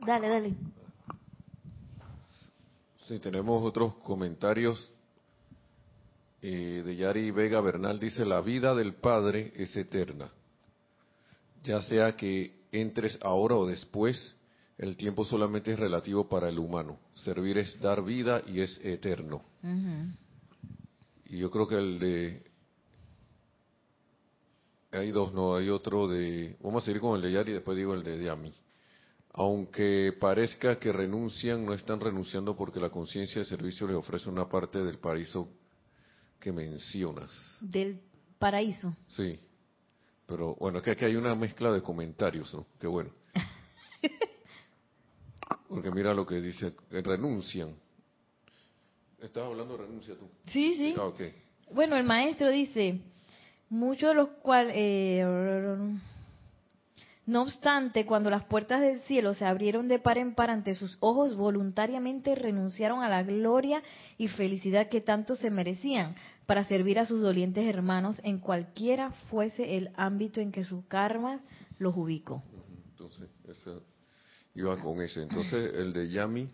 Dale, 0.00 0.28
dale. 0.28 0.54
Sí, 3.12 3.18
tenemos 3.18 3.62
otros 3.62 3.96
comentarios. 3.96 4.90
Eh, 6.40 6.82
de 6.82 6.96
Yari 6.96 7.30
Vega 7.30 7.60
Bernal 7.60 8.00
dice, 8.00 8.24
la 8.24 8.40
vida 8.40 8.74
del 8.74 8.94
Padre 8.94 9.52
es 9.54 9.76
eterna. 9.76 10.30
Ya 11.62 11.82
sea 11.82 12.16
que 12.16 12.62
entres 12.72 13.18
ahora 13.20 13.56
o 13.56 13.66
después, 13.66 14.34
el 14.78 14.96
tiempo 14.96 15.26
solamente 15.26 15.74
es 15.74 15.78
relativo 15.78 16.26
para 16.26 16.48
el 16.48 16.58
humano. 16.58 16.98
Servir 17.14 17.58
es 17.58 17.78
dar 17.82 18.02
vida 18.02 18.40
y 18.46 18.62
es 18.62 18.80
eterno. 18.82 19.42
Y 21.26 21.36
yo 21.36 21.50
creo 21.50 21.68
que 21.68 21.76
el 21.76 21.98
de... 21.98 22.42
Hay 24.90 25.10
dos, 25.10 25.34
no, 25.34 25.54
hay 25.56 25.68
otro 25.68 26.08
de... 26.08 26.56
Vamos 26.62 26.82
a 26.82 26.86
seguir 26.86 27.02
con 27.02 27.16
el 27.16 27.20
de 27.20 27.32
Yari 27.32 27.50
y 27.50 27.54
después 27.56 27.76
digo 27.76 27.92
el 27.92 28.04
de 28.04 28.24
Yami. 28.24 28.54
Aunque 29.34 30.12
parezca 30.20 30.78
que 30.78 30.92
renuncian, 30.92 31.64
no 31.64 31.72
están 31.72 32.00
renunciando 32.00 32.54
porque 32.54 32.80
la 32.80 32.90
conciencia 32.90 33.40
de 33.40 33.46
servicio 33.46 33.86
les 33.86 33.96
ofrece 33.96 34.28
una 34.28 34.48
parte 34.48 34.84
del 34.84 34.98
paraíso 34.98 35.48
que 36.38 36.52
mencionas. 36.52 37.30
Del 37.60 37.98
paraíso. 38.38 38.94
Sí. 39.08 39.38
Pero 40.26 40.54
bueno, 40.56 40.78
es 40.78 40.84
que 40.84 40.90
aquí 40.90 41.04
hay 41.06 41.16
una 41.16 41.34
mezcla 41.34 41.72
de 41.72 41.82
comentarios, 41.82 42.52
¿no? 42.54 42.66
Qué 42.78 42.86
bueno. 42.86 43.10
Porque 45.68 45.90
mira 45.90 46.12
lo 46.12 46.26
que 46.26 46.40
dice, 46.40 46.74
renuncian. 46.90 47.74
Estabas 49.18 49.50
hablando 49.50 49.76
de 49.76 49.84
renuncia 49.84 50.14
tú. 50.14 50.28
Sí, 50.48 50.74
sí. 50.74 50.94
Ah, 50.98 51.10
bueno, 51.70 51.96
el 51.96 52.04
maestro 52.04 52.50
dice, 52.50 53.00
muchos 53.70 54.10
de 54.10 54.14
los 54.14 54.28
cuales... 54.42 54.74
Eh, 54.76 55.24
no 57.24 57.42
obstante, 57.42 58.04
cuando 58.04 58.30
las 58.30 58.44
puertas 58.44 58.80
del 58.80 59.00
cielo 59.02 59.32
se 59.34 59.44
abrieron 59.44 59.86
de 59.86 60.00
par 60.00 60.18
en 60.18 60.34
par 60.34 60.50
ante 60.50 60.74
sus 60.74 60.96
ojos, 60.98 61.36
voluntariamente 61.36 62.34
renunciaron 62.34 63.04
a 63.04 63.08
la 63.08 63.22
gloria 63.22 63.82
y 64.18 64.26
felicidad 64.26 64.88
que 64.88 65.00
tanto 65.00 65.36
se 65.36 65.50
merecían 65.50 66.16
para 66.46 66.64
servir 66.64 66.98
a 66.98 67.06
sus 67.06 67.20
dolientes 67.20 67.64
hermanos 67.64 68.20
en 68.24 68.38
cualquiera 68.38 69.12
fuese 69.30 69.76
el 69.76 69.90
ámbito 69.94 70.40
en 70.40 70.50
que 70.50 70.64
su 70.64 70.86
karma 70.88 71.40
los 71.78 71.96
ubicó. 71.96 72.42
Entonces, 72.90 73.28
iba 74.54 74.76
con 74.80 75.00
ese. 75.00 75.22
Entonces, 75.22 75.74
el 75.74 75.92
de 75.92 76.10
Yami, 76.10 76.48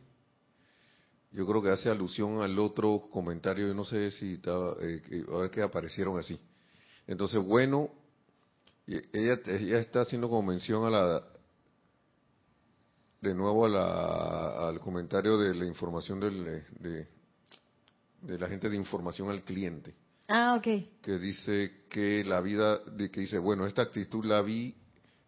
yo 1.33 1.47
creo 1.47 1.63
que 1.63 1.71
hace 1.71 1.89
alusión 1.89 2.43
al 2.43 2.59
otro 2.59 3.09
comentario, 3.11 3.67
yo 3.69 3.75
no 3.75 3.87
sé 3.87 4.11
si 4.11 4.35
estaba, 4.35 4.77
eh, 4.83 5.01
a 5.33 5.39
ver 5.39 5.51
que 5.51 5.63
aparecieron 5.63 6.19
así. 6.19 6.39
Entonces, 7.07 7.43
bueno, 7.43 7.91
ella, 9.13 9.39
ella 9.47 9.79
está 9.79 10.01
haciendo 10.03 10.29
como 10.29 10.43
mención 10.43 10.85
a 10.85 10.91
la, 10.91 11.25
de 13.21 13.35
nuevo 13.35 13.67
a 13.67 13.69
la, 13.69 14.69
al 14.69 14.81
comentario 14.81 15.37
de 15.37 15.55
la 15.55 15.67
información 15.67 16.21
del, 16.21 16.65
de, 16.79 17.09
de 18.23 18.39
la 18.39 18.49
gente 18.49 18.69
de 18.69 18.77
información 18.77 19.31
al 19.31 19.43
cliente. 19.45 19.95
Ah, 20.29 20.57
ok. 20.59 21.01
Que 21.03 21.19
dice 21.19 21.85
que 21.89 22.23
la 22.25 22.41
vida, 22.41 22.79
de 22.79 23.11
que 23.11 23.21
dice, 23.21 23.39
bueno, 23.39 23.67
esta 23.67 23.83
actitud 23.83 24.25
la 24.25 24.43
vi 24.43 24.75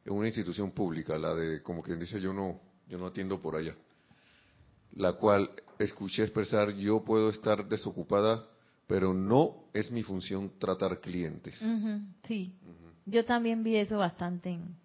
en 0.05 0.13
una 0.15 0.29
institución 0.29 0.73
pública, 0.73 1.19
la 1.19 1.35
de, 1.35 1.63
como 1.63 1.83
quien 1.83 1.99
dice, 1.99 2.21
yo 2.21 2.33
no, 2.33 2.61
yo 2.89 2.99
no 2.99 3.07
atiendo 3.07 3.41
por 3.41 3.57
allá. 3.57 3.75
La 4.97 5.15
cual 5.15 5.51
escuché 5.79 6.23
expresar, 6.23 6.75
yo 6.75 7.03
puedo 7.03 7.31
estar 7.31 7.67
desocupada, 7.69 8.47
pero 8.87 9.15
no 9.15 9.65
es 9.73 9.91
mi 9.91 10.03
función 10.03 10.53
tratar 10.59 11.01
clientes. 11.01 11.59
sí. 12.27 12.53
Yo 13.11 13.25
también 13.25 13.63
vi 13.65 13.77
eso 13.77 13.99
bastante 13.99 14.51
en, 14.51 14.77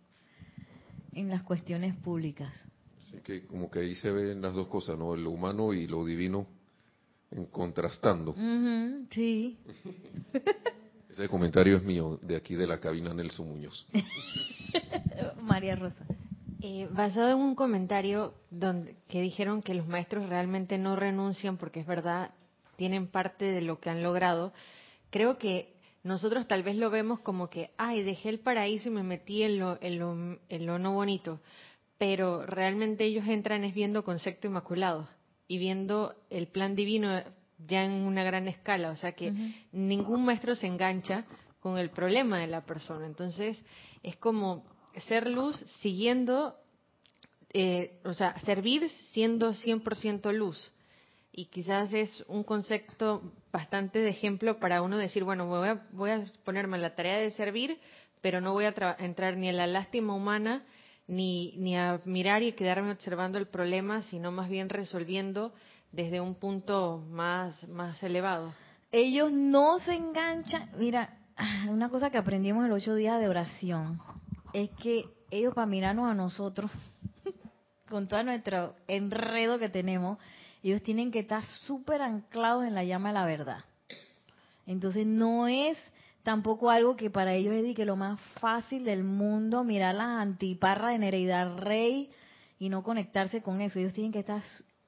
en 1.14 1.30
las 1.30 1.44
cuestiones 1.44 1.96
públicas. 1.96 2.52
Así 3.00 3.18
que 3.20 3.46
como 3.46 3.70
que 3.70 3.80
ahí 3.80 3.96
se 3.96 4.12
ven 4.12 4.42
las 4.42 4.56
dos 4.56 4.68
cosas, 4.68 4.98
¿no? 4.98 5.16
Lo 5.16 5.30
humano 5.30 5.74
y 5.74 5.88
lo 5.88 6.04
divino 6.04 6.48
en 7.32 7.46
contrastando. 7.46 8.36
sí. 9.12 9.58
Ese 11.10 11.30
comentario 11.30 11.78
es 11.78 11.84
mío, 11.84 12.20
de 12.22 12.36
aquí 12.36 12.56
de 12.56 12.68
la 12.68 12.78
cabina 12.82 13.14
Nelson 13.14 13.48
Muñoz. 13.48 13.86
María 15.42 15.78
Rosa. 15.78 16.06
Eh, 16.62 16.90
basado 16.92 17.30
en 17.30 17.38
un 17.38 17.56
comentario 17.56 18.34
donde 18.50 18.98
que 19.08 19.22
dijeron 19.22 19.62
que 19.62 19.76
los 19.76 19.88
maestros 19.88 20.28
realmente 20.28 20.78
no 20.78 20.98
renuncian 20.98 21.56
porque 21.56 21.80
es 21.80 21.88
verdad, 21.88 22.32
tienen 22.76 23.08
parte 23.08 23.46
de 23.46 23.62
lo 23.62 23.80
que 23.80 23.90
han 23.90 24.04
logrado, 24.04 24.52
creo 25.10 25.38
que 25.38 25.75
nosotros 26.06 26.48
tal 26.48 26.62
vez 26.62 26.76
lo 26.76 26.92
vemos 26.92 27.20
como 27.22 27.50
que, 27.50 27.72
ay, 27.78 28.04
dejé 28.04 28.30
el 28.30 28.40
paraíso 28.40 28.90
y 28.90 28.92
me 28.92 29.02
metí 29.02 29.42
en 29.42 29.58
lo, 29.58 29.80
en 29.82 29.98
lo, 29.98 30.14
en 30.50 30.66
lo 30.68 30.78
no 30.78 30.94
bonito, 30.94 31.42
pero 31.98 32.46
realmente 32.46 33.06
ellos 33.06 33.28
entran 33.28 33.64
es 33.64 33.74
viendo 33.74 34.04
concepto 34.04 34.46
inmaculado 34.46 35.10
y 35.48 35.58
viendo 35.58 36.14
el 36.30 36.48
plan 36.48 36.76
divino 36.76 37.24
ya 37.58 37.86
en 37.86 37.92
una 38.06 38.24
gran 38.24 38.48
escala, 38.48 38.92
o 38.92 38.96
sea 38.96 39.14
que 39.14 39.34
ningún 39.72 40.26
maestro 40.26 40.56
se 40.56 40.68
engancha 40.68 41.26
con 41.60 41.80
el 41.80 41.90
problema 41.90 42.38
de 42.38 42.48
la 42.48 42.64
persona. 42.64 43.08
Entonces, 43.08 43.60
es 44.04 44.16
como 44.18 44.64
ser 45.08 45.28
luz 45.28 45.56
siguiendo, 45.82 46.56
eh, 47.52 48.00
o 48.06 48.14
sea, 48.14 48.38
servir 48.42 48.88
siendo 49.12 49.56
100% 49.56 50.32
luz. 50.34 50.75
Y 51.38 51.48
quizás 51.48 51.92
es 51.92 52.24
un 52.30 52.46
concepto 52.46 53.34
bastante 53.52 54.00
de 54.00 54.10
ejemplo 54.10 54.58
para 54.58 54.82
uno 54.82 54.98
decir, 54.98 55.26
bueno, 55.26 55.48
voy 55.48 55.68
a, 55.68 55.86
voy 55.92 56.12
a 56.12 56.26
ponerme 56.46 56.78
en 56.78 56.82
la 56.82 56.96
tarea 56.96 57.18
de 57.18 57.30
servir, 57.32 57.78
pero 58.22 58.40
no 58.40 58.54
voy 58.54 58.64
a 58.64 58.96
entrar 59.00 59.36
ni 59.36 59.50
en 59.50 59.58
la 59.58 59.68
lástima 59.68 60.16
humana, 60.16 60.64
ni, 61.08 61.54
ni 61.58 61.76
a 61.76 62.00
mirar 62.06 62.42
y 62.42 62.54
quedarme 62.54 62.94
observando 62.94 63.38
el 63.38 63.48
problema, 63.48 64.02
sino 64.04 64.32
más 64.32 64.48
bien 64.48 64.70
resolviendo 64.70 65.54
desde 65.92 66.22
un 66.22 66.36
punto 66.36 67.04
más, 67.10 67.68
más 67.68 68.02
elevado. 68.02 68.54
Ellos 68.90 69.30
no 69.30 69.78
se 69.80 69.94
enganchan. 69.94 70.72
Mira, 70.80 71.18
una 71.68 71.90
cosa 71.90 72.12
que 72.12 72.18
aprendimos 72.18 72.64
en 72.64 72.70
los 72.70 72.82
ocho 72.82 72.96
días 72.96 73.20
de 73.20 73.28
oración 73.28 74.00
es 74.54 74.70
que 74.82 75.04
ellos 75.32 75.54
para 75.54 75.68
mirarnos 75.68 76.10
a 76.10 76.14
nosotros, 76.14 76.72
con 77.90 78.08
todo 78.08 78.24
nuestro 78.24 78.74
enredo 78.88 79.60
que 79.60 79.68
tenemos, 79.68 80.18
ellos 80.70 80.82
tienen 80.82 81.12
que 81.12 81.20
estar 81.20 81.46
súper 81.62 82.02
anclados 82.02 82.66
en 82.66 82.74
la 82.74 82.84
llama 82.84 83.10
de 83.10 83.14
la 83.14 83.26
verdad. 83.26 83.64
Entonces 84.66 85.06
no 85.06 85.48
es 85.48 85.78
tampoco 86.24 86.72
algo 86.72 86.96
que 86.96 87.12
para 87.12 87.36
ellos 87.36 87.54
es 87.54 87.76
que 87.76 87.86
lo 87.86 87.96
más 87.96 88.20
fácil 88.40 88.84
del 88.84 89.04
mundo 89.04 89.64
mirar 89.64 89.94
las 89.94 90.20
antiparras 90.20 90.94
de 90.94 90.98
Nereida 90.98 91.56
Rey 91.56 92.10
y 92.58 92.70
no 92.70 92.82
conectarse 92.82 93.44
con 93.44 93.62
eso. 93.62 93.78
Ellos 93.78 93.94
tienen 93.94 94.12
que 94.12 94.22
estar 94.22 94.42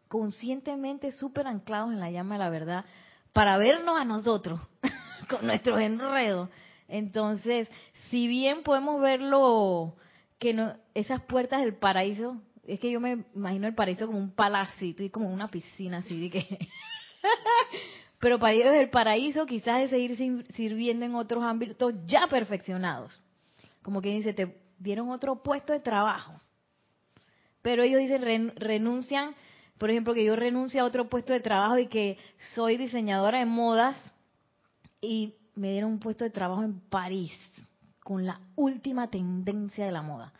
conscientemente 0.07 1.11
súper 1.11 1.45
anclados 1.45 1.91
en 1.91 1.99
la 1.99 2.09
llama 2.09 2.35
de 2.35 2.39
la 2.39 2.49
verdad 2.49 2.85
para 3.31 3.59
vernos 3.59 3.99
a 3.99 4.03
nosotros 4.03 4.59
con 5.29 5.45
nuestros 5.45 5.79
enredos. 5.79 6.49
Entonces, 6.87 7.67
si 8.09 8.27
bien 8.27 8.63
podemos 8.63 8.99
verlo, 8.99 9.95
que 10.39 10.55
no, 10.55 10.73
esas 10.95 11.21
puertas 11.21 11.61
del 11.61 11.75
paraíso 11.75 12.41
es 12.67 12.79
que 12.79 12.91
yo 12.91 12.99
me 12.99 13.25
imagino 13.33 13.67
el 13.67 13.73
paraíso 13.73 14.05
como 14.05 14.19
un 14.19 14.31
palacito 14.31 15.01
y 15.01 15.09
como 15.09 15.29
una 15.29 15.47
piscina 15.47 15.99
así 15.99 16.19
de 16.19 16.29
que 16.29 16.69
pero 18.19 18.37
para 18.37 18.53
ellos 18.53 18.75
el 18.75 18.89
paraíso 18.89 19.45
quizás 19.45 19.83
es 19.83 19.89
seguir 19.89 20.45
sirviendo 20.53 21.05
en 21.05 21.15
otros 21.15 21.43
ámbitos 21.43 21.93
ya 22.05 22.27
perfeccionados 22.27 23.21
como 23.81 24.01
quien 24.01 24.17
dice 24.17 24.33
te 24.33 24.61
dieron 24.77 25.09
otro 25.09 25.41
puesto 25.41 25.73
de 25.73 25.79
trabajo 25.79 26.39
pero 27.61 27.83
ellos 27.83 28.01
dicen 28.01 28.53
renuncian 28.55 29.33
por 29.77 29.89
ejemplo 29.89 30.13
que 30.13 30.25
yo 30.25 30.35
renuncio 30.35 30.81
a 30.81 30.85
otro 30.85 31.09
puesto 31.09 31.33
de 31.33 31.39
trabajo 31.39 31.77
y 31.77 31.87
que 31.87 32.17
soy 32.53 32.77
diseñadora 32.77 33.39
de 33.39 33.45
modas 33.45 33.95
y 35.01 35.35
me 35.55 35.71
dieron 35.71 35.91
un 35.91 35.99
puesto 35.99 36.23
de 36.23 36.29
trabajo 36.29 36.63
en 36.63 36.79
París 36.79 37.33
con 38.03 38.25
la 38.25 38.39
última 38.55 39.09
tendencia 39.09 39.85
de 39.85 39.91
la 39.91 40.01
moda. 40.01 40.31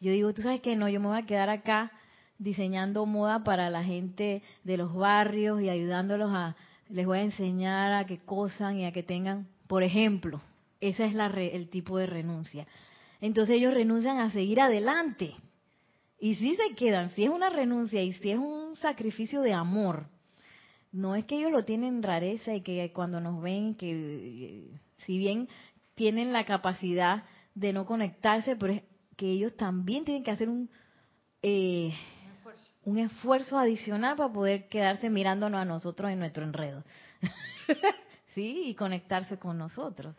Yo 0.00 0.12
digo, 0.12 0.32
tú 0.34 0.42
sabes 0.42 0.60
que 0.60 0.76
no, 0.76 0.88
yo 0.88 1.00
me 1.00 1.08
voy 1.08 1.18
a 1.18 1.26
quedar 1.26 1.48
acá 1.48 1.92
diseñando 2.38 3.06
moda 3.06 3.44
para 3.44 3.70
la 3.70 3.82
gente 3.82 4.42
de 4.64 4.76
los 4.76 4.94
barrios 4.94 5.60
y 5.62 5.70
ayudándolos 5.70 6.30
a, 6.32 6.54
les 6.88 7.06
voy 7.06 7.18
a 7.18 7.22
enseñar 7.22 7.92
a 7.92 8.04
que 8.04 8.18
cosan 8.18 8.78
y 8.78 8.84
a 8.84 8.92
que 8.92 9.02
tengan, 9.02 9.48
por 9.66 9.82
ejemplo, 9.82 10.42
ese 10.80 11.06
es 11.06 11.14
la 11.14 11.26
el 11.26 11.68
tipo 11.68 11.96
de 11.98 12.06
renuncia. 12.06 12.66
Entonces 13.20 13.56
ellos 13.56 13.72
renuncian 13.72 14.18
a 14.18 14.30
seguir 14.30 14.60
adelante. 14.60 15.34
Y 16.18 16.34
si 16.36 16.54
se 16.56 16.74
quedan, 16.74 17.10
si 17.14 17.24
es 17.24 17.30
una 17.30 17.50
renuncia 17.50 18.02
y 18.02 18.12
si 18.14 18.30
es 18.30 18.38
un 18.38 18.76
sacrificio 18.76 19.42
de 19.42 19.52
amor, 19.52 20.06
no 20.92 21.14
es 21.14 21.24
que 21.24 21.36
ellos 21.36 21.52
lo 21.52 21.64
tienen 21.64 22.02
rareza 22.02 22.54
y 22.54 22.62
que 22.62 22.90
cuando 22.92 23.20
nos 23.20 23.42
ven, 23.42 23.74
que 23.74 24.68
si 25.04 25.18
bien 25.18 25.48
tienen 25.94 26.32
la 26.32 26.44
capacidad 26.44 27.24
de 27.54 27.72
no 27.72 27.86
conectarse, 27.86 28.56
pero 28.56 28.74
es 28.74 28.82
que 29.16 29.30
ellos 29.30 29.56
también 29.56 30.04
tienen 30.04 30.22
que 30.22 30.30
hacer 30.30 30.48
un, 30.48 30.70
eh, 31.42 31.92
un 32.84 32.98
esfuerzo 32.98 33.58
adicional 33.58 34.16
para 34.16 34.32
poder 34.32 34.68
quedarse 34.68 35.10
mirándonos 35.10 35.60
a 35.60 35.64
nosotros 35.64 36.10
en 36.10 36.18
nuestro 36.18 36.44
enredo. 36.44 36.84
¿Sí? 38.34 38.64
Y 38.66 38.74
conectarse 38.74 39.38
con 39.38 39.58
nosotros. 39.58 40.14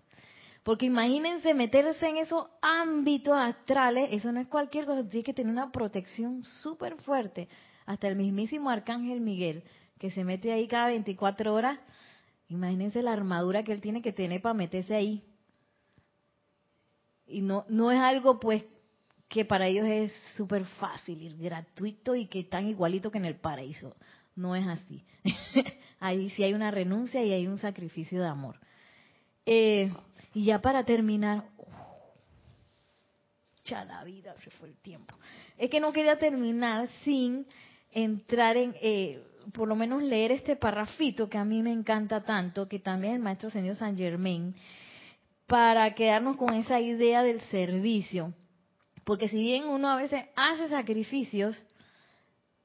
Porque 0.64 0.88
imagínense 0.88 1.54
meterse 1.54 2.10
en 2.10 2.18
esos 2.18 2.48
ámbitos 2.62 3.38
astrales, 3.38 4.10
eso 4.12 4.34
no 4.34 4.42
es 4.42 4.48
cualquier 4.48 4.86
cosa, 4.86 5.08
tiene 5.08 5.24
que 5.24 5.34
tener 5.34 5.52
una 5.52 5.72
protección 5.72 6.44
súper 6.44 6.98
fuerte. 6.98 7.48
Hasta 7.86 8.10
el 8.10 8.18
mismísimo 8.18 8.70
Arcángel 8.70 9.22
Miguel, 9.22 9.64
que 9.98 10.12
se 10.12 10.26
mete 10.26 10.52
ahí 10.52 10.68
cada 10.68 10.88
24 10.88 11.54
horas, 11.54 11.80
imagínense 12.50 13.02
la 13.02 13.14
armadura 13.14 13.64
que 13.64 13.72
él 13.72 13.80
tiene 13.80 14.02
que 14.02 14.12
tener 14.12 14.42
para 14.42 14.54
meterse 14.54 14.94
ahí. 14.94 15.24
Y 17.26 17.42
no, 17.42 17.66
no 17.70 17.92
es 17.92 18.00
algo 18.00 18.40
pues 18.40 18.66
que 19.28 19.46
para 19.46 19.68
ellos 19.68 19.86
es 19.86 20.14
súper 20.36 20.66
fácil 20.66 21.22
y 21.22 21.44
gratuito 21.44 22.16
y 22.16 22.28
que 22.28 22.42
están 22.42 22.68
igualito 22.68 23.12
que 23.12 23.18
en 23.18 23.26
el 23.26 23.36
paraíso. 23.36 23.96
No 24.36 24.56
es 24.56 24.68
así. 24.68 25.04
ahí 26.00 26.30
sí 26.32 26.44
hay 26.44 26.54
una 26.54 26.72
renuncia 26.72 27.24
y 27.24 27.34
hay 27.34 27.48
un 27.48 27.58
sacrificio 27.58 28.22
de 28.22 28.28
amor. 28.28 28.60
Eh, 29.46 29.92
y 30.34 30.46
ya 30.46 30.62
para 30.62 30.84
terminar, 30.84 31.46
ya 33.66 33.84
la 33.84 34.04
vida 34.04 34.36
se 34.44 34.50
fue 34.52 34.70
el 34.70 34.78
tiempo. 34.78 35.16
Es 35.58 35.70
que 35.70 35.80
no 35.80 35.92
quería 35.92 36.18
terminar 36.18 36.90
sin 37.04 37.46
entrar 37.92 38.56
en, 38.58 38.76
eh, 38.82 39.24
por 39.54 39.68
lo 39.68 39.76
menos 39.76 40.04
leer 40.04 40.32
este 40.32 40.56
parrafito 40.56 41.30
que 41.30 41.38
a 41.38 41.46
mí 41.46 41.62
me 41.62 41.72
encanta 41.72 42.24
tanto, 42.24 42.68
que 42.68 42.80
también 42.80 43.16
el 43.16 43.20
maestro 43.20 43.50
señor 43.50 43.76
San 43.76 43.98
Germain, 43.98 44.56
para 45.48 45.94
quedarnos 45.96 46.38
con 46.38 46.54
esa 46.54 46.80
idea 46.80 47.24
del 47.24 47.42
servicio. 47.42 48.34
Porque 49.08 49.30
si 49.30 49.38
bien 49.38 49.64
uno 49.70 49.90
a 49.90 49.96
veces 49.96 50.26
hace 50.36 50.68
sacrificios, 50.68 51.56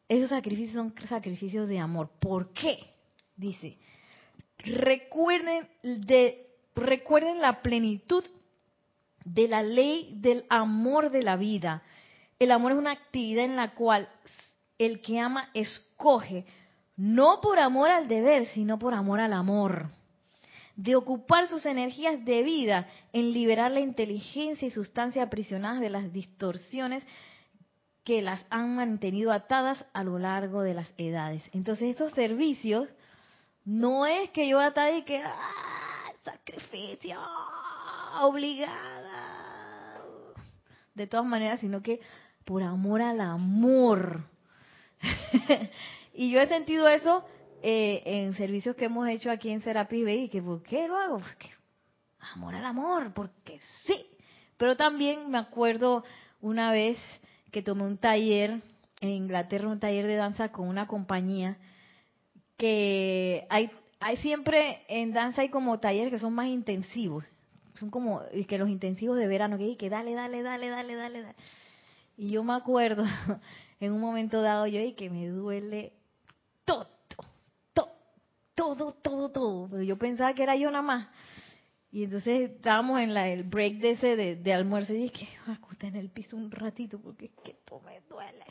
esos 0.09 0.29
sacrificios 0.29 0.73
son 0.73 0.93
sacrificios 1.09 1.69
de 1.69 1.79
amor. 1.79 2.11
¿Por 2.19 2.53
qué? 2.53 2.81
Dice, 3.37 3.79
recuerden, 4.59 5.69
de, 5.85 6.49
recuerden 6.75 7.41
la 7.41 7.63
plenitud 7.63 8.25
de 9.25 9.47
la 9.47 9.63
ley 9.63 10.17
del 10.17 10.45
amor 10.51 11.13
de 11.13 11.23
la 11.23 11.37
vida. 11.37 11.85
El 12.41 12.51
amor 12.51 12.73
es 12.73 12.79
una 12.79 12.91
actividad 12.91 13.45
en 13.45 13.55
la 13.55 13.75
cual 13.75 14.09
el 14.79 15.01
que 15.01 15.21
ama 15.21 15.49
escoge, 15.55 16.45
no 16.97 17.41
por 17.41 17.61
amor 17.61 17.89
al 17.89 18.09
deber, 18.09 18.47
sino 18.47 18.81
por 18.81 18.95
amor 18.95 19.21
al 19.21 19.33
amor 19.33 19.91
de 20.77 20.97
ocupar 20.97 21.49
sus 21.49 21.67
energías 21.67 22.25
de 22.25 22.43
vida 22.43 22.87
en 23.13 23.33
liberar 23.33 23.71
la 23.71 23.81
inteligencia 23.81 24.67
y 24.67 24.71
sustancia 24.71 25.23
aprisionadas 25.23 25.81
de 25.81 25.91
las 25.91 26.13
distorsiones 26.13 27.07
que 28.05 28.23
las 28.23 28.45
han 28.51 28.77
mantenido 28.77 29.33
atadas 29.33 29.85
a 29.93 30.03
lo 30.03 30.19
largo 30.19 30.63
de 30.63 30.75
las 30.75 30.89
edades. 30.97 31.43
Entonces 31.53 31.91
estos 31.91 32.13
servicios 32.13 32.89
no 33.65 34.07
es 34.07 34.31
que 34.31 34.49
yo 34.49 34.59
atada 34.61 34.91
y 34.91 35.03
que 35.03 35.19
¡ah, 35.19 36.13
sacrificio 36.25 37.19
obligada 38.21 39.43
de 40.95 41.07
todas 41.07 41.27
maneras, 41.27 41.61
sino 41.61 41.83
que 41.83 42.01
por 42.45 42.63
amor 42.63 43.03
al 43.03 43.21
amor. 43.21 44.25
y 46.15 46.31
yo 46.31 46.41
he 46.41 46.49
sentido 46.49 46.89
eso 46.89 47.25
eh, 47.65 48.03
en 48.05 48.35
servicios 48.35 48.75
que 48.75 48.87
hemos 48.87 49.09
hecho 49.09 49.31
aquí 49.31 49.49
en 49.51 49.63
Serapis 49.63 50.05
Bay, 50.05 50.29
que 50.29 50.43
¿por 50.43 50.63
qué 50.65 50.89
lo 50.89 50.97
hago? 50.97 51.19
Porque 51.19 51.51
amor 52.35 52.57
al 52.57 52.65
amor, 52.65 53.13
porque 53.15 53.61
sí. 53.85 54.05
Pero 54.57 54.77
también 54.77 55.31
me 55.31 55.39
acuerdo 55.39 56.05
una 56.41 56.73
vez 56.73 56.99
que 57.53 57.63
tomé 57.63 57.85
un 57.85 57.99
taller 57.99 58.61
en 59.01 59.11
Inglaterra, 59.11 59.69
un 59.69 59.79
taller 59.79 60.07
de 60.07 60.17
danza 60.17 60.51
con 60.51 60.69
una 60.69 60.89
compañía 60.89 61.57
que 62.57 63.47
hay, 63.49 63.71
hay 64.01 64.17
siempre 64.17 64.83
en 64.89 65.13
danza 65.13 65.43
hay 65.43 65.49
como 65.49 65.79
talleres 65.79 66.13
que 66.13 66.19
son 66.19 66.33
más 66.33 66.49
intensivos. 66.49 67.25
Son 67.75 67.91
como 67.91 68.23
que 68.49 68.59
los 68.59 68.69
intensivos 68.69 69.17
de 69.17 69.27
verano, 69.27 69.57
que, 69.57 69.77
que 69.77 69.89
dale, 69.89 70.15
dale, 70.15 70.43
dale, 70.43 70.69
dale, 70.69 70.95
dale, 70.95 71.23
dale. 71.23 71.37
Y 72.17 72.29
yo 72.29 72.43
me 72.43 72.55
acuerdo 72.55 73.05
en 73.81 73.93
un 73.93 74.01
momento 74.01 74.43
dado 74.43 74.67
yo 74.67 74.81
y 74.81 74.95
que 74.95 75.11
me 75.11 75.29
duele 75.29 75.93
todo 76.65 76.89
todo, 78.55 78.93
todo, 78.93 79.31
todo. 79.31 79.69
Pero 79.71 79.83
yo 79.83 79.97
pensaba 79.97 80.35
que 80.35 80.43
era 80.43 80.57
yo 80.57 80.71
nada 80.71 80.83
más. 80.83 81.09
Y 81.93 82.05
entonces 82.05 82.51
estábamos 82.51 83.01
en 83.01 83.13
la, 83.13 83.29
el 83.29 83.43
break 83.45 83.75
de 83.75 83.91
ese 83.91 84.17
de, 84.17 84.53
almuerzo 84.55 84.95
y 84.95 85.03
dije, 85.03 85.29
acosté 85.47 85.89
en 85.89 85.97
el 85.97 86.09
piso 86.09 86.39
un 86.39 86.51
ratito 86.51 86.99
porque 86.99 87.27
es 87.27 87.33
que 87.45 87.51
esto 87.51 87.81
me 87.85 88.01
duele. 88.09 88.47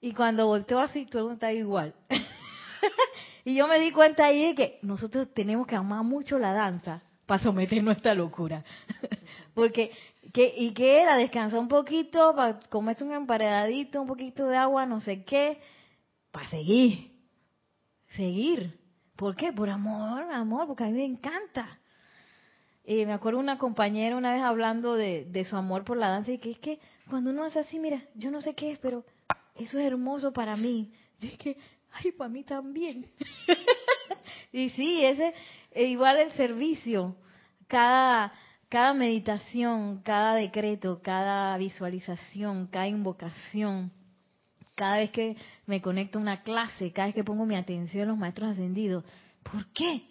Y 0.00 0.12
cuando 0.12 0.46
volteo 0.46 0.78
así, 0.78 1.04
todo 1.04 1.32
está 1.32 1.52
igual. 1.52 1.92
y 3.44 3.56
yo 3.56 3.66
me 3.66 3.80
di 3.80 3.90
cuenta 3.90 4.26
ahí 4.26 4.46
de 4.46 4.54
que 4.54 4.78
nosotros 4.82 5.34
tenemos 5.34 5.66
que 5.66 5.74
amar 5.74 6.04
mucho 6.04 6.38
la 6.38 6.52
danza 6.52 7.02
para 7.26 7.42
someternos 7.42 7.94
a 7.94 7.96
esta 7.96 8.14
locura. 8.14 8.64
porque, 9.54 9.90
que, 10.32 10.54
¿y 10.56 10.72
qué 10.72 11.00
era? 11.00 11.16
Descansar 11.16 11.58
un 11.58 11.66
poquito, 11.66 12.32
para 12.36 12.60
comerse 12.60 13.02
un 13.02 13.12
emparedadito, 13.12 14.00
un 14.00 14.06
poquito 14.06 14.46
de 14.46 14.56
agua, 14.56 14.86
no 14.86 15.00
sé 15.00 15.24
qué, 15.24 15.60
para 16.30 16.48
seguir. 16.48 17.10
Seguir. 18.14 18.78
¿Por 19.18 19.34
qué? 19.34 19.52
Por 19.52 19.68
amor, 19.68 20.32
amor, 20.32 20.68
porque 20.68 20.84
a 20.84 20.86
mí 20.86 20.92
me 20.92 21.04
encanta. 21.04 21.80
Y 22.84 23.04
me 23.04 23.12
acuerdo 23.12 23.40
una 23.40 23.58
compañera 23.58 24.16
una 24.16 24.32
vez 24.32 24.42
hablando 24.42 24.94
de, 24.94 25.44
su 25.44 25.56
amor 25.56 25.84
por 25.84 25.96
la 25.96 26.08
danza 26.08 26.30
y 26.30 26.38
que 26.38 26.52
es 26.52 26.58
que 26.60 26.78
cuando 27.10 27.30
uno 27.30 27.42
hace 27.42 27.58
así, 27.58 27.80
mira, 27.80 28.00
yo 28.14 28.30
no 28.30 28.40
sé 28.40 28.54
qué 28.54 28.70
es, 28.70 28.78
pero 28.78 29.04
eso 29.56 29.76
es 29.76 29.86
hermoso 29.86 30.32
para 30.32 30.56
mí. 30.56 30.92
Yo 31.18 31.30
que, 31.36 31.56
ay, 31.90 32.12
para 32.12 32.30
mí 32.30 32.44
también. 32.44 33.10
y 34.52 34.70
sí, 34.70 35.04
ese 35.04 35.34
igual 35.74 36.18
el 36.18 36.30
servicio, 36.34 37.16
cada 37.66 38.32
cada 38.68 38.94
meditación, 38.94 40.00
cada 40.02 40.34
decreto, 40.34 41.00
cada 41.02 41.56
visualización, 41.56 42.68
cada 42.68 42.86
invocación, 42.86 43.90
cada 44.78 44.98
vez 44.98 45.10
que 45.10 45.36
me 45.66 45.82
conecto 45.82 46.18
a 46.18 46.22
una 46.22 46.42
clase, 46.42 46.92
cada 46.92 47.08
vez 47.08 47.14
que 47.16 47.24
pongo 47.24 47.44
mi 47.44 47.56
atención 47.56 48.04
a 48.04 48.06
los 48.06 48.16
maestros 48.16 48.50
ascendidos. 48.50 49.04
¿Por 49.42 49.66
qué? 49.72 50.04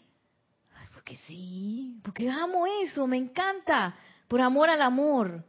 porque 0.94 1.16
sí, 1.26 2.02
porque 2.04 2.30
amo 2.30 2.66
eso, 2.84 3.08
me 3.08 3.16
encanta, 3.16 3.96
por 4.28 4.42
amor 4.42 4.70
al 4.70 4.82
amor. 4.82 5.46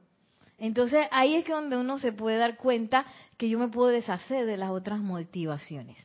Entonces 0.56 1.08
ahí 1.10 1.34
es 1.34 1.44
que 1.44 1.50
donde 1.50 1.76
uno 1.76 1.98
se 1.98 2.12
puede 2.12 2.38
dar 2.38 2.56
cuenta 2.56 3.04
que 3.36 3.48
yo 3.48 3.58
me 3.58 3.66
puedo 3.66 3.88
deshacer 3.88 4.46
de 4.46 4.56
las 4.56 4.70
otras 4.70 5.00
motivaciones, 5.00 5.98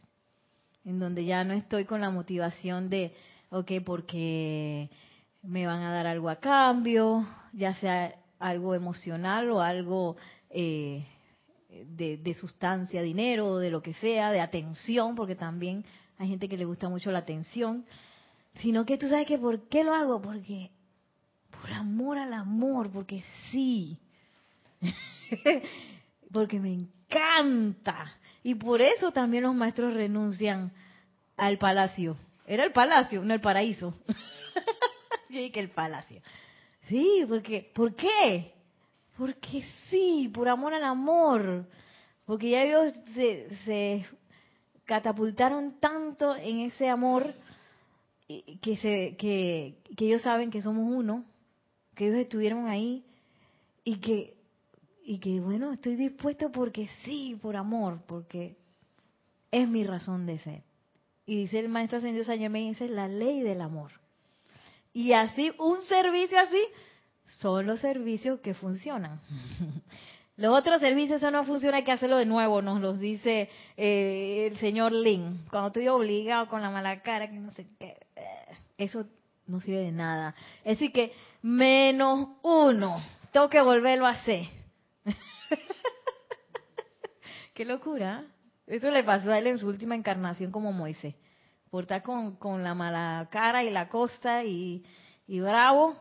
en 0.83 0.97
donde 0.97 1.25
ya 1.25 1.43
no 1.43 1.53
estoy 1.53 1.85
con 1.85 2.01
la 2.01 2.09
motivación 2.09 2.89
de, 2.89 3.13
ok, 3.51 3.73
porque 3.85 4.89
me 5.43 5.67
van 5.67 5.83
a 5.83 5.93
dar 5.93 6.07
algo 6.07 6.29
a 6.29 6.37
cambio, 6.37 7.23
ya 7.51 7.75
sea 7.75 8.15
algo 8.39 8.73
emocional 8.73 9.51
o 9.51 9.61
algo 9.61 10.17
eh, 10.49 11.05
de, 11.85 12.33
sustancia, 12.35 13.01
dinero, 13.01 13.57
de 13.57 13.71
lo 13.71 13.81
que 13.81 13.93
sea, 13.93 14.31
de 14.31 14.41
atención, 14.41 15.15
porque 15.15 15.35
también 15.35 15.85
hay 16.17 16.29
gente 16.29 16.47
que 16.47 16.57
le 16.57 16.65
gusta 16.65 16.89
mucho 16.89 17.11
la 17.11 17.19
atención, 17.19 17.85
sino 18.59 18.85
que 18.85 18.97
tú 18.97 19.07
sabes 19.07 19.27
que 19.27 19.37
por 19.37 19.67
qué 19.67 19.83
lo 19.83 19.93
hago, 19.93 20.21
porque 20.21 20.71
por 21.49 21.71
amor 21.71 22.17
al 22.17 22.33
amor, 22.33 22.91
porque 22.91 23.23
sí, 23.49 23.97
porque 26.31 26.59
me 26.59 26.73
encanta. 26.73 28.17
Y 28.43 28.55
por 28.55 28.81
eso 28.81 29.11
también 29.11 29.43
los 29.43 29.55
maestros 29.55 29.93
renuncian 29.93 30.71
al 31.37 31.57
palacio. 31.57 32.17
Era 32.45 32.65
el 32.65 32.73
palacio, 32.73 33.23
no 33.23 33.33
el 33.33 33.41
paraíso. 33.41 33.97
Yo 35.29 35.39
dije 35.39 35.59
el 35.59 35.69
palacio. 35.69 36.21
Sí, 36.87 37.23
porque, 37.27 37.71
¿por 37.73 37.95
qué? 37.95 38.52
Porque 39.17 39.63
sí, 39.89 40.29
por 40.33 40.49
amor 40.49 40.73
al 40.73 40.83
amor. 40.83 41.65
Porque 42.25 42.51
ya 42.51 42.63
ellos 42.63 42.93
se, 43.65 44.05
catapultaron 44.85 45.79
tanto 45.79 46.35
en 46.35 46.61
ese 46.61 46.89
amor 46.89 47.35
que, 48.27 48.77
se, 48.77 49.15
que, 49.17 49.77
ellos 49.97 50.21
saben 50.21 50.49
que 50.49 50.61
somos 50.61 50.85
uno, 50.89 51.25
que 51.95 52.07
ellos 52.07 52.19
estuvieron 52.19 52.67
ahí 52.67 53.05
y 53.83 53.97
que, 53.97 54.35
y 55.03 55.19
que 55.19 55.39
bueno, 55.39 55.71
estoy 55.73 55.95
dispuesto 55.95 56.51
porque 56.51 56.89
sí, 57.03 57.37
por 57.41 57.55
amor, 57.55 58.01
porque 58.07 58.57
es 59.51 59.67
mi 59.67 59.83
razón 59.83 60.25
de 60.25 60.39
ser. 60.39 60.63
Y 61.25 61.37
dice 61.37 61.59
el 61.59 61.69
maestro 61.69 61.97
ascendido 61.97 62.25
San 62.25 62.39
Germain, 62.39 62.71
esa 62.71 62.85
es 62.85 62.91
la 62.91 63.07
ley 63.07 63.41
del 63.41 63.61
amor. 63.61 63.91
Y 64.93 65.13
así, 65.13 65.51
un 65.57 65.81
servicio 65.83 66.39
así, 66.39 66.59
son 67.39 67.65
los 67.65 67.79
servicios 67.79 68.39
que 68.39 68.53
funcionan. 68.53 69.19
Los 70.35 70.57
otros 70.57 70.81
servicios, 70.81 71.21
eso 71.21 71.29
no 71.29 71.43
funciona, 71.43 71.77
hay 71.77 71.83
que 71.83 71.91
hacerlo 71.91 72.17
de 72.17 72.25
nuevo, 72.25 72.63
nos 72.63 72.81
los 72.81 72.99
dice 72.99 73.51
eh, 73.77 74.49
el 74.51 74.57
señor 74.57 74.91
Lin. 74.91 75.45
Cuando 75.51 75.67
estoy 75.67 75.87
obligado 75.89 76.47
con 76.47 76.63
la 76.63 76.71
mala 76.71 77.03
cara, 77.03 77.29
que 77.29 77.37
no 77.37 77.51
sé 77.51 77.67
qué, 77.77 77.97
eh, 78.15 78.57
eso 78.79 79.05
no 79.45 79.61
sirve 79.61 79.81
de 79.81 79.91
nada. 79.91 80.33
Decir, 80.65 80.91
que 80.91 81.13
menos 81.43 82.29
uno, 82.41 82.95
tengo 83.31 83.47
que 83.47 83.61
volverlo 83.61 84.07
a 84.07 84.11
hacer. 84.11 84.47
qué 87.53 87.63
locura. 87.63 88.25
Eso 88.65 88.89
le 88.89 89.03
pasó 89.03 89.31
a 89.31 89.37
él 89.37 89.45
en 89.45 89.59
su 89.59 89.67
última 89.67 89.95
encarnación 89.95 90.51
como 90.51 90.71
Moisés. 90.71 91.13
Por 91.69 91.83
estar 91.83 92.01
con, 92.01 92.37
con 92.37 92.63
la 92.63 92.73
mala 92.73 93.27
cara 93.29 93.63
y 93.63 93.69
la 93.69 93.87
costa 93.87 94.43
y, 94.43 94.83
y 95.27 95.41
bravo, 95.41 95.95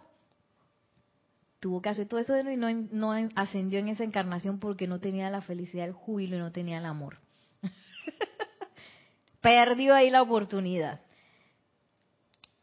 tuvo 1.62 1.80
que 1.80 1.90
hacer 1.90 2.08
todo 2.08 2.18
eso 2.18 2.36
y 2.50 2.56
no, 2.56 2.68
no 2.90 3.12
ascendió 3.36 3.78
en 3.78 3.86
esa 3.86 4.02
encarnación 4.02 4.58
porque 4.58 4.88
no 4.88 4.98
tenía 4.98 5.30
la 5.30 5.42
felicidad, 5.42 5.86
el 5.86 5.92
júbilo 5.92 6.34
y 6.36 6.40
no 6.40 6.50
tenía 6.50 6.78
el 6.78 6.84
amor. 6.84 7.18
Perdió 9.40 9.94
ahí 9.94 10.10
la 10.10 10.22
oportunidad. 10.22 11.02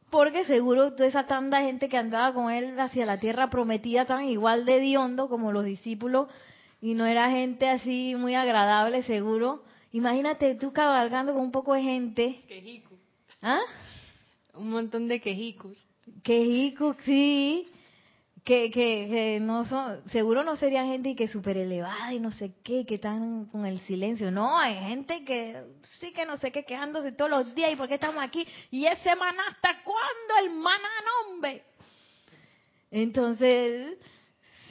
Porque 0.10 0.43
seguro 0.43 0.95
toda 0.95 1.08
esa 1.08 1.28
tanta 1.28 1.62
gente 1.62 1.88
que 1.88 1.95
andaba 1.95 2.34
con 2.34 2.52
él 2.52 2.78
hacia 2.78 3.06
la 3.06 3.22
tierra 3.22 3.50
prometida 3.50 4.04
tan 4.04 4.26
igual 4.26 4.66
de 4.66 4.82
diondo 4.82 5.30
como 5.30 5.54
los 5.54 5.64
discípulos 5.64 6.28
y 6.82 6.93
no 6.93 7.06
era 7.06 7.32
gente 7.32 7.70
así 7.70 8.16
muy 8.18 8.36
agradable, 8.36 9.04
seguro. 9.04 9.64
Imagínate 9.93 10.56
tú 10.56 10.74
cabalgando 10.74 11.34
con 11.34 11.43
un 11.43 11.52
poco 11.52 11.74
de 11.74 11.84
gente. 11.84 12.43
Quejicus. 12.50 13.00
¿Ah? 13.41 13.62
Un 14.56 14.72
montón 14.72 15.08
de 15.08 15.22
quejicus. 15.22 15.82
Quejicus, 16.22 16.97
sí 17.06 17.66
que, 18.50 18.72
que, 18.72 19.38
no 19.39 19.64
son, 19.66 20.02
seguro 20.10 20.43
no 20.43 20.56
sería 20.56 20.84
gente 20.84 21.16
que 21.16 21.28
súper 21.28 21.56
elevada 21.56 22.12
y 22.12 22.20
no 22.20 22.32
sé 22.32 22.54
qué, 22.64 22.84
que 22.84 22.95
están 22.95 23.45
con 23.45 23.68
el 23.68 23.80
silencio. 23.82 24.32
No, 24.32 24.58
hay 24.58 24.74
gente 24.89 25.24
que 25.24 25.62
sí 26.00 26.12
que 26.14 26.26
no 26.26 26.36
sé 26.38 26.52
qué, 26.52 26.66
quejándose 26.66 27.12
todos 27.12 27.30
los 27.30 27.54
días 27.54 27.72
y 27.72 27.76
por 27.76 27.88
qué 27.88 27.93
estamos 27.93 28.24
aquí. 28.24 28.47
Y 28.72 28.88
ese 28.88 29.16
maná, 29.16 29.43
¿hasta 29.50 29.84
cuándo 29.84 30.34
el 30.43 30.50
maná, 30.50 30.89
nombre? 31.28 31.62
Entonces, 32.89 34.00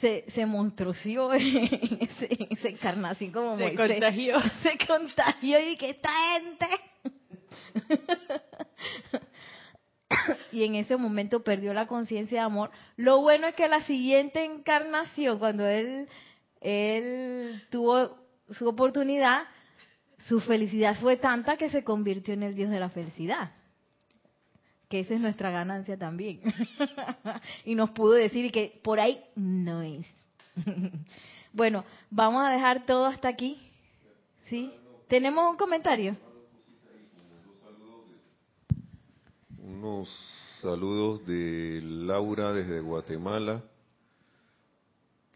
se, 0.01 0.25
se 0.31 0.45
monstruosió 0.45 1.33
en, 1.35 1.99
esa 2.51 2.67
encarnación 2.67 3.31
como 3.31 3.57
se 3.57 3.75
contagió. 3.75 4.41
Se 4.61 4.77
contagió 4.85 5.57
y 5.57 5.77
que 5.77 5.91
esta 5.91 6.11
gente 6.33 6.67
y 10.51 10.63
en 10.63 10.75
ese 10.75 10.97
momento 10.97 11.43
perdió 11.43 11.73
la 11.73 11.87
conciencia 11.87 12.39
de 12.39 12.45
amor. 12.45 12.71
Lo 12.95 13.21
bueno 13.21 13.47
es 13.47 13.55
que 13.55 13.67
la 13.67 13.81
siguiente 13.83 14.43
encarnación, 14.43 15.39
cuando 15.39 15.67
él, 15.67 16.07
él 16.61 17.63
tuvo 17.69 18.17
su 18.49 18.67
oportunidad, 18.67 19.43
su 20.27 20.39
felicidad 20.41 20.95
fue 20.99 21.17
tanta 21.17 21.57
que 21.57 21.69
se 21.69 21.83
convirtió 21.83 22.33
en 22.33 22.43
el 22.43 22.55
Dios 22.55 22.69
de 22.69 22.79
la 22.79 22.89
felicidad. 22.89 23.51
Que 24.87 25.01
esa 25.01 25.13
es 25.13 25.19
nuestra 25.19 25.51
ganancia 25.51 25.97
también. 25.97 26.41
y 27.65 27.75
nos 27.75 27.91
pudo 27.91 28.13
decir 28.13 28.51
que 28.51 28.79
por 28.83 28.99
ahí 28.99 29.23
no 29.35 29.81
es. 29.81 30.07
bueno, 31.53 31.85
vamos 32.09 32.45
a 32.45 32.51
dejar 32.51 32.85
todo 32.85 33.05
hasta 33.05 33.27
aquí. 33.27 33.59
¿Sí? 34.47 34.73
¿Tenemos 35.07 35.49
un 35.49 35.57
comentario? 35.57 36.17
Unos 39.79 40.09
saludos 40.61 41.25
de 41.25 41.79
Laura 41.81 42.51
desde 42.51 42.81
Guatemala. 42.81 43.63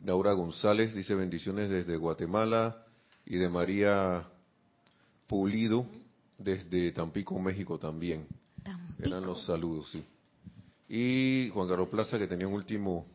Laura 0.03 0.33
González 0.33 0.93
dice 0.93 1.15
bendiciones 1.15 1.69
desde 1.69 1.95
Guatemala 1.95 2.85
y 3.25 3.37
de 3.37 3.47
María 3.47 4.27
Pulido 5.27 5.85
desde 6.37 6.91
Tampico, 6.91 7.39
México 7.39 7.79
también. 7.79 8.27
Eran 8.99 9.25
los 9.25 9.45
saludos, 9.45 9.89
sí. 9.91 10.03
Y 10.89 11.49
Juan 11.53 11.69
Carlos 11.69 11.87
Plaza 11.87 12.19
que 12.19 12.27
tenía 12.27 12.47
un 12.47 12.55
último 12.55 13.05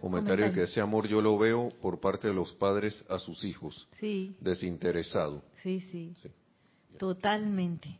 comentario, 0.00 0.52
que 0.52 0.64
ese 0.64 0.80
amor 0.80 1.06
yo 1.06 1.20
lo 1.20 1.38
veo 1.38 1.72
por 1.80 2.00
parte 2.00 2.26
de 2.26 2.34
los 2.34 2.52
padres 2.52 3.04
a 3.08 3.20
sus 3.20 3.44
hijos. 3.44 3.86
Sí. 4.00 4.34
Desinteresado. 4.40 5.40
sí. 5.62 5.80
sí. 5.88 6.12
Totalmente. 6.98 7.96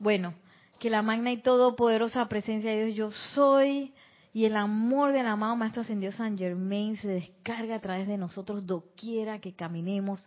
Bueno, 0.00 0.34
que 0.80 0.90
la 0.90 1.02
magna 1.02 1.30
y 1.30 1.36
todopoderosa 1.36 2.26
presencia 2.28 2.70
de 2.70 2.86
Dios 2.86 2.96
yo 2.96 3.12
soy 3.34 3.92
y 4.32 4.46
el 4.46 4.56
amor 4.56 5.12
del 5.12 5.26
amado 5.26 5.54
Maestro 5.54 5.82
Ascendido 5.82 6.10
San 6.10 6.38
Germain 6.38 6.96
se 6.96 7.06
descarga 7.06 7.76
a 7.76 7.80
través 7.80 8.08
de 8.08 8.16
nosotros 8.16 8.66
doquiera 8.66 9.40
que 9.40 9.54
caminemos, 9.54 10.26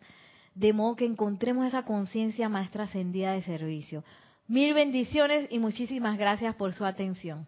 de 0.53 0.71
modo 0.71 0.95
que 0.95 1.05
encontremos 1.05 1.65
esa 1.65 1.83
conciencia 1.83 2.49
maestra 2.49 2.83
ascendida 2.83 3.31
de 3.31 3.41
servicio. 3.41 4.03
Mil 4.47 4.75
bendiciones 4.75 5.47
y 5.49 5.57
muchísimas 5.57 6.19
gracias 6.19 6.53
por 6.55 6.71
su 6.73 6.85
atención. 6.85 7.47